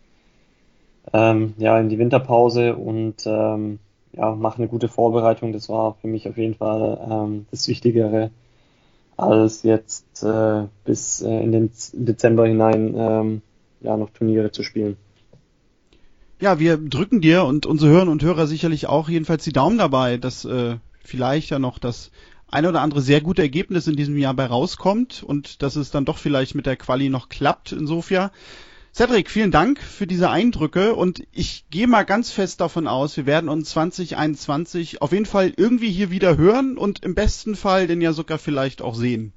ähm, 1.11 1.53
ja, 1.57 1.79
in 1.79 1.89
die 1.89 1.99
Winterpause 1.99 2.75
und 2.75 3.25
ähm, 3.25 3.79
ja, 4.13 4.35
mache 4.35 4.59
eine 4.59 4.67
gute 4.67 4.87
Vorbereitung. 4.87 5.53
Das 5.53 5.69
war 5.69 5.95
für 6.01 6.07
mich 6.07 6.27
auf 6.29 6.37
jeden 6.37 6.55
Fall 6.55 6.99
ähm, 7.09 7.45
das 7.51 7.67
Wichtigere 7.67 8.31
als 9.17 9.63
jetzt 9.63 10.23
äh, 10.23 10.63
bis 10.85 11.21
äh, 11.21 11.43
in 11.43 11.51
den 11.51 11.71
Dezember 11.93 12.47
hinein 12.47 12.95
ähm, 12.97 13.41
ja 13.81 13.97
noch 13.97 14.09
Turniere 14.11 14.51
zu 14.51 14.63
spielen. 14.63 14.97
Ja, 16.39 16.59
wir 16.59 16.77
drücken 16.77 17.21
dir 17.21 17.45
und 17.45 17.65
unsere 17.65 17.91
Hörer 17.91 18.11
und 18.11 18.23
Hörer 18.23 18.47
sicherlich 18.47 18.87
auch 18.87 19.09
jedenfalls 19.09 19.43
die 19.43 19.53
Daumen 19.53 19.77
dabei, 19.77 20.17
dass 20.17 20.45
äh, 20.45 20.77
vielleicht 21.03 21.51
ja 21.51 21.59
noch 21.59 21.79
das 21.79 22.11
ein 22.49 22.65
oder 22.65 22.81
andere 22.81 23.01
sehr 23.01 23.21
gute 23.21 23.41
Ergebnis 23.41 23.87
in 23.87 23.95
diesem 23.95 24.17
Jahr 24.17 24.33
bei 24.33 24.45
rauskommt 24.45 25.23
und 25.23 25.61
dass 25.61 25.75
es 25.75 25.89
dann 25.89 26.05
doch 26.05 26.17
vielleicht 26.17 26.53
mit 26.53 26.65
der 26.65 26.75
Quali 26.75 27.09
noch 27.09 27.29
klappt 27.29 27.71
in 27.71 27.87
Sofia. 27.87 28.31
Cedric, 28.95 29.31
vielen 29.31 29.49
Dank 29.49 29.79
für 29.79 30.05
diese 30.05 30.29
Eindrücke 30.29 30.93
und 30.93 31.23
ich 31.31 31.65
gehe 31.71 31.87
mal 31.87 32.03
ganz 32.03 32.31
fest 32.31 32.61
davon 32.61 32.87
aus, 32.87 33.17
wir 33.17 33.25
werden 33.25 33.49
uns 33.49 33.71
2021 33.71 35.01
auf 35.01 35.11
jeden 35.11 35.25
Fall 35.25 35.51
irgendwie 35.57 35.89
hier 35.89 36.11
wieder 36.11 36.37
hören 36.37 36.77
und 36.77 37.03
im 37.03 37.15
besten 37.15 37.55
Fall 37.55 37.87
den 37.87 38.01
ja 38.01 38.13
sogar 38.13 38.37
vielleicht 38.37 38.83
auch 38.83 38.93
sehen. 38.93 39.33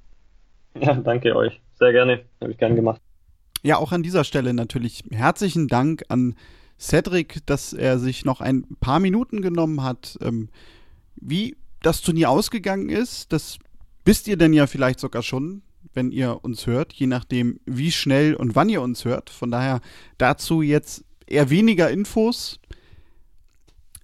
Ja, 0.78 0.92
danke 0.94 1.34
euch. 1.34 1.58
Sehr 1.78 1.92
gerne. 1.92 2.26
Habe 2.42 2.52
ich 2.52 2.58
gern 2.58 2.76
gemacht. 2.76 3.00
Ja, 3.62 3.78
auch 3.78 3.92
an 3.92 4.02
dieser 4.02 4.24
Stelle 4.24 4.52
natürlich 4.52 5.04
herzlichen 5.10 5.68
Dank 5.68 6.04
an 6.10 6.36
Cedric, 6.78 7.38
dass 7.46 7.72
er 7.72 7.98
sich 7.98 8.26
noch 8.26 8.42
ein 8.42 8.66
paar 8.80 9.00
Minuten 9.00 9.40
genommen 9.40 9.82
hat. 9.82 10.18
Ähm, 10.20 10.50
wie 11.16 11.56
das 11.80 12.02
Turnier 12.02 12.28
ausgegangen 12.28 12.90
ist, 12.90 13.32
das 13.32 13.58
wisst 14.04 14.28
ihr 14.28 14.36
denn 14.36 14.52
ja 14.52 14.66
vielleicht 14.66 15.00
sogar 15.00 15.22
schon 15.22 15.62
wenn 15.94 16.10
ihr 16.10 16.44
uns 16.44 16.66
hört, 16.66 16.92
je 16.92 17.06
nachdem, 17.06 17.60
wie 17.64 17.92
schnell 17.92 18.34
und 18.34 18.54
wann 18.54 18.68
ihr 18.68 18.82
uns 18.82 19.04
hört. 19.04 19.30
Von 19.30 19.50
daher 19.50 19.80
dazu 20.18 20.62
jetzt 20.62 21.04
eher 21.26 21.50
weniger 21.50 21.90
Infos. 21.90 22.60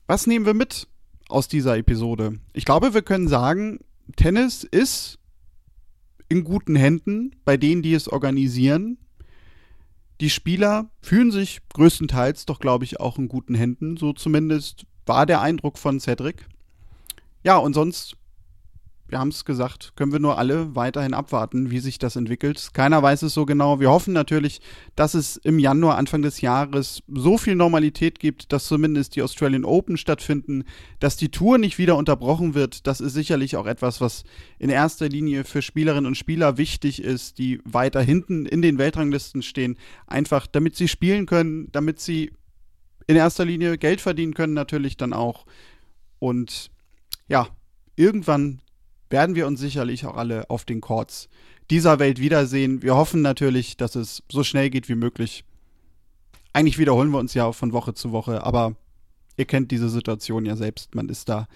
Was 0.07 0.27
nehmen 0.27 0.47
wir 0.47 0.55
mit 0.55 0.89
aus 1.29 1.49
dieser 1.49 1.77
Episode? 1.77 2.39
Ich 2.53 2.65
glaube, 2.65 2.95
wir 2.95 3.03
können 3.03 3.29
sagen, 3.29 3.81
Tennis 4.17 4.65
ist 4.65 5.19
in 6.29 6.45
guten 6.45 6.77
Händen 6.77 7.37
bei 7.45 7.57
denen, 7.57 7.83
die 7.83 7.95
es 7.95 8.09
organisieren. 8.09 8.99
Die 10.21 10.31
Spieler 10.31 10.91
fühlen 11.01 11.31
sich 11.31 11.61
größtenteils 11.75 12.47
doch, 12.47 12.59
glaube 12.59 12.85
ich, 12.85 13.01
auch 13.01 13.19
in 13.19 13.29
guten 13.29 13.55
Händen. 13.55 13.97
So 13.97 14.13
zumindest 14.13 14.87
war 15.05 15.27
der 15.27 15.41
Eindruck 15.41 15.79
von 15.79 16.01
Cedric. 16.01 16.47
Ja, 17.45 17.57
und 17.57 17.75
sonst 17.75 18.17
wir 19.13 19.19
haben 19.19 19.29
es 19.29 19.45
gesagt, 19.45 19.93
können 19.95 20.11
wir 20.11 20.21
nur 20.21 20.39
alle 20.39 20.75
weiterhin 20.75 21.13
abwarten, 21.13 21.71
wie 21.71 21.81
sich 21.81 21.99
das 21.99 22.17
entwickelt. 22.17 22.71
Keiner 22.73 23.03
weiß 23.03 23.21
es 23.23 23.35
so 23.35 23.45
genau. 23.45 23.79
Wir 23.79 23.91
hoffen 23.91 24.15
natürlich, 24.15 24.63
dass 24.97 25.13
es 25.13 25.37
im 25.37 25.59
Januar, 25.59 25.99
Anfang 25.99 26.23
des 26.23 26.41
Jahres 26.41 27.03
so 27.07 27.37
viel 27.37 27.55
Normalität 27.55 28.19
gibt, 28.19 28.55
dass 28.55 28.65
zumindest 28.65 29.15
die 29.15 29.21
Australian 29.21 29.67
Open 29.67 29.99
stattfinden, 29.99 30.65
dass 30.99 31.19
die 31.19 31.29
Tour 31.29 31.59
nicht 31.59 31.77
wieder 31.77 31.99
unterbrochen 31.99 32.55
wird. 32.55 32.87
Das 32.87 33.03
ist 33.03 33.13
sicherlich 33.13 33.57
auch 33.57 33.67
etwas, 33.67 34.01
was 34.01 34.25
in 34.59 34.71
erster 34.71 35.11
Linie 35.11 35.45
für 35.45 35.61
Spielerinnen 35.61 36.07
und 36.07 36.17
Spieler 36.17 36.57
wichtig 36.57 37.03
ist, 37.03 37.37
die 37.37 37.61
weiter 37.65 38.01
hinten 38.01 38.47
in 38.47 38.63
den 38.63 38.79
Weltranglisten 38.79 39.43
stehen. 39.43 39.77
Einfach, 40.07 40.47
damit 40.47 40.75
sie 40.75 40.89
spielen 40.89 41.27
können, 41.27 41.69
damit 41.71 42.01
sie 42.01 42.33
in 43.07 43.17
erster 43.17 43.45
Linie 43.45 43.77
Geld 43.77 44.01
verdienen 44.01 44.33
können, 44.33 44.55
natürlich 44.55 44.97
dann 44.97 45.13
auch. 45.13 45.45
Und 46.19 46.71
ja, 47.29 47.49
irgendwann 47.95 48.63
werden 49.13 49.37
wir 49.37 49.47
uns 49.47 49.61
sicherlich 49.61 50.07
auch 50.07 50.17
alle 50.17 50.51
auf 50.51 50.65
den 50.65 50.81
Courts 50.81 51.29
dieser 51.71 51.99
Welt 51.99 52.19
wiedersehen. 52.19 52.83
Wir 52.83 52.97
hoffen 52.97 53.23
natürlich, 53.23 53.77
dass 53.77 53.95
es 53.95 54.23
so 54.31 54.43
schnell 54.43 54.71
geht 54.71 54.89
wie 54.89 54.95
möglich. 54.95 55.45
Eigentlich 56.53 56.79
wiederholen 56.79 57.11
wir 57.11 57.19
uns 57.19 57.35
ja 57.35 57.53
von 57.53 57.73
Woche 57.73 57.95
zu 57.95 58.11
Woche, 58.13 58.45
aber 58.45 58.75
ihr 59.37 59.45
kennt 59.45 59.71
diese 59.71 59.89
Situation 59.89 60.45
ja 60.45 60.57
selbst. 60.57 60.95
Man 60.95 61.09
ist 61.09 61.29
da 61.29 61.47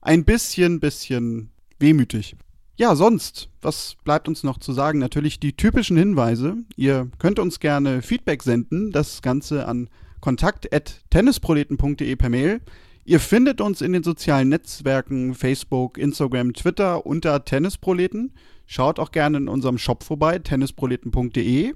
ein 0.00 0.24
bisschen, 0.24 0.80
bisschen 0.80 1.50
wehmütig. 1.78 2.34
Ja, 2.76 2.96
sonst, 2.96 3.50
was 3.60 3.96
bleibt 4.02 4.26
uns 4.28 4.42
noch 4.42 4.58
zu 4.58 4.72
sagen? 4.72 4.98
Natürlich 4.98 5.38
die 5.38 5.54
typischen 5.54 5.96
Hinweise. 5.96 6.56
Ihr 6.74 7.10
könnt 7.18 7.38
uns 7.38 7.60
gerne 7.60 8.02
Feedback 8.02 8.42
senden, 8.42 8.90
das 8.90 9.22
Ganze 9.22 9.68
an 9.68 9.90
kontakt.tennisproleten.de 10.20 12.16
per 12.16 12.30
Mail. 12.30 12.60
Ihr 13.04 13.18
findet 13.18 13.60
uns 13.60 13.80
in 13.80 13.92
den 13.92 14.04
sozialen 14.04 14.48
Netzwerken 14.48 15.34
Facebook, 15.34 15.98
Instagram, 15.98 16.54
Twitter 16.54 17.04
unter 17.04 17.44
Tennisproleten. 17.44 18.32
Schaut 18.66 19.00
auch 19.00 19.10
gerne 19.10 19.38
in 19.38 19.48
unserem 19.48 19.76
Shop 19.76 20.04
vorbei, 20.04 20.38
tennisproleten.de. 20.38 21.74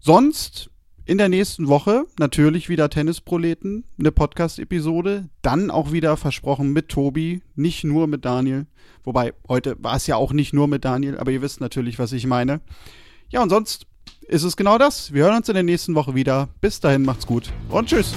Sonst 0.00 0.70
in 1.04 1.18
der 1.18 1.28
nächsten 1.28 1.68
Woche 1.68 2.06
natürlich 2.18 2.70
wieder 2.70 2.88
Tennisproleten, 2.88 3.84
eine 3.98 4.10
Podcast-Episode. 4.10 5.28
Dann 5.42 5.70
auch 5.70 5.92
wieder 5.92 6.16
versprochen 6.16 6.72
mit 6.72 6.88
Tobi, 6.88 7.42
nicht 7.54 7.84
nur 7.84 8.06
mit 8.06 8.24
Daniel. 8.24 8.66
Wobei, 9.02 9.34
heute 9.46 9.76
war 9.80 9.96
es 9.96 10.06
ja 10.06 10.16
auch 10.16 10.32
nicht 10.32 10.54
nur 10.54 10.66
mit 10.66 10.86
Daniel, 10.86 11.18
aber 11.18 11.30
ihr 11.30 11.42
wisst 11.42 11.60
natürlich, 11.60 11.98
was 11.98 12.12
ich 12.12 12.26
meine. 12.26 12.62
Ja, 13.28 13.42
und 13.42 13.50
sonst 13.50 13.86
ist 14.26 14.44
es 14.44 14.56
genau 14.56 14.78
das. 14.78 15.12
Wir 15.12 15.24
hören 15.24 15.36
uns 15.36 15.48
in 15.50 15.54
der 15.54 15.62
nächsten 15.62 15.94
Woche 15.94 16.14
wieder. 16.14 16.48
Bis 16.62 16.80
dahin, 16.80 17.02
macht's 17.02 17.26
gut 17.26 17.52
und 17.68 17.88
tschüss. 17.88 18.14